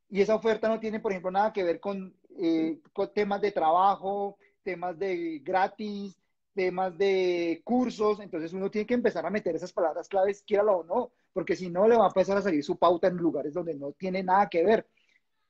y 0.08 0.20
esa 0.20 0.34
oferta 0.34 0.68
no 0.68 0.80
tiene, 0.80 1.00
por 1.00 1.12
ejemplo, 1.12 1.30
nada 1.30 1.52
que 1.52 1.64
ver 1.64 1.78
con, 1.78 2.14
eh, 2.38 2.80
con 2.92 3.12
temas 3.12 3.40
de 3.40 3.52
trabajo, 3.52 4.38
temas 4.62 4.98
de 4.98 5.40
gratis, 5.44 6.19
temas 6.54 6.96
de 6.96 7.60
cursos, 7.64 8.20
entonces 8.20 8.52
uno 8.52 8.70
tiene 8.70 8.86
que 8.86 8.94
empezar 8.94 9.24
a 9.24 9.30
meter 9.30 9.54
esas 9.54 9.72
palabras 9.72 10.08
claves, 10.08 10.42
quiera 10.42 10.64
o 10.64 10.84
no, 10.84 11.12
porque 11.32 11.56
si 11.56 11.70
no 11.70 11.86
le 11.86 11.96
va 11.96 12.04
a 12.04 12.08
empezar 12.08 12.36
a 12.36 12.42
salir 12.42 12.62
su 12.64 12.76
pauta 12.76 13.08
en 13.08 13.16
lugares 13.16 13.54
donde 13.54 13.74
no 13.74 13.92
tiene 13.92 14.22
nada 14.22 14.48
que 14.48 14.64
ver. 14.64 14.86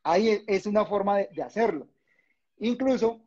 Ahí 0.02 0.42
es 0.46 0.66
una 0.66 0.84
forma 0.84 1.18
de, 1.18 1.42
hacerlo. 1.42 1.86
Incluso 2.58 3.20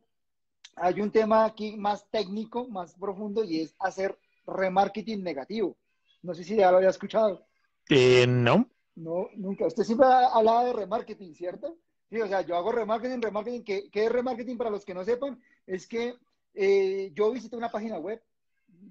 hay 0.76 1.02
un 1.02 1.12
tema 1.12 1.46
aquí 1.46 1.78
más 1.78 2.10
técnico, 2.10 2.68
más 2.68 2.96
profundo, 2.96 3.44
y 3.44 3.62
es 3.62 3.76
hacer 3.80 4.18
remarketing 4.46 5.24
negativo. 5.24 5.78
No 6.22 6.34
sé 6.34 6.44
si 6.44 6.56
ya 6.56 6.72
lo 6.72 6.78
había 6.78 6.90
escuchado. 6.90 7.46
Eh, 7.90 8.26
no. 8.28 8.68
No, 8.96 9.30
nunca. 9.36 9.68
Usted 9.68 9.84
siempre 9.84 10.08
hablaba 10.08 10.66
de 10.66 10.74
remarketing, 10.74 11.36
¿cierto? 11.36 11.78
Sí, 12.10 12.22
o 12.22 12.28
sea, 12.28 12.42
yo 12.42 12.56
hago 12.56 12.72
remarketing, 12.72 13.22
remarketing. 13.22 13.64
¿Qué, 13.64 13.90
qué 13.92 14.06
es 14.06 14.12
remarketing 14.12 14.58
para 14.58 14.70
los 14.70 14.86
que 14.86 14.94
no 14.94 15.04
sepan? 15.04 15.42
Es 15.66 15.88
que 15.88 16.16
eh, 16.54 17.12
yo 17.14 17.32
visité 17.32 17.56
una 17.56 17.72
página 17.72 17.98
web, 17.98 18.22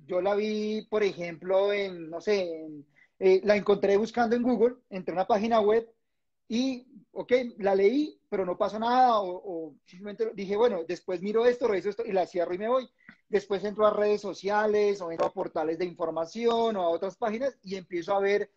yo 0.06 0.20
la 0.20 0.34
vi, 0.34 0.86
por 0.90 1.02
ejemplo, 1.02 1.72
en, 1.72 2.10
no 2.10 2.20
sé, 2.20 2.66
eh, 3.18 3.40
la 3.44 3.56
encontré 3.56 3.96
buscando 3.96 4.34
en 4.34 4.42
Google, 4.42 4.76
entré 4.90 5.12
a 5.12 5.18
una 5.18 5.26
página 5.26 5.60
web 5.60 5.88
y, 6.48 6.86
ok, 7.12 7.32
la 7.58 7.74
leí, 7.74 8.18
pero 8.28 8.44
no 8.44 8.58
pasó 8.58 8.78
nada, 8.78 9.20
o, 9.20 9.74
simplemente 9.86 10.32
dije, 10.34 10.56
bueno, 10.56 10.82
después 10.86 11.22
miro 11.22 11.46
esto, 11.46 11.68
reviso 11.68 11.90
esto 11.90 12.04
y 12.04 12.12
la 12.12 12.26
cierro 12.26 12.54
y 12.54 12.58
me 12.58 12.68
voy. 12.68 12.88
Después 13.28 13.64
entro 13.64 13.86
a 13.86 13.94
redes 13.94 14.20
sociales 14.20 15.00
o 15.00 15.10
entro 15.10 15.26
a 15.26 15.32
portales 15.32 15.78
de 15.78 15.86
información 15.86 16.76
o 16.76 16.82
a 16.82 16.90
otras 16.90 17.16
páginas 17.16 17.56
y 17.62 17.76
empiezo 17.76 18.14
a 18.14 18.20
ver 18.20 18.50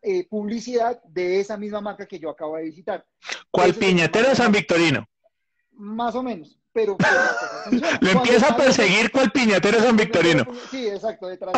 eh, 0.00 0.26
publicidad 0.28 1.02
de 1.02 1.40
esa 1.40 1.58
misma 1.58 1.82
marca 1.82 2.06
que 2.06 2.18
yo 2.18 2.30
acabo 2.30 2.56
de 2.56 2.64
visitar. 2.64 3.04
¿Cuál 3.50 3.74
piñatero 3.74 4.34
San 4.34 4.52
Victorino? 4.52 5.06
Más 5.72 6.14
o 6.14 6.22
menos 6.22 6.58
pero... 6.74 6.96
Lo 8.00 8.10
empieza 8.10 8.48
a 8.48 8.56
perseguir 8.56 9.10
cual 9.10 9.30
piñatero 9.30 9.78
San 9.78 9.96
Victorino. 9.96 10.44
Sí, 10.70 10.88
exacto, 10.88 11.28
detrás. 11.28 11.54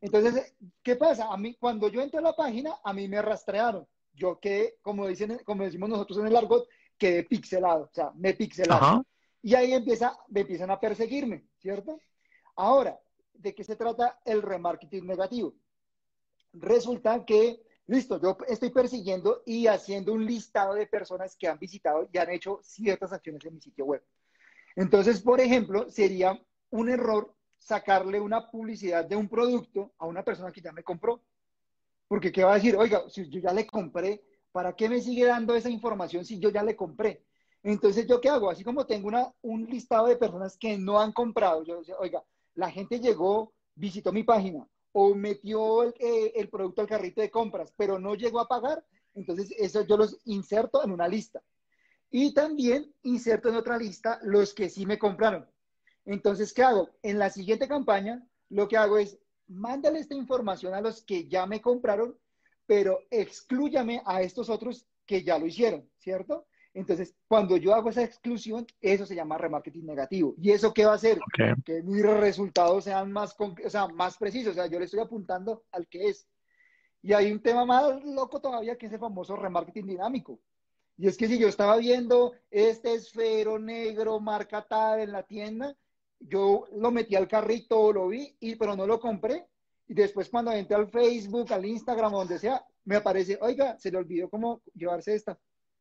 entonces, 0.00 0.54
¿qué 0.82 0.96
pasa? 0.96 1.32
A 1.32 1.36
mí, 1.36 1.54
cuando 1.54 1.88
yo 1.88 2.00
entré 2.00 2.18
a 2.18 2.22
la 2.22 2.34
página, 2.34 2.76
a 2.82 2.92
mí 2.92 3.06
me 3.06 3.20
rastrearon. 3.22 3.86
Yo 4.14 4.40
quedé, 4.40 4.78
como, 4.80 5.06
dicen, 5.06 5.40
como 5.44 5.64
decimos 5.64 5.90
nosotros 5.90 6.18
en 6.18 6.28
el 6.28 6.36
argot, 6.36 6.66
quedé 6.96 7.22
pixelado, 7.24 7.84
o 7.84 7.94
sea, 7.94 8.10
me 8.14 8.32
pixelaron. 8.32 9.06
Y 9.42 9.54
ahí 9.54 9.74
empieza, 9.74 10.16
me 10.28 10.40
empiezan 10.40 10.70
a 10.70 10.80
perseguirme, 10.80 11.44
¿cierto? 11.58 12.00
Ahora, 12.56 12.98
¿de 13.34 13.54
qué 13.54 13.62
se 13.62 13.76
trata 13.76 14.18
el 14.24 14.40
remarketing 14.40 15.06
negativo? 15.06 15.54
Resulta 16.54 17.22
que 17.26 17.60
listo, 17.86 18.20
yo 18.20 18.36
estoy 18.48 18.70
persiguiendo 18.70 19.42
y 19.46 19.66
haciendo 19.66 20.12
un 20.12 20.24
listado 20.24 20.74
de 20.74 20.86
personas 20.86 21.36
que 21.36 21.48
han 21.48 21.58
visitado 21.58 22.08
y 22.12 22.18
han 22.18 22.30
hecho 22.30 22.60
ciertas 22.62 23.12
acciones 23.12 23.44
en 23.44 23.54
mi 23.54 23.60
sitio 23.60 23.84
web. 23.84 24.02
Entonces, 24.74 25.20
por 25.20 25.40
ejemplo, 25.40 25.90
sería 25.90 26.38
un 26.70 26.90
error 26.90 27.34
sacarle 27.58 28.20
una 28.20 28.50
publicidad 28.50 29.04
de 29.04 29.16
un 29.16 29.28
producto 29.28 29.92
a 29.98 30.06
una 30.06 30.22
persona 30.22 30.52
que 30.52 30.60
ya 30.60 30.72
me 30.72 30.82
compró. 30.82 31.22
Porque 32.08 32.30
¿qué 32.30 32.44
va 32.44 32.52
a 32.52 32.56
decir? 32.56 32.76
Oiga, 32.76 33.08
si 33.08 33.28
yo 33.28 33.40
ya 33.40 33.52
le 33.52 33.66
compré, 33.66 34.22
¿para 34.52 34.74
qué 34.74 34.88
me 34.88 35.00
sigue 35.00 35.24
dando 35.24 35.54
esa 35.54 35.70
información 35.70 36.24
si 36.24 36.38
yo 36.38 36.50
ya 36.50 36.62
le 36.62 36.76
compré? 36.76 37.24
Entonces, 37.62 38.06
¿yo 38.06 38.20
qué 38.20 38.28
hago? 38.28 38.48
Así 38.48 38.62
como 38.62 38.86
tengo 38.86 39.10
un 39.42 39.64
listado 39.64 40.06
de 40.06 40.16
personas 40.16 40.56
que 40.56 40.78
no 40.78 41.00
han 41.00 41.12
comprado, 41.12 41.64
yo 41.64 41.78
decía, 41.78 41.96
oiga, 41.98 42.22
la 42.54 42.70
gente 42.70 43.00
llegó, 43.00 43.52
visitó 43.74 44.12
mi 44.12 44.22
página, 44.22 44.68
o 44.98 45.14
metió 45.14 45.84
eh, 45.84 46.32
el, 46.36 46.48
producto 46.48 46.80
al 46.80 46.88
carrito 46.88 47.20
de 47.20 47.30
compras, 47.30 47.70
pero 47.76 47.98
no 47.98 48.14
llegó 48.14 48.40
a 48.40 48.48
pagar, 48.48 48.82
entonces 49.14 49.50
eso 49.58 49.82
yo 49.82 49.98
los 49.98 50.16
inserto 50.24 50.82
en 50.82 50.90
una 50.90 51.06
lista. 51.06 51.42
Y 52.10 52.32
también 52.32 52.94
inserto 53.02 53.50
en 53.50 53.56
otra 53.56 53.76
lista 53.76 54.18
los 54.22 54.54
que 54.54 54.70
sí 54.70 54.86
me 54.86 54.98
compraron. 54.98 55.46
Entonces, 56.06 56.54
¿qué 56.54 56.62
hago? 56.62 56.88
En 57.02 57.18
la 57.18 57.28
siguiente 57.28 57.68
campaña, 57.68 58.26
lo 58.48 58.68
que 58.68 58.78
hago 58.78 58.96
es, 58.96 59.18
mándale 59.48 59.98
esta 59.98 60.14
información 60.14 60.72
a 60.72 60.80
los 60.80 61.02
que 61.02 61.28
ya 61.28 61.44
me 61.44 61.60
compraron, 61.60 62.18
pero 62.64 63.00
excluyame 63.10 64.00
a 64.06 64.22
estos 64.22 64.48
otros 64.48 64.86
que 65.04 65.22
ya 65.22 65.38
lo 65.38 65.44
hicieron, 65.44 65.86
¿cierto? 65.98 66.46
Entonces, 66.76 67.14
cuando 67.26 67.56
yo 67.56 67.74
hago 67.74 67.88
esa 67.88 68.02
exclusión, 68.02 68.66
eso 68.82 69.06
se 69.06 69.14
llama 69.14 69.38
remarketing 69.38 69.86
negativo. 69.86 70.34
¿Y 70.36 70.50
eso 70.50 70.74
qué 70.74 70.84
va 70.84 70.92
a 70.92 70.96
hacer? 70.96 71.18
Que 71.64 71.82
mis 71.82 72.02
resultados 72.02 72.84
sean 72.84 73.10
más, 73.10 73.34
o 73.38 73.70
sea, 73.70 73.88
más 73.88 74.18
precisos. 74.18 74.52
O 74.52 74.54
sea, 74.54 74.66
yo 74.66 74.78
le 74.78 74.84
estoy 74.84 75.00
apuntando 75.00 75.64
al 75.72 75.88
que 75.88 76.08
es. 76.08 76.28
Y 77.00 77.14
hay 77.14 77.32
un 77.32 77.40
tema 77.40 77.64
más 77.64 78.04
loco 78.04 78.42
todavía 78.42 78.76
que 78.76 78.86
es 78.86 78.92
el 78.92 78.98
famoso 78.98 79.36
remarketing 79.36 79.86
dinámico. 79.86 80.38
Y 80.98 81.08
es 81.08 81.16
que 81.16 81.28
si 81.28 81.38
yo 81.38 81.48
estaba 81.48 81.78
viendo 81.78 82.34
este 82.50 82.92
esfero 82.92 83.58
negro 83.58 84.20
marca 84.20 84.60
tal 84.60 85.00
en 85.00 85.12
la 85.12 85.22
tienda, 85.22 85.74
yo 86.20 86.66
lo 86.72 86.90
metí 86.90 87.16
al 87.16 87.26
carrito, 87.26 87.90
lo 87.90 88.08
vi, 88.08 88.36
y, 88.38 88.56
pero 88.56 88.76
no 88.76 88.86
lo 88.86 89.00
compré. 89.00 89.46
Y 89.88 89.94
después 89.94 90.28
cuando 90.28 90.52
entré 90.52 90.76
al 90.76 90.90
Facebook, 90.90 91.50
al 91.54 91.64
Instagram, 91.64 92.12
donde 92.12 92.38
sea, 92.38 92.62
me 92.84 92.96
aparece, 92.96 93.38
oiga, 93.40 93.78
se 93.78 93.90
le 93.90 93.96
olvidó 93.96 94.28
cómo 94.28 94.60
llevarse 94.74 95.14
esta. 95.14 95.38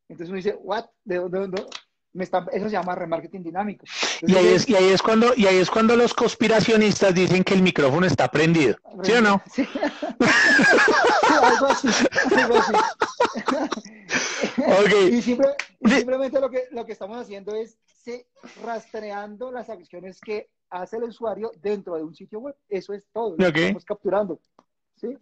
Entonces 0.07 0.29
uno 0.29 0.37
dice, 0.37 0.55
¿what? 0.61 0.85
¿De 1.03 1.17
dónde? 1.17 1.65
Me 2.13 2.23
está, 2.23 2.45
eso 2.53 2.65
se 2.65 2.71
llama 2.71 2.95
remarketing 2.95 3.43
dinámico. 3.43 3.85
y, 4.21 4.35
ahí 4.35 4.47
es, 4.47 4.69
y, 4.69 4.75
ahí 4.75 4.85
es, 4.85 5.01
cuando, 5.01 5.33
y 5.35 5.47
ahí 5.47 5.57
es 5.57 5.69
cuando 5.69 5.97
los 5.97 6.13
conspiracionistas 6.13 7.13
dicen 7.13 7.43
que 7.43 7.53
el 7.53 7.61
micrófono 7.61 8.05
está 8.05 8.29
prendido. 8.31 8.77
¿Sí 9.03 9.11
o 9.11 9.21
no? 9.21 9.41
Sí. 9.53 9.67
algo 11.43 11.65
así. 11.65 11.87
Algo 12.35 12.57
así. 12.57 12.73
okay. 14.85 15.15
Y 15.15 15.21
simplemente 15.21 16.39
lo 16.39 16.49
que, 16.49 16.63
lo 16.71 16.85
que 16.85 16.93
estamos 16.93 17.17
haciendo 17.17 17.53
es 17.53 17.77
rastreando 18.63 19.51
las 19.51 19.69
acciones 19.69 20.21
que 20.21 20.49
hace 20.69 20.97
el 20.97 21.03
usuario 21.03 21.51
dentro 21.61 21.95
de 21.95 22.03
un 22.03 22.15
sitio 22.15 22.39
web. 22.39 22.55
Eso 22.69 22.93
es 22.93 23.05
todo. 23.11 23.35
Lo 23.37 23.47
estamos 23.47 23.83
capturando. 23.83 24.39
¿sí? 24.95 25.17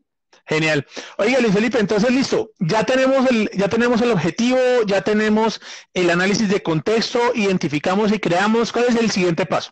Genial. 0.46 0.86
Oiga, 1.18 1.40
Luis 1.40 1.54
Felipe, 1.54 1.80
entonces 1.80 2.12
listo. 2.12 2.52
Ya 2.60 2.84
tenemos 2.84 3.30
el, 3.30 3.50
ya 3.54 3.70
tenemos 3.70 4.02
el 4.02 4.12
objetivo, 4.12 4.58
ya 4.86 5.02
tenemos 5.02 5.62
el 5.94 6.10
análisis 6.10 6.50
de 6.50 6.62
contexto, 6.62 7.20
identificamos 7.34 8.12
y 8.12 8.20
creamos. 8.20 8.72
¿Cuál 8.72 8.86
es 8.90 8.96
el 8.96 9.12
siguiente 9.12 9.46
paso? 9.46 9.72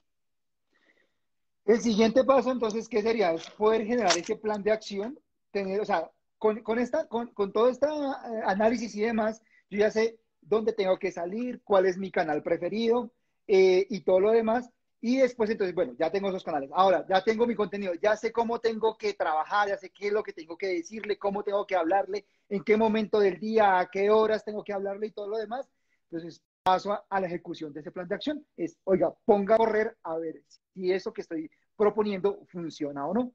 El 1.65 1.81
siguiente 1.81 2.23
paso, 2.23 2.51
entonces, 2.51 2.87
¿qué 2.89 3.01
sería? 3.01 3.35
Poder 3.57 3.85
generar 3.85 4.17
ese 4.17 4.35
plan 4.35 4.63
de 4.63 4.71
acción, 4.71 5.19
tener, 5.51 5.79
o 5.79 5.85
sea, 5.85 6.09
con, 6.37 6.79
esta, 6.79 7.07
con, 7.07 7.31
todo 7.53 7.69
este 7.69 7.85
eh, 7.85 8.41
análisis 8.45 8.95
y 8.95 9.01
demás, 9.01 9.41
yo 9.69 9.77
ya 9.79 9.91
sé 9.91 10.17
dónde 10.41 10.73
tengo 10.73 10.97
que 10.97 11.11
salir, 11.11 11.61
cuál 11.63 11.85
es 11.85 11.97
mi 11.97 12.09
canal 12.09 12.41
preferido 12.41 13.11
eh, 13.47 13.85
y 13.89 14.01
todo 14.01 14.19
lo 14.19 14.31
demás. 14.31 14.69
Y 15.03 15.17
después, 15.17 15.49
entonces, 15.49 15.73
bueno, 15.73 15.93
ya 15.97 16.11
tengo 16.11 16.29
esos 16.29 16.43
canales. 16.43 16.69
Ahora, 16.73 17.03
ya 17.09 17.23
tengo 17.23 17.47
mi 17.47 17.55
contenido, 17.55 17.95
ya 17.95 18.15
sé 18.15 18.31
cómo 18.31 18.59
tengo 18.59 18.95
que 18.95 19.13
trabajar, 19.13 19.67
ya 19.67 19.77
sé 19.77 19.89
qué 19.89 20.07
es 20.07 20.13
lo 20.13 20.21
que 20.21 20.31
tengo 20.31 20.55
que 20.55 20.67
decirle, 20.67 21.17
cómo 21.17 21.43
tengo 21.43 21.65
que 21.65 21.75
hablarle, 21.75 22.23
en 22.49 22.63
qué 22.63 22.77
momento 22.77 23.19
del 23.19 23.39
día, 23.39 23.79
a 23.79 23.89
qué 23.89 24.11
horas 24.11 24.45
tengo 24.45 24.63
que 24.63 24.73
hablarle 24.73 25.07
y 25.07 25.11
todo 25.11 25.27
lo 25.27 25.37
demás. 25.39 25.67
Entonces, 26.11 26.43
paso 26.61 27.03
a, 27.09 27.19
la 27.19 27.25
ejecución 27.25 27.73
de 27.73 27.79
ese 27.79 27.91
plan 27.91 28.07
de 28.07 28.13
acción. 28.13 28.45
Es, 28.55 28.77
oiga, 28.83 29.11
ponga 29.25 29.55
a 29.55 29.57
correr 29.57 29.97
a 30.03 30.17
ver 30.17 30.43
si 30.71 30.91
eso 30.91 31.11
que 31.11 31.21
estoy 31.21 31.49
proponiendo 31.75 32.45
funciona 32.51 33.07
o 33.07 33.13
no. 33.15 33.31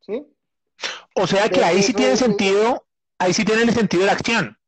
¿Sí? 0.00 0.26
O 1.14 1.26
sea 1.28 1.48
que 1.48 1.62
ahí 1.62 1.84
sí 1.84 1.92
tiene 1.92 2.16
sentido, 2.16 2.84
ahí 3.18 3.32
sí 3.32 3.44
tiene 3.44 3.62
el 3.62 3.72
sentido 3.72 4.00
de 4.00 4.06
la 4.06 4.12
acción. 4.12 4.58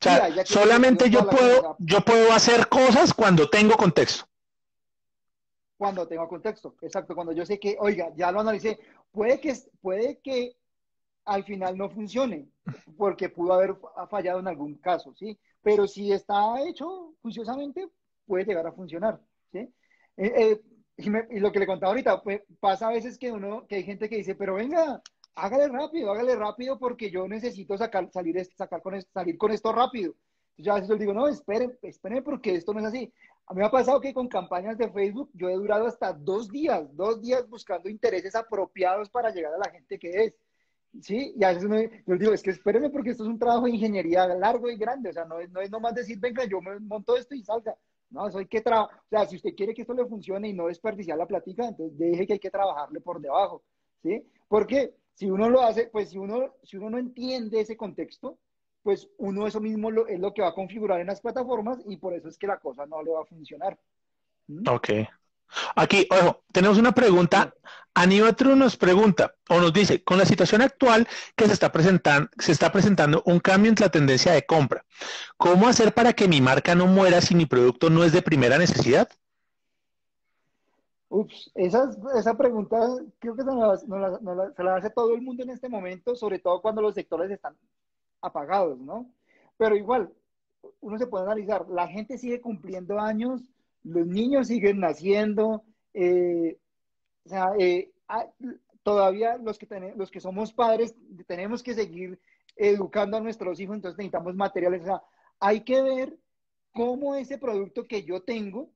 O 0.00 0.02
sea, 0.02 0.44
solamente 0.44 1.08
yo 1.08 1.30
puedo, 1.30 1.76
yo 1.78 2.00
puedo 2.00 2.32
hacer 2.32 2.68
cosas 2.68 3.14
cuando 3.14 3.48
tengo 3.48 3.76
contexto 3.76 4.26
cuando 5.76 6.06
tengo 6.06 6.28
contexto. 6.28 6.76
Exacto, 6.80 7.14
cuando 7.14 7.32
yo 7.32 7.44
sé 7.44 7.58
que, 7.58 7.76
oiga, 7.78 8.12
ya 8.16 8.32
lo 8.32 8.40
analicé, 8.40 8.78
puede 9.10 9.40
que, 9.40 9.54
puede 9.80 10.18
que 10.20 10.56
al 11.24 11.44
final 11.44 11.76
no 11.76 11.90
funcione, 11.90 12.48
porque 12.96 13.28
pudo 13.28 13.52
haber 13.52 13.76
fallado 14.08 14.40
en 14.40 14.48
algún 14.48 14.76
caso, 14.76 15.14
¿sí? 15.14 15.38
Pero 15.62 15.86
si 15.86 16.12
está 16.12 16.60
hecho 16.62 17.14
juiciosamente, 17.20 17.88
puede 18.26 18.44
llegar 18.44 18.66
a 18.66 18.72
funcionar, 18.72 19.20
¿sí? 19.52 19.58
Eh, 19.58 19.72
eh, 20.16 20.60
y, 20.96 21.40
lo 21.40 21.52
que 21.52 21.58
le 21.58 21.66
contaba 21.66 21.90
ahorita, 21.90 22.22
pues, 22.22 22.42
pasa 22.60 22.88
a 22.88 22.92
veces 22.92 23.18
que 23.18 23.30
uno, 23.30 23.66
que 23.66 23.76
hay 23.76 23.82
gente 23.82 24.08
que 24.08 24.16
dice, 24.16 24.34
pero 24.34 24.54
venga, 24.54 25.02
hágale 25.34 25.68
rápido, 25.68 26.10
hágale 26.12 26.36
rápido 26.36 26.78
porque 26.78 27.10
yo 27.10 27.28
necesito 27.28 27.76
sacar, 27.76 28.10
salir, 28.10 28.42
sacar 28.56 28.80
con, 28.80 29.00
salir 29.02 29.36
con 29.36 29.52
esto 29.52 29.72
rápido. 29.72 30.14
Yo 30.56 30.72
a 30.72 30.76
veces 30.76 30.90
les 30.90 31.00
digo, 31.00 31.12
no, 31.12 31.28
esperen, 31.28 31.76
esperen 31.82 32.24
porque 32.24 32.54
esto 32.54 32.72
no 32.72 32.80
es 32.80 32.86
así. 32.86 33.12
A 33.46 33.54
mí 33.54 33.60
me 33.60 33.66
ha 33.66 33.70
pasado 33.70 34.00
que 34.00 34.12
con 34.12 34.28
campañas 34.28 34.76
de 34.76 34.90
Facebook 34.90 35.30
yo 35.32 35.48
he 35.48 35.54
durado 35.54 35.86
hasta 35.86 36.12
dos 36.12 36.48
días, 36.48 36.84
dos 36.96 37.22
días 37.22 37.48
buscando 37.48 37.88
intereses 37.88 38.34
apropiados 38.34 39.08
para 39.08 39.30
llegar 39.30 39.54
a 39.54 39.58
la 39.58 39.70
gente 39.70 39.98
que 39.98 40.10
es. 40.24 40.34
Sí, 41.00 41.34
y 41.36 41.44
a 41.44 41.52
veces 41.52 41.68
yo 42.06 42.16
digo, 42.16 42.32
es 42.32 42.42
que 42.42 42.50
espérenme 42.50 42.90
porque 42.90 43.10
esto 43.10 43.22
es 43.22 43.28
un 43.28 43.38
trabajo 43.38 43.66
de 43.66 43.72
ingeniería 43.72 44.26
largo 44.28 44.70
y 44.70 44.76
grande, 44.76 45.10
o 45.10 45.12
sea, 45.12 45.24
no 45.26 45.38
es, 45.38 45.50
no 45.50 45.60
es 45.60 45.70
nomás 45.70 45.94
decir, 45.94 46.18
venga, 46.18 46.44
yo 46.44 46.60
me 46.60 46.78
monto 46.80 47.16
esto 47.16 47.34
y 47.34 47.42
salga. 47.42 47.76
No, 48.10 48.26
eso 48.26 48.38
hay 48.38 48.46
que 48.46 48.60
trabajar, 48.60 48.98
o 48.98 49.08
sea, 49.08 49.26
si 49.26 49.36
usted 49.36 49.54
quiere 49.54 49.74
que 49.74 49.82
esto 49.82 49.92
le 49.92 50.06
funcione 50.06 50.48
y 50.48 50.52
no 50.52 50.68
desperdiciar 50.68 51.18
la 51.18 51.26
platica, 51.26 51.68
entonces 51.68 51.98
deje 51.98 52.26
que 52.26 52.32
hay 52.34 52.38
que 52.38 52.50
trabajarle 52.50 53.00
por 53.00 53.20
debajo, 53.20 53.62
¿sí? 54.02 54.24
Porque 54.48 54.94
si 55.12 55.30
uno 55.30 55.50
lo 55.50 55.60
hace, 55.62 55.88
pues 55.88 56.10
si 56.10 56.18
uno, 56.18 56.54
si 56.62 56.76
uno 56.76 56.90
no 56.90 56.98
entiende 56.98 57.60
ese 57.60 57.76
contexto, 57.76 58.38
pues 58.86 59.08
uno 59.18 59.48
eso 59.48 59.60
mismo 59.60 59.90
es 60.06 60.20
lo 60.20 60.32
que 60.32 60.42
va 60.42 60.50
a 60.50 60.54
configurar 60.54 61.00
en 61.00 61.08
las 61.08 61.20
plataformas 61.20 61.78
y 61.88 61.96
por 61.96 62.14
eso 62.14 62.28
es 62.28 62.38
que 62.38 62.46
la 62.46 62.60
cosa 62.60 62.86
no 62.86 63.02
le 63.02 63.10
va 63.10 63.22
a 63.22 63.24
funcionar. 63.24 63.76
¿Mm? 64.46 64.68
Ok. 64.68 64.88
Aquí, 65.74 66.06
ojo, 66.08 66.44
tenemos 66.52 66.78
una 66.78 66.92
pregunta. 66.92 67.52
Aníbal 67.94 68.36
nos 68.56 68.76
pregunta 68.76 69.34
o 69.48 69.58
nos 69.58 69.72
dice, 69.72 70.04
con 70.04 70.18
la 70.18 70.24
situación 70.24 70.62
actual 70.62 71.08
que 71.34 71.46
se 71.46 71.54
está, 71.54 71.72
presentando, 71.72 72.30
se 72.38 72.52
está 72.52 72.70
presentando 72.70 73.24
un 73.26 73.40
cambio 73.40 73.72
en 73.72 73.76
la 73.80 73.88
tendencia 73.88 74.30
de 74.30 74.46
compra, 74.46 74.84
¿cómo 75.36 75.66
hacer 75.66 75.92
para 75.92 76.12
que 76.12 76.28
mi 76.28 76.40
marca 76.40 76.76
no 76.76 76.86
muera 76.86 77.20
si 77.20 77.34
mi 77.34 77.46
producto 77.46 77.90
no 77.90 78.04
es 78.04 78.12
de 78.12 78.22
primera 78.22 78.56
necesidad? 78.56 79.08
Ups, 81.08 81.50
esa, 81.56 81.90
esa 82.16 82.38
pregunta 82.38 82.78
creo 83.18 83.34
que 83.34 83.42
se 83.42 84.62
la 84.62 84.76
hace 84.76 84.90
todo 84.90 85.12
el 85.12 85.22
mundo 85.22 85.42
en 85.42 85.50
este 85.50 85.68
momento, 85.68 86.14
sobre 86.14 86.38
todo 86.38 86.62
cuando 86.62 86.82
los 86.82 86.94
sectores 86.94 87.32
están 87.32 87.56
apagados, 88.20 88.78
¿no? 88.78 89.10
Pero 89.56 89.76
igual, 89.76 90.12
uno 90.80 90.98
se 90.98 91.06
puede 91.06 91.24
analizar, 91.24 91.68
la 91.68 91.88
gente 91.88 92.18
sigue 92.18 92.40
cumpliendo 92.40 92.98
años, 92.98 93.42
los 93.82 94.06
niños 94.06 94.48
siguen 94.48 94.80
naciendo, 94.80 95.62
eh, 95.94 96.58
o 97.24 97.28
sea, 97.28 97.52
eh, 97.58 97.92
ah, 98.08 98.26
todavía 98.82 99.36
los 99.38 99.58
que, 99.58 99.66
los 99.96 100.10
que 100.10 100.20
somos 100.20 100.52
padres 100.52 100.94
tenemos 101.26 101.62
que 101.62 101.74
seguir 101.74 102.20
educando 102.56 103.16
a 103.16 103.20
nuestros 103.20 103.60
hijos, 103.60 103.76
entonces 103.76 103.98
necesitamos 103.98 104.34
materiales, 104.34 104.82
o 104.82 104.86
sea, 104.86 105.02
hay 105.40 105.60
que 105.60 105.82
ver 105.82 106.18
cómo 106.72 107.14
ese 107.14 107.38
producto 107.38 107.86
que 107.86 108.02
yo 108.04 108.22
tengo 108.22 108.70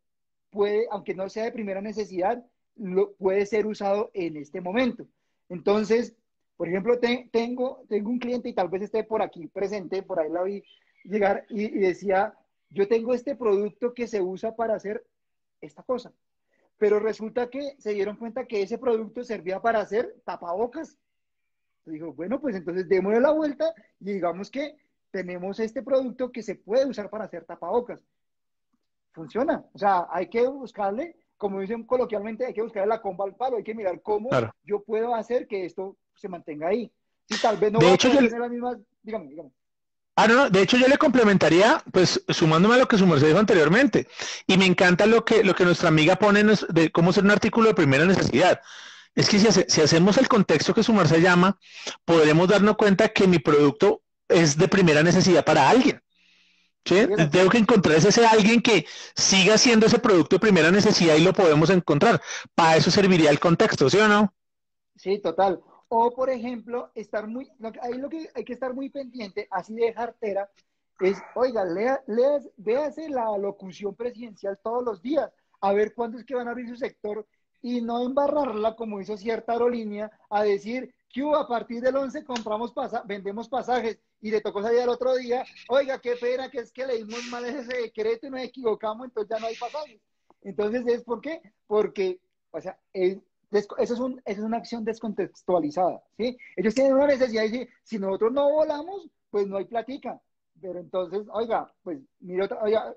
puede, 0.51 0.87
aunque 0.91 1.15
no 1.15 1.29
sea 1.29 1.45
de 1.45 1.53
primera 1.53 1.81
necesidad, 1.81 2.45
lo, 2.77 3.13
puede 3.15 3.47
ser 3.47 3.67
usado 3.67 4.11
en 4.15 4.37
este 4.37 4.61
momento. 4.61 5.07
Entonces, 5.49 6.17
por 6.61 6.69
ejemplo, 6.69 6.99
tengo, 7.33 7.85
tengo 7.89 8.11
un 8.11 8.19
cliente 8.19 8.51
y 8.51 8.53
tal 8.53 8.69
vez 8.69 8.83
esté 8.83 9.03
por 9.03 9.23
aquí 9.23 9.47
presente, 9.47 10.03
por 10.03 10.21
ahí 10.21 10.29
la 10.29 10.43
vi 10.43 10.63
llegar 11.05 11.47
y, 11.49 11.71
decía, 11.79 12.35
yo 12.69 12.87
tengo 12.87 13.15
este 13.15 13.35
producto 13.35 13.95
que 13.95 14.07
se 14.07 14.21
usa 14.21 14.55
para 14.55 14.75
hacer 14.75 15.03
esta 15.63 15.83
cosa, 15.83 16.13
pero 16.77 17.01
resulta 17.01 17.49
que 17.49 17.77
se 17.79 17.95
dieron 17.95 18.17
cuenta 18.17 18.45
que 18.45 18.61
ese 18.61 18.77
producto 18.77 19.25
servía 19.25 19.59
para 19.63 19.81
hacer 19.81 20.15
tapabocas. 20.27 20.99
Dijo, 21.87 22.13
bueno, 22.13 22.39
pues 22.43 22.55
entonces 22.55 22.87
démosle 22.87 23.21
la 23.21 23.31
vuelta 23.31 23.73
y 23.99 24.13
digamos 24.13 24.51
que 24.51 24.77
tenemos 25.11 25.61
este 25.61 25.83
producto 25.83 26.31
que 26.31 26.43
se 26.43 26.57
puede 26.57 26.85
usar 26.85 27.09
para 27.09 27.25
hacer 27.25 27.47
tapabocas. 27.47 28.05
Funciona. 29.13 29.65
O 29.73 29.79
sea, 29.79 30.09
hay 30.11 30.29
que 30.29 30.47
buscarle, 30.47 31.17
como 31.39 31.61
dicen 31.61 31.85
coloquialmente, 31.85 32.45
hay 32.45 32.53
que 32.53 32.61
buscarle 32.61 32.89
la 32.89 33.01
comba 33.01 33.25
al 33.25 33.35
palo, 33.35 33.57
hay 33.57 33.65
que 33.65 33.75
mirar 33.75 34.03
cómo 34.03 34.29
yo 34.63 34.85
puedo 34.85 35.15
hacer 35.15 35.47
que 35.47 35.65
esto 35.65 35.97
se 36.21 36.29
mantenga 36.29 36.69
ahí. 36.69 36.91
Y 37.29 37.37
tal 37.37 37.57
vez 37.57 37.73
no 37.73 37.79
de 37.79 37.93
hecho, 37.93 38.09
yo... 38.09 38.21
la 38.21 38.49
misma, 38.49 38.77
dígame, 39.03 39.29
dígame. 39.29 39.51
Ah, 40.17 40.27
no, 40.27 40.35
no, 40.35 40.51
de 40.51 40.61
hecho 40.61 40.77
yo 40.77 40.87
le 40.87 40.99
complementaría, 40.99 41.83
pues 41.93 42.23
sumándome 42.29 42.75
a 42.75 42.79
lo 42.79 42.89
que 42.89 42.99
su 42.99 43.07
merced 43.07 43.29
dijo 43.29 43.39
anteriormente. 43.39 44.07
Y 44.47 44.59
me 44.59 44.67
encanta 44.67 45.07
lo 45.07 45.25
que, 45.25 45.43
lo 45.45 45.55
que 45.55 45.65
nuestra 45.65 45.89
amiga 45.89 46.17
pone 46.17 46.45
de 46.69 46.93
cómo 46.93 47.13
ser 47.13 47.25
un 47.25 47.31
artículo 47.31 47.69
de 47.69 47.75
primera 47.75 48.05
necesidad. 48.05 48.61
Es 49.15 49.29
que 49.29 49.39
si, 49.39 49.49
si 49.67 49.81
hacemos 49.81 50.19
el 50.19 50.29
contexto 50.29 50.75
que 50.75 50.83
su 50.83 50.93
merced 50.93 51.23
llama, 51.23 51.59
podremos 52.05 52.49
darnos 52.49 52.77
cuenta 52.77 53.09
que 53.09 53.27
mi 53.27 53.39
producto 53.39 54.03
es 54.29 54.59
de 54.59 54.69
primera 54.69 55.03
necesidad 55.03 55.45
para 55.45 55.71
alguien. 55.71 56.03
¿sí? 56.85 57.07
Tengo 57.31 57.51
que 57.51 57.59
encontrar 57.59 57.97
ese 57.97 58.27
alguien 58.27 58.61
que 58.61 58.87
siga 59.15 59.59
siendo 59.59 59.87
ese 59.87 59.99
producto 59.99 60.37
de 60.37 60.41
primera 60.41 60.71
necesidad 60.71 61.15
y 61.15 61.21
lo 61.21 61.33
podemos 61.33 61.71
encontrar. 61.71 62.21
Para 62.55 62.77
eso 62.77 62.91
serviría 62.91 63.31
el 63.31 63.41
contexto, 63.41 63.89
¿sí 63.89 63.99
o 63.99 64.09
no? 64.09 64.35
Sí, 64.97 65.19
total. 65.19 65.61
O, 65.93 66.13
por 66.13 66.31
ejemplo, 66.31 66.93
estar 66.95 67.27
muy, 67.27 67.51
ahí 67.83 67.95
lo 67.95 68.09
que 68.09 68.31
hay 68.33 68.45
que 68.45 68.53
estar 68.53 68.73
muy 68.73 68.91
pendiente, 68.91 69.49
así 69.51 69.75
de 69.75 69.93
jartera, 69.93 70.49
es, 71.01 71.19
oiga, 71.35 71.65
lea, 71.65 72.01
véase 72.57 73.09
la 73.09 73.37
locución 73.37 73.97
presidencial 73.97 74.57
todos 74.63 74.85
los 74.85 75.03
días, 75.03 75.29
a 75.61 75.73
ver 75.73 75.93
cuándo 75.93 76.19
es 76.19 76.25
que 76.25 76.37
van 76.37 76.47
a 76.47 76.53
abrir 76.53 76.69
su 76.69 76.77
sector 76.77 77.27
y 77.61 77.81
no 77.81 78.05
embarrarla 78.05 78.77
como 78.77 79.01
hizo 79.01 79.17
cierta 79.17 79.53
aerolínea 79.53 80.11
a 80.31 80.45
decir 80.45 80.95
que 81.09 81.23
a 81.23 81.49
partir 81.49 81.81
del 81.81 81.97
11 81.97 82.25
compramos 82.25 82.73
pasa 82.73 83.03
vendemos 83.05 83.49
pasajes 83.49 83.99
y 84.21 84.31
le 84.31 84.41
tocó 84.41 84.63
salir 84.63 84.81
el 84.81 84.89
otro 84.91 85.17
día, 85.17 85.45
oiga, 85.69 86.01
qué 86.01 86.15
pena 86.15 86.51
que 86.51 86.61
es 86.61 86.71
que 86.71 86.87
leímos 86.87 87.25
mal 87.31 87.45
ese 87.45 87.77
decreto 87.77 88.29
y 88.29 88.31
nos 88.31 88.43
equivocamos, 88.43 89.07
entonces 89.07 89.29
ya 89.29 89.41
no 89.41 89.47
hay 89.49 89.57
pasajes. 89.57 90.01
Entonces, 90.43 90.87
¿es 90.87 91.03
por 91.03 91.21
qué? 91.21 91.43
Porque, 91.67 92.21
o 92.53 92.61
sea, 92.61 92.79
es, 92.93 93.19
eso 93.51 93.77
es, 93.79 93.91
un, 93.99 94.23
es 94.25 94.39
una 94.39 94.59
acción 94.59 94.85
descontextualizada, 94.85 96.03
¿sí? 96.17 96.39
Ellos 96.57 96.75
tienen 96.75 96.95
una 96.95 97.07
necesidad 97.07 97.43
decir, 97.43 97.69
si 97.83 97.99
nosotros 97.99 98.33
no 98.33 98.51
volamos, 98.51 99.09
pues 99.31 99.47
no 99.47 99.57
hay 99.57 99.65
platica. 99.65 100.21
Pero 100.61 100.79
entonces, 100.79 101.27
oiga, 101.33 101.73
pues 101.83 101.99
mire 102.21 102.45
otra, 102.45 102.63
oiga, 102.63 102.95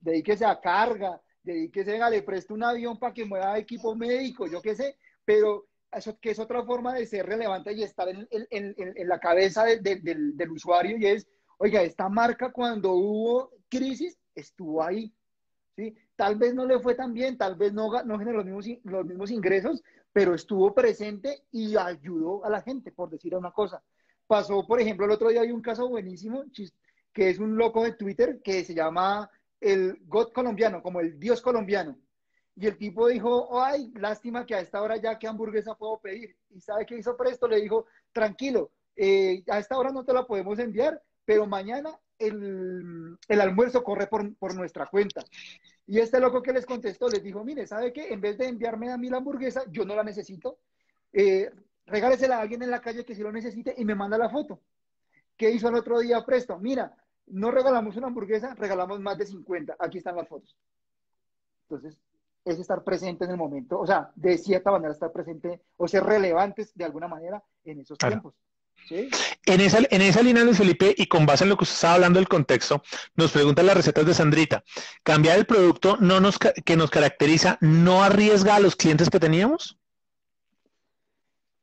dedíquese 0.00 0.44
a 0.44 0.60
carga, 0.60 1.20
dedíquese 1.42 2.00
a, 2.00 2.10
le 2.10 2.22
presto 2.22 2.54
un 2.54 2.62
avión 2.62 2.98
para 2.98 3.14
que 3.14 3.24
mueva 3.24 3.58
equipo 3.58 3.94
médico, 3.94 4.46
yo 4.46 4.60
qué 4.60 4.74
sé, 4.74 4.96
pero 5.24 5.66
eso 5.92 6.18
que 6.20 6.30
es 6.30 6.38
otra 6.38 6.62
forma 6.64 6.94
de 6.94 7.06
ser 7.06 7.26
relevante 7.26 7.72
y 7.72 7.82
estar 7.82 8.08
en, 8.08 8.28
en, 8.30 8.74
en, 8.76 9.08
la 9.08 9.18
cabeza 9.18 9.64
del, 9.64 10.36
del 10.36 10.50
usuario 10.50 10.98
y 10.98 11.06
es, 11.06 11.26
oiga, 11.58 11.82
esta 11.82 12.08
marca 12.08 12.52
cuando 12.52 12.92
hubo 12.92 13.50
crisis 13.68 14.18
estuvo 14.34 14.82
ahí, 14.82 15.12
¿sí? 15.76 15.94
Tal 16.16 16.36
vez 16.36 16.54
no 16.54 16.64
le 16.64 16.80
fue 16.80 16.94
tan 16.94 17.12
bien, 17.12 17.36
tal 17.36 17.54
vez 17.54 17.72
no, 17.72 17.90
no 18.04 18.18
generó 18.18 18.38
los 18.38 18.46
mismos, 18.46 18.66
los 18.84 19.04
mismos 19.04 19.30
ingresos, 19.30 19.82
pero 20.12 20.34
estuvo 20.34 20.74
presente 20.74 21.44
y 21.52 21.76
ayudó 21.76 22.44
a 22.44 22.50
la 22.50 22.62
gente, 22.62 22.90
por 22.90 23.10
decir 23.10 23.36
una 23.36 23.52
cosa. 23.52 23.82
Pasó, 24.26 24.66
por 24.66 24.80
ejemplo, 24.80 25.04
el 25.04 25.12
otro 25.12 25.28
día 25.28 25.42
hay 25.42 25.52
un 25.52 25.60
caso 25.60 25.88
buenísimo, 25.88 26.44
que 27.12 27.30
es 27.30 27.38
un 27.38 27.56
loco 27.56 27.84
de 27.84 27.92
Twitter 27.92 28.40
que 28.42 28.64
se 28.64 28.74
llama 28.74 29.30
el 29.60 29.98
God 30.06 30.32
colombiano, 30.32 30.82
como 30.82 31.00
el 31.00 31.20
Dios 31.20 31.40
colombiano. 31.40 31.98
Y 32.56 32.66
el 32.66 32.78
tipo 32.78 33.06
dijo, 33.08 33.62
ay, 33.62 33.92
lástima 33.94 34.46
que 34.46 34.54
a 34.54 34.60
esta 34.60 34.80
hora 34.80 34.96
ya 34.96 35.18
qué 35.18 35.28
hamburguesa 35.28 35.74
puedo 35.74 36.00
pedir. 36.00 36.34
¿Y 36.50 36.60
sabe 36.60 36.86
qué 36.86 36.96
hizo 36.96 37.16
Presto? 37.16 37.46
Le 37.46 37.60
dijo, 37.60 37.86
tranquilo, 38.12 38.70
eh, 38.96 39.44
a 39.48 39.58
esta 39.58 39.76
hora 39.76 39.92
no 39.92 40.04
te 40.04 40.14
la 40.14 40.26
podemos 40.26 40.58
enviar, 40.58 41.00
pero 41.26 41.46
mañana 41.46 41.90
el, 42.18 43.18
el 43.28 43.40
almuerzo 43.40 43.82
corre 43.82 44.06
por, 44.06 44.34
por, 44.36 44.54
nuestra 44.54 44.86
cuenta. 44.86 45.22
Y 45.86 45.98
este 45.98 46.20
loco 46.20 46.42
que 46.42 46.52
les 46.52 46.66
contestó 46.66 47.08
les 47.08 47.22
dijo, 47.22 47.44
mire, 47.44 47.66
¿sabe 47.66 47.92
qué? 47.92 48.12
En 48.12 48.20
vez 48.20 48.38
de 48.38 48.48
enviarme 48.48 48.90
a 48.90 48.96
mí 48.96 49.08
la 49.08 49.18
hamburguesa, 49.18 49.64
yo 49.70 49.84
no 49.84 49.94
la 49.94 50.02
necesito. 50.02 50.58
Eh, 51.12 51.50
regálesela 51.86 52.38
a 52.38 52.40
alguien 52.42 52.62
en 52.62 52.70
la 52.70 52.80
calle 52.80 53.04
que 53.04 53.14
sí 53.14 53.22
lo 53.22 53.32
necesite 53.32 53.74
y 53.76 53.84
me 53.84 53.94
manda 53.94 54.18
la 54.18 54.30
foto. 54.30 54.60
¿Qué 55.36 55.50
hizo 55.50 55.68
el 55.68 55.74
otro 55.74 56.00
día 56.00 56.24
Presto? 56.24 56.58
Mira, 56.58 56.96
no 57.26 57.50
regalamos 57.50 57.96
una 57.96 58.06
hamburguesa, 58.06 58.54
regalamos 58.54 59.00
más 59.00 59.18
de 59.18 59.26
50. 59.26 59.76
Aquí 59.78 59.98
están 59.98 60.16
las 60.16 60.28
fotos. 60.28 60.56
Entonces, 61.68 61.98
es 62.44 62.58
estar 62.60 62.84
presente 62.84 63.24
en 63.24 63.32
el 63.32 63.36
momento, 63.36 63.80
o 63.80 63.86
sea, 63.86 64.12
de 64.14 64.38
cierta 64.38 64.70
manera 64.70 64.92
estar 64.92 65.10
presente 65.10 65.62
o 65.76 65.88
ser 65.88 66.04
relevantes 66.04 66.72
de 66.76 66.84
alguna 66.84 67.08
manera 67.08 67.42
en 67.64 67.80
esos 67.80 67.98
tiempos. 67.98 68.34
En, 68.90 69.60
esa, 69.60 69.78
en 69.90 70.02
esa 70.02 70.22
línea, 70.22 70.44
de 70.44 70.54
Felipe, 70.54 70.94
y 70.96 71.06
con 71.06 71.26
base 71.26 71.44
en 71.44 71.50
lo 71.50 71.56
que 71.56 71.64
usted 71.64 71.74
estaba 71.74 71.94
hablando 71.94 72.18
del 72.18 72.28
contexto, 72.28 72.82
nos 73.14 73.32
preguntan 73.32 73.66
las 73.66 73.76
recetas 73.76 74.06
de 74.06 74.14
Sandrita. 74.14 74.64
¿Cambiar 75.02 75.38
el 75.38 75.46
producto 75.46 75.96
no 75.98 76.20
nos, 76.20 76.38
que 76.38 76.76
nos 76.76 76.90
caracteriza 76.90 77.58
no 77.60 78.02
arriesga 78.02 78.56
a 78.56 78.60
los 78.60 78.76
clientes 78.76 79.10
que 79.10 79.20
teníamos? 79.20 79.78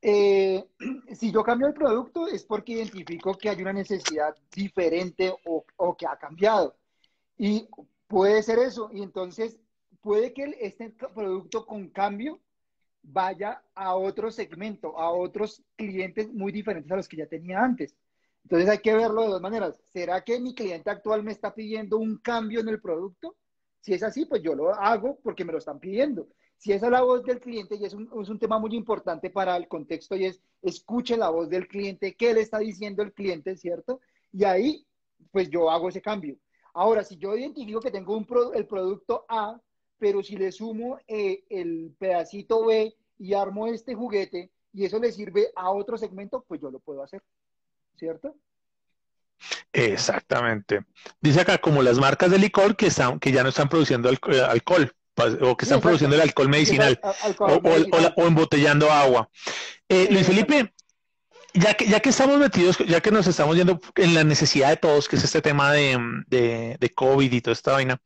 Eh, 0.06 0.66
si 1.14 1.32
yo 1.32 1.44
cambio 1.44 1.68
el 1.68 1.74
producto 1.74 2.28
es 2.28 2.44
porque 2.44 2.74
identifico 2.74 3.38
que 3.38 3.50
hay 3.50 3.62
una 3.62 3.74
necesidad 3.74 4.36
diferente 4.54 5.34
o, 5.46 5.66
o, 5.78 5.96
que 5.96 6.06
ha 6.06 6.18
cambiado. 6.18 6.76
Y 7.38 7.68
puede 8.08 8.44
ser 8.44 8.60
eso. 8.60 8.90
Y 8.94 9.02
entonces 9.02 9.58
puede 10.02 10.34
que 10.34 10.58
este 10.60 10.90
producto 10.90 11.66
con 11.66 11.90
cambio 11.90 12.40
vaya 13.04 13.62
a 13.76 13.96
otro 13.96 14.32
segmento, 14.32 14.98
a 14.98 15.12
otros 15.12 15.62
clientes 15.76 16.32
muy 16.34 16.52
diferentes 16.52 16.92
a 16.92 16.96
los 16.96 17.08
que 17.08 17.18
ya 17.18 17.28
tenía 17.28 17.60
antes. 17.62 17.96
Entonces 18.44 18.70
hay 18.70 18.80
que 18.80 18.94
verlo 18.94 19.22
de 19.22 19.28
dos 19.30 19.42
maneras. 19.42 19.80
¿Será 19.92 20.24
que 20.24 20.40
mi 20.40 20.56
cliente 20.56 20.90
actual 20.90 21.24
me 21.24 21.32
está 21.32 21.54
pidiendo 21.54 21.98
un 21.98 22.18
cambio 22.18 22.62
en 22.62 22.70
el 22.70 22.82
producto? 22.82 23.36
Si 23.80 23.94
es 23.94 24.04
así, 24.04 24.26
pues 24.26 24.42
yo 24.42 24.56
lo 24.56 24.74
hago 24.74 25.20
porque 25.22 25.46
me 25.46 25.52
lo 25.52 25.58
están 25.58 25.80
pidiendo. 25.80 26.28
Si 26.58 26.72
esa 26.72 26.86
es 26.86 26.92
la 26.94 27.02
voz 27.02 27.24
del 27.24 27.42
cliente, 27.42 27.76
y 27.76 27.84
es 27.84 27.94
un, 27.94 28.10
es 28.22 28.30
un 28.30 28.40
tema 28.40 28.58
muy 28.58 28.74
importante 28.76 29.30
para 29.30 29.58
el 29.58 29.68
contexto, 29.68 30.16
y 30.16 30.26
es 30.26 30.42
escuche 30.62 31.18
la 31.18 31.30
voz 31.30 31.50
del 31.50 31.68
cliente, 31.68 32.16
qué 32.16 32.34
le 32.34 32.40
está 32.40 32.60
diciendo 32.60 33.04
el 33.04 33.14
cliente, 33.14 33.58
¿cierto? 33.58 34.00
Y 34.32 34.46
ahí, 34.46 34.86
pues 35.32 35.50
yo 35.50 35.70
hago 35.70 35.90
ese 35.90 36.02
cambio. 36.02 36.38
Ahora, 36.74 37.04
si 37.04 37.18
yo 37.18 37.36
identifico 37.36 37.82
que 37.82 37.92
tengo 37.92 38.16
un 38.16 38.26
el 38.56 38.66
producto 38.66 39.26
A 39.28 39.60
pero 40.04 40.22
si 40.22 40.36
le 40.36 40.52
sumo 40.52 41.00
eh, 41.08 41.46
el 41.50 41.96
pedacito 41.98 42.66
B 42.66 42.94
y 43.20 43.34
armo 43.34 43.68
este 43.68 43.96
juguete 43.96 44.52
y 44.74 44.84
eso 44.84 45.00
le 45.00 45.14
sirve 45.14 45.48
a 45.56 45.72
otro 45.72 45.98
segmento, 45.98 46.44
pues 46.46 46.60
yo 46.60 46.70
lo 46.70 46.80
puedo 46.80 47.02
hacer, 47.02 47.24
¿cierto? 47.96 48.36
Exactamente. 49.72 50.84
Dice 51.22 51.40
acá 51.40 51.58
como 51.58 51.82
las 51.82 52.00
marcas 52.00 52.30
de 52.32 52.38
licor 52.38 52.76
que, 52.76 52.88
están, 52.88 53.18
que 53.18 53.32
ya 53.32 53.44
no 53.44 53.50
están 53.50 53.70
produciendo 53.70 54.12
eh, 54.12 54.42
alcohol 54.46 54.92
o 55.40 55.56
que 55.56 55.64
están 55.64 55.80
produciendo 55.80 56.18
el 56.18 56.22
alcohol 56.22 56.50
medicinal 56.50 57.00
o, 57.40 58.28
embotellando 58.28 58.92
agua. 58.92 59.30
Eh, 59.88 60.10
Luis 60.12 60.28
Felipe, 60.28 60.74
ya 61.54 61.76
que, 61.76 61.88
ya 61.88 62.02
que 62.02 62.10
estamos 62.10 62.38
metidos, 62.40 62.78
ya 62.80 63.00
que 63.00 63.12
nos 63.12 63.26
estamos 63.28 63.56
yendo 63.56 63.80
en 63.96 64.16
la 64.16 64.26
necesidad 64.26 64.68
de 64.68 64.78
todos, 64.78 65.08
que 65.08 65.16
es 65.16 65.24
este 65.24 65.42
tema 65.42 65.72
de, 65.72 65.98
de, 66.28 66.76
de 66.78 66.90
COVID 66.90 67.32
y 67.32 67.40
toda 67.40 67.54
esta 67.54 67.72
vaina, 67.72 68.02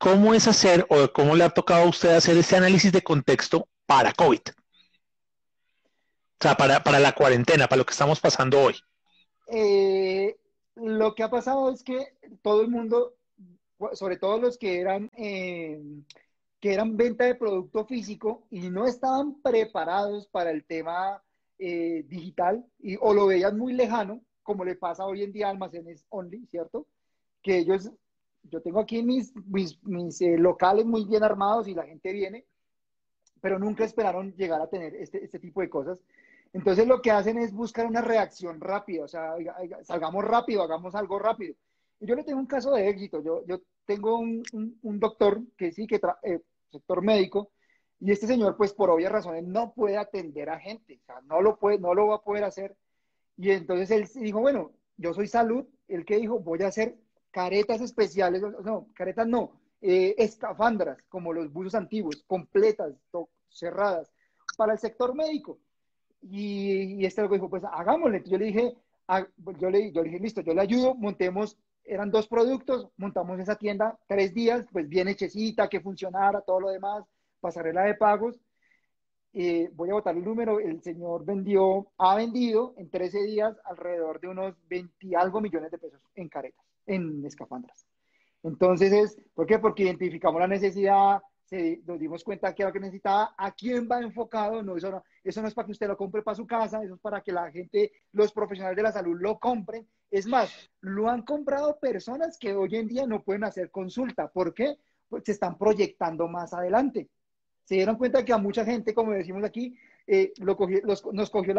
¿Cómo 0.00 0.32
es 0.32 0.48
hacer 0.48 0.86
o 0.88 1.12
cómo 1.12 1.36
le 1.36 1.44
ha 1.44 1.50
tocado 1.50 1.84
a 1.84 1.88
usted 1.88 2.16
hacer 2.16 2.34
ese 2.38 2.56
análisis 2.56 2.90
de 2.90 3.02
contexto 3.02 3.68
para 3.84 4.14
COVID? 4.14 4.40
O 4.48 6.40
sea, 6.40 6.54
para, 6.54 6.98
la 6.98 7.12
cuarentena, 7.12 7.68
para 7.68 7.80
lo 7.80 7.84
que 7.84 7.92
estamos 7.92 8.18
pasando 8.18 8.62
hoy. 8.62 8.76
Eh, 9.48 10.38
lo 10.76 11.14
que 11.14 11.22
ha 11.22 11.28
pasado 11.28 11.70
es 11.70 11.84
que 11.84 12.14
todo 12.40 12.62
el 12.62 12.68
mundo, 12.68 13.14
sobre 13.92 14.16
todo 14.16 14.40
los 14.40 14.56
que 14.56 14.80
eran, 14.80 15.10
eh, 15.18 15.78
que 16.60 16.72
eran 16.72 16.96
venta 16.96 17.24
de 17.24 17.34
producto 17.34 17.84
físico 17.84 18.46
y 18.50 18.70
no 18.70 18.86
estaban 18.86 19.42
preparados 19.42 20.26
para 20.28 20.50
el 20.50 20.64
tema 20.64 21.22
eh, 21.58 22.06
digital 22.08 22.64
y, 22.78 22.96
o 23.02 23.12
lo 23.12 23.26
veían 23.26 23.58
muy 23.58 23.74
lejano, 23.74 24.22
como 24.42 24.64
le 24.64 24.76
pasa 24.76 25.04
hoy 25.04 25.24
en 25.24 25.32
día 25.32 25.48
a 25.48 25.50
almacenes 25.50 26.06
only, 26.08 26.46
¿cierto? 26.46 26.86
Que 27.42 27.58
ellos 27.58 27.90
yo 28.42 28.60
tengo 28.60 28.80
aquí 28.80 29.02
mis, 29.02 29.32
mis, 29.46 30.20
eh, 30.20 30.36
locales 30.38 30.86
muy 30.86 31.04
bien 31.04 31.22
armados 31.22 31.68
y 31.68 31.74
la 31.74 31.84
gente 31.84 32.12
viene, 32.12 32.46
pero 33.40 33.58
nunca 33.58 33.84
esperaron 33.84 34.34
llegar 34.34 34.60
a 34.60 34.68
tener 34.68 34.94
este, 34.94 35.24
este, 35.24 35.38
tipo 35.38 35.60
de 35.60 35.70
cosas. 35.70 35.98
Entonces 36.52 36.86
lo 36.86 37.00
que 37.00 37.10
hacen 37.10 37.38
es 37.38 37.52
buscar 37.52 37.86
una 37.86 38.02
reacción 38.02 38.60
rápida, 38.60 39.04
o 39.04 39.08
sea, 39.08 39.34
salgamos 39.82 40.24
rápido, 40.24 40.62
hagamos 40.62 40.94
algo 40.94 41.18
rápido. 41.18 41.54
Y 42.00 42.06
yo 42.06 42.14
le 42.14 42.24
tengo 42.24 42.40
un 42.40 42.46
caso 42.46 42.72
de 42.72 42.88
éxito. 42.88 43.22
Yo, 43.22 43.44
yo 43.46 43.60
tengo 43.84 44.18
un, 44.18 44.42
un, 44.82 44.98
doctor 44.98 45.42
que 45.56 45.70
sí, 45.70 45.86
que 45.86 46.00
eh, 46.22 46.40
sector 46.70 47.02
médico, 47.02 47.50
y 48.00 48.10
este 48.10 48.26
señor, 48.26 48.56
pues 48.56 48.72
por 48.72 48.88
obvias 48.88 49.12
razones, 49.12 49.44
no 49.44 49.74
puede 49.74 49.98
atender 49.98 50.48
a 50.48 50.58
gente, 50.58 50.98
o 51.02 51.04
sea, 51.04 51.20
no 51.26 51.42
lo, 51.42 51.58
puede, 51.58 51.78
no 51.78 51.94
lo 51.94 52.08
va 52.08 52.16
a 52.16 52.22
poder 52.22 52.44
hacer. 52.44 52.74
Y 53.36 53.50
entonces 53.50 53.90
él 53.90 54.08
dijo, 54.22 54.40
bueno, 54.40 54.72
yo 54.96 55.12
soy 55.12 55.26
salud, 55.26 55.66
el 55.86 56.06
que 56.06 56.16
dijo, 56.16 56.40
voy 56.40 56.62
a 56.62 56.68
hacer 56.68 56.96
caretas 57.30 57.80
especiales, 57.80 58.42
no, 58.42 58.88
caretas 58.94 59.26
no, 59.26 59.52
eh, 59.80 60.14
escafandras, 60.18 61.02
como 61.08 61.32
los 61.32 61.52
buzos 61.52 61.74
antiguos, 61.74 62.24
completas, 62.26 62.94
cerradas, 63.48 64.12
para 64.56 64.72
el 64.72 64.78
sector 64.78 65.14
médico. 65.14 65.58
Y, 66.22 67.04
este 67.04 67.22
lo 67.22 67.28
dijo, 67.28 67.48
pues 67.48 67.62
hagámosle. 67.64 68.22
Yo 68.26 68.38
le 68.38 68.46
dije, 68.46 68.74
ah, 69.08 69.26
yo, 69.58 69.70
le, 69.70 69.92
yo 69.92 70.02
le 70.02 70.10
dije, 70.10 70.20
listo, 70.22 70.40
yo 70.42 70.54
le 70.54 70.60
ayudo, 70.60 70.94
montemos, 70.94 71.56
eran 71.84 72.10
dos 72.10 72.28
productos, 72.28 72.88
montamos 72.96 73.40
esa 73.40 73.56
tienda 73.56 73.98
tres 74.06 74.34
días, 74.34 74.66
pues 74.70 74.88
bien 74.88 75.08
hechecita, 75.08 75.68
que 75.68 75.80
funcionara, 75.80 76.42
todo 76.42 76.60
lo 76.60 76.70
demás, 76.70 77.04
pasarela 77.40 77.84
de 77.84 77.94
pagos. 77.94 78.38
Eh, 79.32 79.70
voy 79.74 79.90
a 79.90 79.94
botar 79.94 80.16
el 80.16 80.24
número, 80.24 80.58
el 80.58 80.82
señor 80.82 81.24
vendió, 81.24 81.86
ha 81.98 82.16
vendido 82.16 82.74
en 82.76 82.90
13 82.90 83.22
días 83.22 83.56
alrededor 83.64 84.20
de 84.20 84.28
unos 84.28 84.56
20 84.68 85.16
algo 85.16 85.40
millones 85.40 85.70
de 85.70 85.78
pesos 85.78 86.00
en 86.16 86.28
caretas 86.28 86.64
en 86.94 87.24
escafandras. 87.24 87.86
Entonces 88.42 88.92
es, 88.92 89.18
¿por 89.34 89.46
qué? 89.46 89.58
Porque 89.58 89.82
identificamos 89.84 90.40
la 90.40 90.48
necesidad, 90.48 91.20
nos 91.84 91.98
dimos 91.98 92.22
cuenta 92.22 92.54
que 92.54 92.62
era 92.62 92.70
lo 92.70 92.72
que 92.72 92.80
necesitaba, 92.80 93.34
a 93.36 93.52
quién 93.52 93.88
va 93.90 94.00
enfocado, 94.00 94.62
no 94.62 94.76
eso, 94.76 94.90
no, 94.90 95.02
eso 95.24 95.42
no 95.42 95.48
es 95.48 95.54
para 95.54 95.66
que 95.66 95.72
usted 95.72 95.88
lo 95.88 95.96
compre 95.96 96.22
para 96.22 96.36
su 96.36 96.46
casa, 96.46 96.82
eso 96.82 96.94
es 96.94 97.00
para 97.00 97.20
que 97.22 97.32
la 97.32 97.50
gente, 97.50 97.92
los 98.12 98.32
profesionales 98.32 98.76
de 98.76 98.82
la 98.82 98.92
salud 98.92 99.16
lo 99.20 99.38
compren. 99.38 99.86
Es 100.10 100.26
más, 100.26 100.70
lo 100.80 101.08
han 101.08 101.22
comprado 101.22 101.78
personas 101.80 102.38
que 102.38 102.54
hoy 102.54 102.76
en 102.76 102.86
día 102.86 103.06
no 103.06 103.22
pueden 103.22 103.44
hacer 103.44 103.70
consulta. 103.70 104.28
¿Por 104.28 104.54
qué? 104.54 104.76
Pues 105.08 105.24
se 105.24 105.32
están 105.32 105.58
proyectando 105.58 106.28
más 106.28 106.52
adelante. 106.54 107.08
Se 107.64 107.74
dieron 107.76 107.96
cuenta 107.96 108.24
que 108.24 108.32
a 108.32 108.38
mucha 108.38 108.64
gente, 108.64 108.94
como 108.94 109.12
decimos 109.12 109.44
aquí, 109.44 109.76
eh, 110.06 110.32
lo 110.38 110.56
nos 111.12 111.30
cogió 111.30 111.54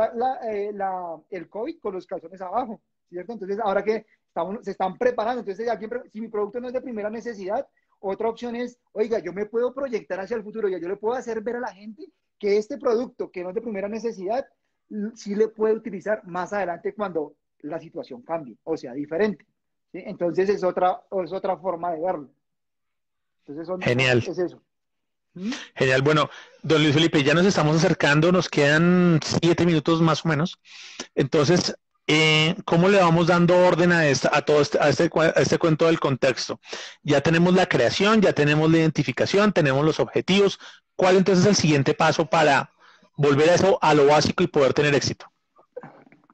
eh, 0.50 0.74
el 1.30 1.50
COVID 1.50 1.80
con 1.80 1.94
los 1.94 2.06
calzones 2.06 2.42
abajo, 2.42 2.82
¿cierto? 3.10 3.34
Entonces, 3.34 3.60
ahora 3.64 3.84
que 3.84 4.06
se 4.62 4.72
están 4.72 4.98
preparando. 4.98 5.42
Entonces, 5.42 5.70
si 6.12 6.22
mi 6.22 6.28
producto 6.28 6.60
no 6.60 6.68
es 6.68 6.74
de 6.74 6.82
primera 6.82 7.10
necesidad, 7.10 7.68
otra 8.00 8.30
opción 8.30 8.56
es, 8.56 8.80
oiga, 8.94 9.20
yo 9.20 9.32
me 9.32 9.46
puedo 9.46 9.74
proyectar 9.74 10.20
hacia 10.20 10.36
el 10.36 10.44
futuro, 10.44 10.68
ya 10.68 10.80
yo 10.80 10.88
le 10.88 10.98
puedo 10.98 11.16
hacer 11.16 11.42
ver 11.42 11.58
a 11.58 11.60
la 11.60 11.74
gente 11.74 12.08
que 12.40 12.58
este 12.58 12.78
producto 12.78 13.30
que 13.30 13.44
no 13.44 13.50
es 13.50 13.56
de 13.56 13.62
primera 13.62 13.88
necesidad, 13.88 14.46
sí 15.14 15.36
le 15.36 15.48
puede 15.48 15.76
utilizar 15.76 16.26
más 16.26 16.52
adelante 16.52 16.94
cuando 16.94 17.36
la 17.60 17.80
situación 17.80 18.24
cambie 18.24 18.58
o 18.64 18.76
sea 18.76 18.94
diferente. 18.94 19.46
Entonces 19.94 20.50
es 20.50 20.64
otra, 20.64 21.02
es 21.24 21.32
otra 21.32 21.58
forma 21.58 21.92
de 21.92 22.02
verlo. 22.02 22.30
Entonces 23.46 23.86
Genial. 23.86 24.24
Es 24.28 24.38
eso. 24.40 24.62
¿Mm? 25.34 25.52
Genial. 25.76 26.02
Bueno, 26.02 26.30
don 26.64 26.82
Luis 26.82 26.94
Felipe, 26.94 27.24
ya 27.24 27.34
nos 27.34 27.46
estamos 27.46 27.76
acercando, 27.78 28.32
nos 28.32 28.50
quedan 28.50 29.20
siete 29.24 29.66
minutos 29.66 30.02
más 30.02 30.26
o 30.26 30.30
menos. 30.30 30.60
Entonces, 31.16 31.76
eh, 32.14 32.58
¿cómo 32.66 32.90
le 32.90 33.00
vamos 33.00 33.28
dando 33.28 33.58
orden 33.58 33.94
a, 33.94 34.06
esta, 34.06 34.30
a 34.36 34.42
todo 34.42 34.60
este, 34.60 34.78
a 34.80 34.90
este, 34.90 35.10
este, 35.38 35.58
cuento 35.58 35.86
del 35.86 35.98
contexto? 35.98 36.60
Ya 37.04 37.22
tenemos 37.22 37.54
la 37.54 37.68
creación, 37.68 38.20
ya 38.20 38.34
tenemos 38.34 38.70
la 38.70 38.80
identificación, 38.80 39.54
tenemos 39.54 39.86
los 39.86 40.02
objetivos. 40.02 40.60
¿Cuál 40.98 41.16
entonces 41.16 41.46
es 41.46 41.50
el 41.50 41.56
siguiente 41.56 41.94
paso 41.94 42.26
para 42.26 42.74
volver 43.16 43.50
a 43.52 43.56
eso, 43.56 43.80
a 43.82 43.94
lo 43.94 44.08
básico 44.08 44.44
y 44.44 44.48
poder 44.48 44.74
tener 44.74 44.94
éxito? 44.94 45.26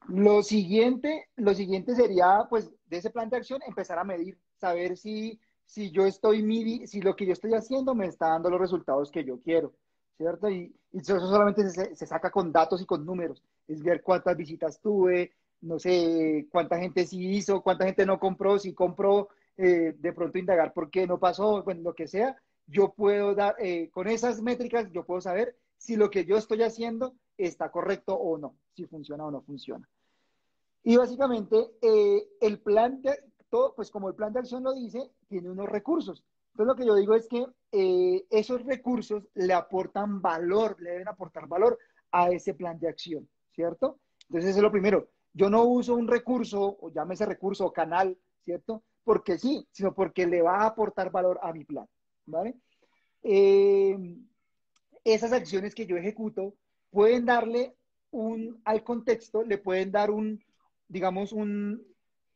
Lo 0.07 0.41
siguiente, 0.41 1.29
lo 1.35 1.53
siguiente 1.53 1.93
sería, 1.93 2.47
pues, 2.49 2.71
de 2.87 2.97
ese 2.97 3.11
plan 3.11 3.29
de 3.29 3.37
acción, 3.37 3.61
empezar 3.67 3.99
a 3.99 4.03
medir, 4.03 4.35
saber 4.59 4.97
si, 4.97 5.39
si 5.67 5.91
yo 5.91 6.07
estoy, 6.07 6.87
si 6.87 7.01
lo 7.01 7.15
que 7.15 7.27
yo 7.27 7.33
estoy 7.33 7.53
haciendo 7.53 7.93
me 7.93 8.07
está 8.07 8.29
dando 8.29 8.49
los 8.49 8.59
resultados 8.59 9.11
que 9.11 9.23
yo 9.23 9.39
quiero, 9.41 9.73
¿cierto? 10.17 10.49
Y, 10.49 10.73
eso 10.91 11.19
solamente 11.19 11.69
se, 11.69 12.07
saca 12.07 12.31
con 12.31 12.51
datos 12.51 12.81
y 12.81 12.85
con 12.87 13.05
números, 13.05 13.43
es 13.67 13.83
ver 13.83 14.01
cuántas 14.01 14.35
visitas 14.35 14.81
tuve, 14.81 15.33
no 15.61 15.79
sé 15.79 16.47
cuánta 16.51 16.77
gente 16.77 17.05
sí 17.05 17.29
hizo, 17.29 17.61
cuánta 17.61 17.85
gente 17.85 18.05
no 18.05 18.19
compró, 18.19 18.59
si 18.59 18.73
compró, 18.73 19.29
eh, 19.57 19.95
de 19.97 20.13
pronto 20.13 20.37
indagar 20.37 20.73
por 20.73 20.91
qué 20.91 21.07
no 21.07 21.19
pasó, 21.19 21.63
bueno, 21.63 21.81
lo 21.81 21.95
que 21.95 22.07
sea, 22.07 22.35
yo 22.67 22.93
puedo 22.93 23.33
dar, 23.33 23.55
eh, 23.59 23.89
con 23.91 24.07
esas 24.07 24.41
métricas, 24.41 24.91
yo 24.91 25.03
puedo 25.03 25.19
saber 25.21 25.55
si 25.77 25.95
lo 25.95 26.09
que 26.09 26.25
yo 26.25 26.37
estoy 26.37 26.61
haciendo 26.63 27.15
está 27.37 27.71
correcto 27.71 28.13
o 28.15 28.37
no, 28.37 28.55
si 28.75 28.85
funciona 28.85 29.25
o 29.25 29.31
no 29.31 29.41
funciona. 29.41 29.87
Y 30.83 30.95
básicamente, 30.95 31.71
eh, 31.81 32.27
el 32.39 32.59
plan 32.59 33.01
de, 33.01 33.19
todo, 33.49 33.73
pues 33.75 33.89
como 33.89 34.09
el 34.09 34.15
plan 34.15 34.31
de 34.31 34.39
acción 34.39 34.63
lo 34.63 34.73
dice, 34.73 35.11
tiene 35.27 35.49
unos 35.49 35.69
recursos. 35.69 36.23
Entonces 36.51 36.67
lo 36.67 36.75
que 36.75 36.87
yo 36.87 36.95
digo 36.95 37.15
es 37.15 37.27
que 37.27 37.45
esos 38.31 38.63
recursos 38.63 39.23
le 39.35 39.53
aportan 39.53 40.21
valor, 40.21 40.75
le 40.81 40.91
deben 40.91 41.07
aportar 41.07 41.47
valor 41.47 41.77
a 42.11 42.29
ese 42.29 42.55
plan 42.55 42.79
de 42.79 42.87
acción, 42.87 43.29
¿cierto? 43.51 43.99
Entonces 44.27 44.51
eso 44.51 44.59
es 44.59 44.63
lo 44.63 44.71
primero. 44.71 45.07
Yo 45.37 45.49
no 45.49 45.63
uso 45.63 45.95
un 45.95 46.07
recurso, 46.07 46.77
o 46.81 46.89
llámese 46.89 47.25
recurso 47.25 47.65
o 47.65 47.73
canal, 47.73 48.17
¿cierto? 48.43 48.83
Porque 49.03 49.37
sí, 49.37 49.67
sino 49.71 49.93
porque 49.93 50.25
le 50.25 50.41
va 50.41 50.61
a 50.61 50.67
aportar 50.67 51.11
valor 51.11 51.39
a 51.41 51.53
mi 51.53 51.63
plan, 51.63 51.87
¿vale? 52.25 52.55
eh, 53.23 53.97
esas 55.03 55.31
acciones 55.33 55.75
que 55.75 55.85
yo 55.85 55.97
ejecuto 55.97 56.55
pueden 56.89 57.25
darle 57.25 57.75
un, 58.11 58.61
al 58.65 58.83
contexto, 58.83 59.43
le 59.43 59.57
pueden 59.57 59.91
dar 59.91 60.11
un, 60.11 60.41
digamos, 60.87 61.31
un, 61.33 61.85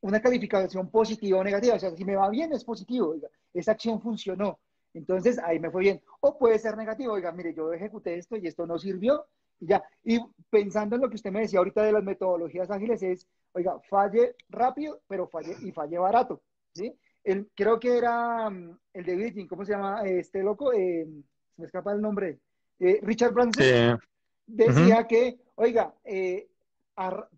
una 0.01 0.21
calificación 0.21 0.89
positiva 0.89 1.39
o 1.39 1.43
negativa. 1.43 1.75
O 1.75 1.79
sea, 1.79 1.95
si 1.95 2.05
me 2.05 2.15
va 2.15 2.29
bien 2.29 2.53
es 2.53 2.63
positivo, 2.63 3.15
esa 3.53 3.71
acción 3.71 4.01
funcionó. 4.01 4.59
Entonces 4.93 5.39
ahí 5.39 5.59
me 5.59 5.71
fue 5.71 5.81
bien. 5.81 6.01
O 6.19 6.37
puede 6.37 6.59
ser 6.59 6.75
negativo, 6.77 7.13
oiga, 7.13 7.31
mire, 7.31 7.53
yo 7.53 7.71
ejecuté 7.73 8.17
esto 8.17 8.35
y 8.35 8.47
esto 8.47 8.65
no 8.65 8.77
sirvió. 8.77 9.25
Ya. 9.61 9.83
Y 10.03 10.19
pensando 10.49 10.95
en 10.95 11.03
lo 11.03 11.09
que 11.09 11.15
usted 11.15 11.31
me 11.31 11.41
decía 11.41 11.59
ahorita 11.59 11.83
de 11.83 11.91
las 11.93 12.03
metodologías 12.03 12.69
ágiles 12.69 13.01
es, 13.03 13.27
oiga, 13.53 13.79
falle 13.89 14.35
rápido, 14.49 14.99
pero 15.07 15.27
falle 15.27 15.55
y 15.61 15.71
falle 15.71 15.97
barato. 15.97 16.41
¿sí? 16.73 16.93
El, 17.23 17.49
creo 17.55 17.79
que 17.79 17.97
era 17.97 18.49
mm, 18.49 18.77
el 18.93 19.05
de 19.05 19.15
Virgin, 19.15 19.47
¿cómo 19.47 19.63
se 19.63 19.73
llama 19.73 20.01
este 20.03 20.41
loco? 20.41 20.73
Eh, 20.73 21.07
se 21.55 21.61
me 21.61 21.67
escapa 21.67 21.93
el 21.93 22.01
nombre. 22.01 22.39
Eh, 22.79 22.99
Richard 23.03 23.33
Branson 23.33 23.99
decía 24.47 25.07
que, 25.07 25.39
oiga, 25.55 25.93
eh, 26.03 26.47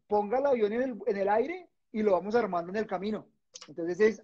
ponga 0.07 0.39
el 0.39 0.45
avión 0.45 0.73
en 0.73 0.81
el, 0.81 0.97
en 1.05 1.17
el 1.17 1.29
aire 1.29 1.67
y 1.91 2.01
lo 2.01 2.13
vamos 2.13 2.35
armando 2.35 2.71
en 2.71 2.77
el 2.77 2.87
camino. 2.87 3.27
Entonces 3.67 3.99
es, 3.99 4.23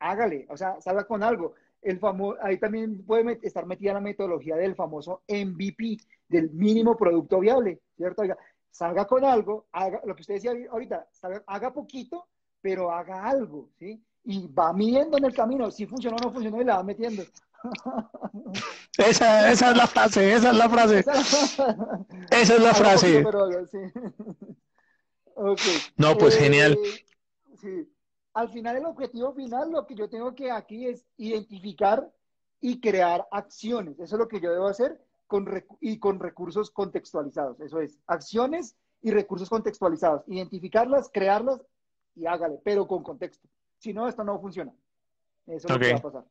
hágale, 0.00 0.46
o 0.50 0.56
sea, 0.56 0.80
salga 0.80 1.04
con 1.04 1.22
algo. 1.22 1.54
El 1.86 2.00
famoso, 2.00 2.36
ahí 2.42 2.58
también 2.58 3.04
puede 3.06 3.38
estar 3.42 3.64
metida 3.64 3.92
la 3.92 4.00
metodología 4.00 4.56
del 4.56 4.74
famoso 4.74 5.22
MVP, 5.28 5.98
del 6.28 6.50
mínimo 6.50 6.96
producto 6.96 7.38
viable, 7.38 7.80
¿cierto? 7.96 8.22
Oiga, 8.22 8.36
salga 8.72 9.06
con 9.06 9.24
algo, 9.24 9.68
haga 9.70 10.00
lo 10.04 10.16
que 10.16 10.22
usted 10.22 10.34
decía 10.34 10.52
ahorita, 10.68 11.06
haga 11.46 11.72
poquito, 11.72 12.26
pero 12.60 12.90
haga 12.90 13.24
algo, 13.24 13.70
¿sí? 13.78 14.02
Y 14.24 14.48
va 14.48 14.72
midiendo 14.72 15.16
en 15.16 15.26
el 15.26 15.34
camino, 15.34 15.70
si 15.70 15.86
funcionó 15.86 16.16
o 16.16 16.24
no 16.24 16.32
funcionó, 16.32 16.60
y 16.60 16.64
la 16.64 16.78
va 16.78 16.82
metiendo. 16.82 17.22
Esa, 18.98 19.52
esa 19.52 19.70
es 19.70 19.76
la 19.76 19.86
frase, 19.86 20.32
esa 20.32 20.50
es 20.50 20.56
la 20.56 20.68
frase. 20.70 21.04
Esa 22.30 22.54
es 22.54 22.62
la 22.62 22.74
frase. 22.74 23.24
No, 25.98 26.16
pues 26.16 26.34
genial. 26.38 26.78
Sí. 27.60 27.86
Al 28.36 28.50
final, 28.50 28.76
el 28.76 28.84
objetivo 28.84 29.32
final, 29.32 29.70
lo 29.72 29.86
que 29.86 29.94
yo 29.94 30.10
tengo 30.10 30.34
que 30.34 30.50
aquí 30.50 30.86
es 30.86 31.06
identificar 31.16 32.06
y 32.60 32.82
crear 32.82 33.26
acciones. 33.30 33.98
Eso 33.98 34.16
es 34.16 34.18
lo 34.18 34.28
que 34.28 34.42
yo 34.42 34.52
debo 34.52 34.66
hacer 34.66 35.00
con 35.26 35.64
y 35.80 35.98
con 35.98 36.20
recursos 36.20 36.70
contextualizados. 36.70 37.58
Eso 37.60 37.80
es, 37.80 37.98
acciones 38.06 38.76
y 39.00 39.10
recursos 39.10 39.48
contextualizados. 39.48 40.22
Identificarlas, 40.26 41.08
crearlas 41.10 41.62
y 42.14 42.26
hágale, 42.26 42.60
pero 42.62 42.86
con 42.86 43.02
contexto. 43.02 43.48
Si 43.78 43.94
no, 43.94 44.06
esto 44.06 44.22
no 44.22 44.38
funciona. 44.38 44.70
Eso 45.46 45.68
es 45.68 45.72
lo 45.72 45.78
que 45.78 45.92
va 45.92 45.98
a 45.98 46.02
pasar. 46.02 46.24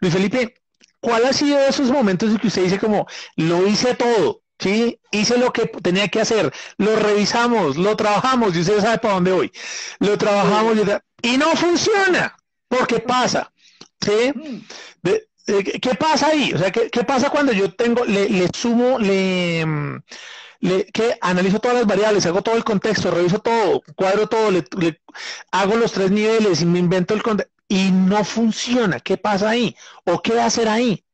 Luis 0.00 0.12
Felipe, 0.12 0.54
¿cuál 0.98 1.26
ha 1.26 1.32
sido 1.32 1.60
esos 1.60 1.92
momentos 1.92 2.28
en 2.28 2.38
que 2.38 2.48
usted 2.48 2.64
dice 2.64 2.80
como, 2.80 3.06
lo 3.36 3.68
hice 3.68 3.94
todo, 3.94 4.42
¿sí? 4.60 5.00
Hice 5.10 5.38
lo 5.38 5.52
que 5.52 5.66
tenía 5.66 6.08
que 6.08 6.20
hacer, 6.20 6.52
lo 6.76 6.96
revisamos, 6.96 7.76
lo 7.76 7.96
trabajamos, 7.96 8.54
y 8.54 8.60
usted 8.60 8.80
sabe 8.80 8.98
para 8.98 9.14
dónde 9.14 9.32
voy. 9.32 9.52
Lo 9.98 10.16
trabajamos 10.16 10.76
y, 11.22 11.36
no 11.36 11.46
funciona. 11.56 12.36
¿Por 12.68 12.86
qué 12.86 13.00
pasa? 13.00 13.52
¿Sí? 14.00 14.32
¿Qué 15.02 15.94
pasa 15.98 16.28
ahí? 16.28 16.52
O 16.52 16.58
sea, 16.58 16.70
¿qué, 16.70 17.04
pasa 17.04 17.30
cuando 17.30 17.52
yo 17.52 17.74
tengo, 17.74 18.04
le, 18.04 18.48
sumo, 18.54 18.98
le, 18.98 19.66
le, 20.60 20.84
que 20.86 21.18
analizo 21.20 21.58
todas 21.58 21.78
las 21.78 21.86
variables, 21.86 22.26
hago 22.26 22.42
todo 22.42 22.56
el 22.56 22.64
contexto, 22.64 23.10
reviso 23.10 23.40
todo, 23.40 23.82
cuadro 23.96 24.28
todo, 24.28 24.50
le, 24.50 24.64
hago 25.50 25.76
los 25.76 25.92
tres 25.92 26.10
niveles 26.10 26.62
y 26.62 26.66
me 26.66 26.78
invento 26.78 27.14
el 27.14 27.22
contexto 27.22 27.52
y 27.66 27.90
no 27.92 28.24
funciona. 28.24 29.00
¿Qué 29.00 29.16
pasa 29.16 29.50
ahí? 29.50 29.74
¿O 30.04 30.20
qué 30.20 30.38
hacer 30.40 30.68
ahí? 30.68 31.04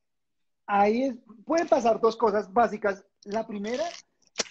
Ahí 0.66 1.12
pueden 1.44 1.68
pasar 1.68 2.00
dos 2.00 2.16
cosas 2.16 2.52
básicas. 2.52 3.05
La 3.26 3.44
primera 3.44 3.84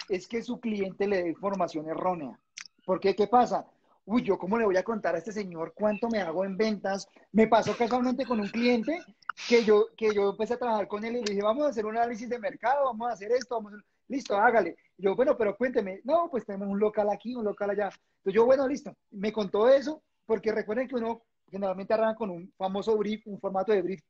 es 0.09 0.27
que 0.27 0.41
su 0.41 0.59
cliente 0.59 1.07
le 1.07 1.23
dé 1.23 1.29
información 1.29 1.87
errónea. 1.87 2.37
Porque, 2.85 3.15
¿qué 3.15 3.27
pasa? 3.27 3.65
Uy, 4.03 4.21
yo 4.21 4.37
cómo 4.37 4.57
le 4.57 4.65
voy 4.65 4.75
a 4.75 4.83
contar 4.83 5.15
a 5.15 5.17
este 5.17 5.31
señor 5.31 5.73
cuánto 5.73 6.09
me 6.09 6.19
hago 6.19 6.43
en 6.43 6.57
ventas. 6.57 7.07
Me 7.31 7.47
pasó 7.47 7.75
casualmente 7.77 8.25
con 8.25 8.41
un 8.41 8.49
cliente 8.49 8.99
que 9.47 9.63
yo, 9.63 9.87
que 9.95 10.13
yo 10.13 10.31
empecé 10.31 10.55
a 10.55 10.59
trabajar 10.59 10.89
con 10.89 11.05
él 11.05 11.15
y 11.15 11.23
le 11.23 11.31
dije, 11.31 11.41
vamos 11.41 11.65
a 11.65 11.69
hacer 11.69 11.85
un 11.85 11.95
análisis 11.95 12.27
de 12.27 12.37
mercado, 12.37 12.85
vamos 12.85 13.09
a 13.09 13.13
hacer 13.13 13.31
esto, 13.31 13.55
vamos 13.55 13.81
listo, 14.09 14.35
hágale. 14.35 14.75
yo, 14.97 15.15
bueno, 15.15 15.37
pero 15.37 15.55
cuénteme, 15.55 16.01
no, 16.03 16.27
pues 16.29 16.45
tenemos 16.45 16.67
un 16.67 16.79
local 16.79 17.09
aquí, 17.09 17.33
un 17.33 17.45
local 17.45 17.69
allá. 17.69 17.89
Entonces 18.17 18.33
yo, 18.33 18.45
bueno, 18.45 18.67
listo. 18.67 18.93
Me 19.11 19.31
contó 19.31 19.69
eso, 19.69 20.03
porque 20.25 20.51
recuerden 20.51 20.89
que 20.89 20.95
uno 20.95 21.23
generalmente 21.49 21.93
arranca 21.93 22.17
con 22.17 22.29
un 22.29 22.53
famoso 22.57 22.97
brief, 22.97 23.25
un 23.25 23.39
formato 23.39 23.71
de 23.71 23.81
brief 23.81 24.01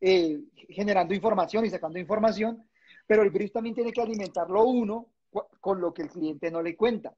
eh, 0.00 0.40
generando 0.68 1.14
información 1.14 1.64
y 1.64 1.70
sacando 1.70 1.98
información, 1.98 2.68
pero 3.10 3.24
el 3.24 3.30
brief 3.30 3.50
también 3.50 3.74
tiene 3.74 3.92
que 3.92 4.00
alimentarlo 4.00 4.62
uno 4.62 5.08
con 5.60 5.80
lo 5.80 5.92
que 5.92 6.02
el 6.02 6.10
cliente 6.10 6.48
no 6.48 6.62
le 6.62 6.76
cuenta. 6.76 7.12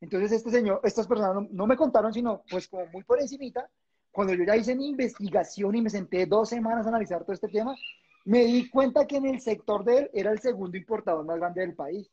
Entonces 0.00 0.32
este 0.32 0.50
señor, 0.50 0.80
estas 0.82 1.06
personas 1.06 1.48
no, 1.52 1.66
me 1.68 1.76
contaron, 1.76 2.12
sino 2.12 2.42
pues 2.50 2.66
como 2.66 2.84
muy 2.86 3.04
por 3.04 3.20
encimita, 3.20 3.70
cuando 4.10 4.34
yo 4.34 4.42
ya 4.42 4.56
hice 4.56 4.74
mi 4.74 4.88
investigación 4.88 5.76
y 5.76 5.82
me 5.82 5.88
senté 5.88 6.26
dos 6.26 6.48
semanas 6.48 6.84
a 6.84 6.88
analizar 6.88 7.22
todo 7.22 7.32
este 7.32 7.46
tema, 7.46 7.76
me 8.24 8.44
di 8.44 8.68
cuenta 8.68 9.06
que 9.06 9.18
en 9.18 9.26
el 9.26 9.40
sector 9.40 9.84
de 9.84 9.98
él 9.98 10.10
era 10.12 10.32
el 10.32 10.40
segundo 10.40 10.76
importador 10.76 11.24
más 11.24 11.36
grande 11.36 11.60
del 11.60 11.76
país 11.76 12.10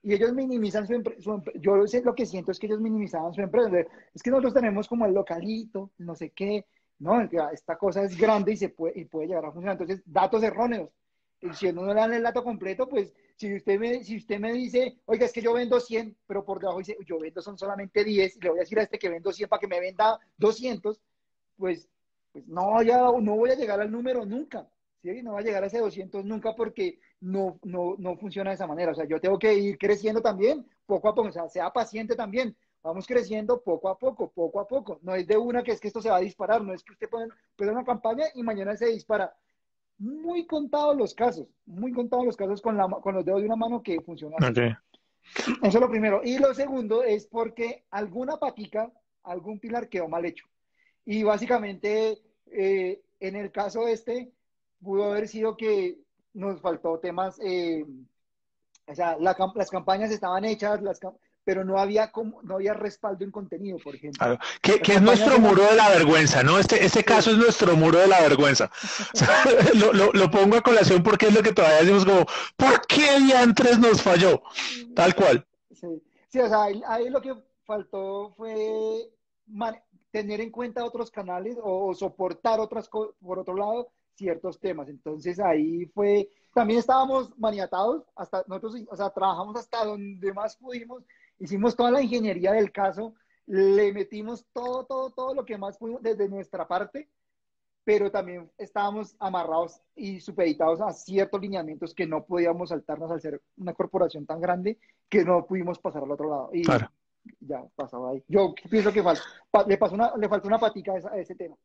y 0.00 0.14
ellos 0.14 0.32
minimizan 0.32 0.86
su, 0.86 0.94
empresa. 0.94 1.28
yo 1.56 1.74
lo 1.74 2.14
que 2.14 2.24
siento 2.24 2.52
es 2.52 2.60
que 2.60 2.66
ellos 2.68 2.80
minimizaban 2.80 3.34
su 3.34 3.40
empresa. 3.40 3.68
Es 4.14 4.22
que 4.22 4.30
nosotros 4.30 4.54
tenemos 4.54 4.86
como 4.86 5.06
el 5.06 5.12
localito, 5.12 5.90
no 5.98 6.14
sé 6.14 6.30
qué, 6.30 6.66
no, 7.00 7.20
esta 7.52 7.76
cosa 7.76 8.04
es 8.04 8.16
grande 8.16 8.52
y 8.52 8.56
se 8.56 8.68
puede, 8.68 9.00
y 9.00 9.06
puede 9.06 9.26
llegar 9.26 9.46
a 9.46 9.50
funcionar. 9.50 9.72
Entonces, 9.72 10.04
datos 10.06 10.44
erróneos. 10.44 10.88
Si 11.52 11.68
uno 11.68 11.82
no 11.82 11.94
le 11.94 12.00
dan 12.00 12.14
el 12.14 12.22
dato 12.22 12.42
completo, 12.42 12.88
pues 12.88 13.14
si 13.36 13.54
usted 13.54 13.78
me, 13.78 14.02
si 14.02 14.16
usted 14.16 14.40
me 14.40 14.52
dice, 14.52 14.98
oiga, 15.04 15.26
es 15.26 15.32
que 15.32 15.42
yo 15.42 15.52
vendo 15.52 15.78
100, 15.78 16.16
pero 16.26 16.44
por 16.44 16.58
debajo 16.58 16.78
dice, 16.78 16.96
yo 17.06 17.18
vendo 17.18 17.42
son 17.42 17.58
solamente 17.58 18.02
10, 18.04 18.36
y 18.36 18.40
le 18.40 18.50
voy 18.50 18.58
a 18.58 18.62
decir 18.62 18.78
a 18.78 18.82
este 18.82 18.98
que 18.98 19.10
vendo 19.10 19.32
100 19.32 19.48
para 19.48 19.60
que 19.60 19.66
me 19.66 19.80
venda 19.80 20.18
200, 20.38 21.00
pues, 21.58 21.88
pues 22.32 22.46
no, 22.48 22.82
ya 22.82 22.98
no 22.98 23.36
voy 23.36 23.50
a 23.50 23.56
llegar 23.56 23.80
al 23.80 23.90
número 23.90 24.24
nunca. 24.24 24.68
¿sí? 25.02 25.22
No 25.22 25.34
va 25.34 25.40
a 25.40 25.42
llegar 25.42 25.62
a 25.62 25.66
ese 25.66 25.78
200 25.78 26.24
nunca 26.24 26.54
porque 26.54 26.98
no, 27.20 27.58
no, 27.62 27.96
no 27.98 28.16
funciona 28.16 28.50
de 28.50 28.54
esa 28.54 28.66
manera. 28.66 28.92
O 28.92 28.94
sea, 28.94 29.06
yo 29.06 29.20
tengo 29.20 29.38
que 29.38 29.54
ir 29.54 29.78
creciendo 29.78 30.20
también, 30.22 30.66
poco 30.86 31.08
a 31.08 31.14
poco, 31.14 31.28
o 31.28 31.32
sea, 31.32 31.48
sea 31.48 31.70
paciente 31.70 32.16
también. 32.16 32.56
Vamos 32.82 33.06
creciendo 33.06 33.60
poco 33.62 33.88
a 33.88 33.98
poco, 33.98 34.30
poco 34.30 34.60
a 34.60 34.68
poco. 34.68 35.00
No 35.02 35.14
es 35.14 35.26
de 35.26 35.36
una 35.36 35.62
que 35.62 35.72
es 35.72 35.80
que 35.80 35.88
esto 35.88 36.00
se 36.00 36.10
va 36.10 36.16
a 36.16 36.20
disparar, 36.20 36.62
no 36.62 36.72
es 36.72 36.84
que 36.84 36.92
usted 36.92 37.08
pueda 37.08 37.26
puede 37.56 37.72
una 37.72 37.84
campaña 37.84 38.26
y 38.34 38.42
mañana 38.42 38.76
se 38.76 38.86
dispara. 38.86 39.34
Muy 39.98 40.46
contados 40.46 40.96
los 40.96 41.14
casos, 41.14 41.46
muy 41.64 41.92
contados 41.92 42.26
los 42.26 42.36
casos 42.36 42.60
con, 42.60 42.76
la, 42.76 42.88
con 42.88 43.14
los 43.14 43.24
dedos 43.24 43.40
de 43.40 43.46
una 43.46 43.56
mano 43.56 43.82
que 43.82 44.00
funciona. 44.00 44.36
Eso 45.62 45.78
es 45.78 45.80
lo 45.80 45.90
primero. 45.90 46.20
Y 46.22 46.38
lo 46.38 46.54
segundo 46.54 47.02
es 47.02 47.26
porque 47.26 47.84
alguna 47.90 48.36
patica, 48.36 48.92
algún 49.22 49.58
pilar 49.58 49.88
quedó 49.88 50.08
mal 50.08 50.24
hecho. 50.24 50.46
Y 51.04 51.22
básicamente, 51.22 52.20
eh, 52.50 53.00
en 53.20 53.36
el 53.36 53.50
caso 53.50 53.88
este, 53.88 54.32
pudo 54.82 55.12
haber 55.12 55.28
sido 55.28 55.56
que 55.56 55.98
nos 56.34 56.60
faltó 56.60 56.98
temas, 56.98 57.40
eh, 57.42 57.84
o 58.86 58.94
sea, 58.94 59.16
las 59.18 59.70
campañas 59.70 60.10
estaban 60.10 60.44
hechas, 60.44 60.82
las, 60.82 61.00
pero 61.46 61.64
no 61.64 61.78
había 61.78 62.10
como, 62.10 62.42
no 62.42 62.56
había 62.56 62.74
respaldo 62.74 63.24
en 63.24 63.30
contenido, 63.30 63.78
por 63.78 63.94
ejemplo. 63.94 64.18
Claro. 64.18 64.38
Que, 64.60 64.80
es 64.92 65.00
nuestro 65.00 65.38
muro 65.38 65.62
de 65.62 65.76
la 65.76 65.90
vergüenza, 65.90 66.42
¿no? 66.42 66.58
Este, 66.58 66.84
este 66.84 67.04
caso 67.04 67.30
es 67.30 67.36
nuestro 67.36 67.76
muro 67.76 68.00
de 68.00 68.08
la 68.08 68.20
vergüenza. 68.20 68.68
lo, 69.74 69.92
lo, 69.92 70.28
pongo 70.28 70.56
a 70.56 70.60
colación 70.60 71.04
porque 71.04 71.28
es 71.28 71.34
lo 71.34 71.44
que 71.44 71.52
todavía 71.52 71.78
decimos 71.78 72.04
como, 72.04 72.26
¿por 72.56 72.84
qué 72.88 73.20
diantres 73.20 73.78
nos 73.78 74.02
falló? 74.02 74.42
Tal 74.96 75.14
cual. 75.14 75.46
Sí, 75.70 76.02
sí 76.26 76.40
o 76.40 76.48
sea, 76.48 76.64
ahí, 76.64 77.08
lo 77.10 77.22
que 77.22 77.32
faltó 77.64 78.32
fue 78.36 79.08
tener 80.10 80.40
en 80.40 80.50
cuenta 80.50 80.84
otros 80.84 81.12
canales 81.12 81.56
o, 81.62 81.86
o 81.86 81.94
soportar 81.94 82.58
otras 82.58 82.88
cosas, 82.88 83.14
por 83.22 83.38
otro 83.38 83.54
lado, 83.54 83.92
ciertos 84.16 84.58
temas. 84.58 84.88
Entonces 84.88 85.38
ahí 85.38 85.86
fue, 85.86 86.28
también 86.52 86.80
estábamos 86.80 87.38
maniatados, 87.38 88.02
hasta 88.16 88.42
nosotros, 88.48 88.74
o 88.88 88.96
sea, 88.96 89.10
trabajamos 89.10 89.54
hasta 89.54 89.84
donde 89.84 90.32
más 90.32 90.56
pudimos, 90.56 91.04
hicimos 91.38 91.76
toda 91.76 91.90
la 91.90 92.02
ingeniería 92.02 92.52
del 92.52 92.72
caso, 92.72 93.14
le 93.46 93.92
metimos 93.92 94.46
todo, 94.52 94.84
todo, 94.84 95.10
todo 95.10 95.34
lo 95.34 95.44
que 95.44 95.58
más 95.58 95.78
pudimos 95.78 96.02
desde 96.02 96.28
nuestra 96.28 96.66
parte, 96.66 97.08
pero 97.84 98.10
también 98.10 98.50
estábamos 98.58 99.14
amarrados 99.20 99.80
y 99.94 100.20
supeditados 100.20 100.80
a 100.80 100.92
ciertos 100.92 101.40
lineamientos 101.40 101.94
que 101.94 102.06
no 102.06 102.24
podíamos 102.24 102.70
saltarnos 102.70 103.10
al 103.12 103.20
ser 103.20 103.40
una 103.56 103.74
corporación 103.74 104.26
tan 104.26 104.40
grande 104.40 104.78
que 105.08 105.24
no 105.24 105.46
pudimos 105.46 105.78
pasar 105.78 106.02
al 106.02 106.10
otro 106.10 106.28
lado. 106.28 106.50
Y 106.52 106.64
ya 107.40 107.62
pasaba 107.74 108.10
ahí. 108.10 108.22
Yo 108.28 108.54
pienso 108.70 108.92
que 108.92 109.02
le, 109.66 109.76
pasó 109.78 109.94
una, 109.94 110.12
le 110.16 110.28
faltó 110.28 110.48
una 110.48 110.58
patica 110.58 110.92
a 110.92 111.16
ese 111.16 111.34
tema. 111.34 111.56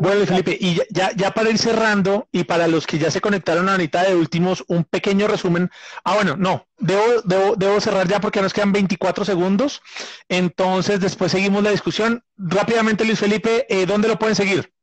Bueno, 0.00 0.26
Felipe, 0.26 0.56
y 0.58 0.80
ya, 0.90 1.10
ya 1.16 1.30
para 1.32 1.50
ir 1.50 1.58
cerrando, 1.58 2.28
y 2.32 2.44
para 2.44 2.66
los 2.66 2.86
que 2.86 2.98
ya 2.98 3.10
se 3.10 3.20
conectaron 3.20 3.68
ahorita 3.68 4.02
de 4.02 4.16
últimos, 4.16 4.64
un 4.68 4.84
pequeño 4.84 5.28
resumen. 5.28 5.70
Ah, 6.04 6.14
bueno, 6.14 6.36
no, 6.36 6.66
debo, 6.78 7.22
debo, 7.24 7.56
debo 7.56 7.80
cerrar 7.80 8.08
ya 8.08 8.20
porque 8.20 8.42
nos 8.42 8.52
quedan 8.52 8.72
24 8.72 9.24
segundos. 9.24 9.82
Entonces, 10.28 11.00
después 11.00 11.32
seguimos 11.32 11.62
la 11.62 11.70
discusión. 11.70 12.24
Rápidamente, 12.36 13.04
Luis 13.04 13.20
Felipe, 13.20 13.66
eh, 13.68 13.86
¿dónde 13.86 14.08
lo 14.08 14.18
pueden 14.18 14.34
seguir? 14.34 14.74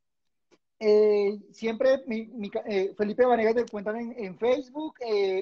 eh, 0.84 1.40
siempre 1.52 2.04
Felipe 2.98 3.26
Vanegas 3.26 3.54
me 3.54 3.62
encuentran 3.62 4.16
en, 4.18 4.36
Facebook, 4.40 4.96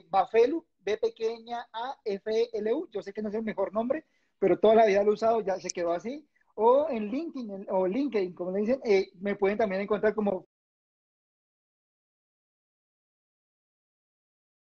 Bafelu, 0.10 0.66
B 0.82 0.98
pequeña 0.98 1.66
A 1.72 1.98
F 2.04 2.50
L 2.52 2.74
U. 2.74 2.90
Yo 2.92 3.02
sé 3.02 3.14
que 3.14 3.22
no 3.22 3.30
es 3.30 3.36
el 3.36 3.44
mejor 3.44 3.74
nombre, 3.74 4.04
pero 4.40 4.58
toda 4.58 4.76
la 4.76 4.86
vida 4.86 5.04
lo 5.04 5.12
he 5.12 5.14
usado, 5.14 5.42
ya 5.42 5.60
se 5.60 5.70
quedó 5.70 5.92
así. 5.92 6.26
O 6.56 6.88
en 6.90 7.10
LinkedIn, 7.10 7.68
o 7.70 7.88
LinkedIn, 7.88 8.34
como 8.34 8.52
le 8.52 8.60
dicen, 8.62 8.82
me 9.22 9.36
pueden 9.36 9.58
también 9.58 9.82
encontrar 9.82 10.14
como 10.14 10.48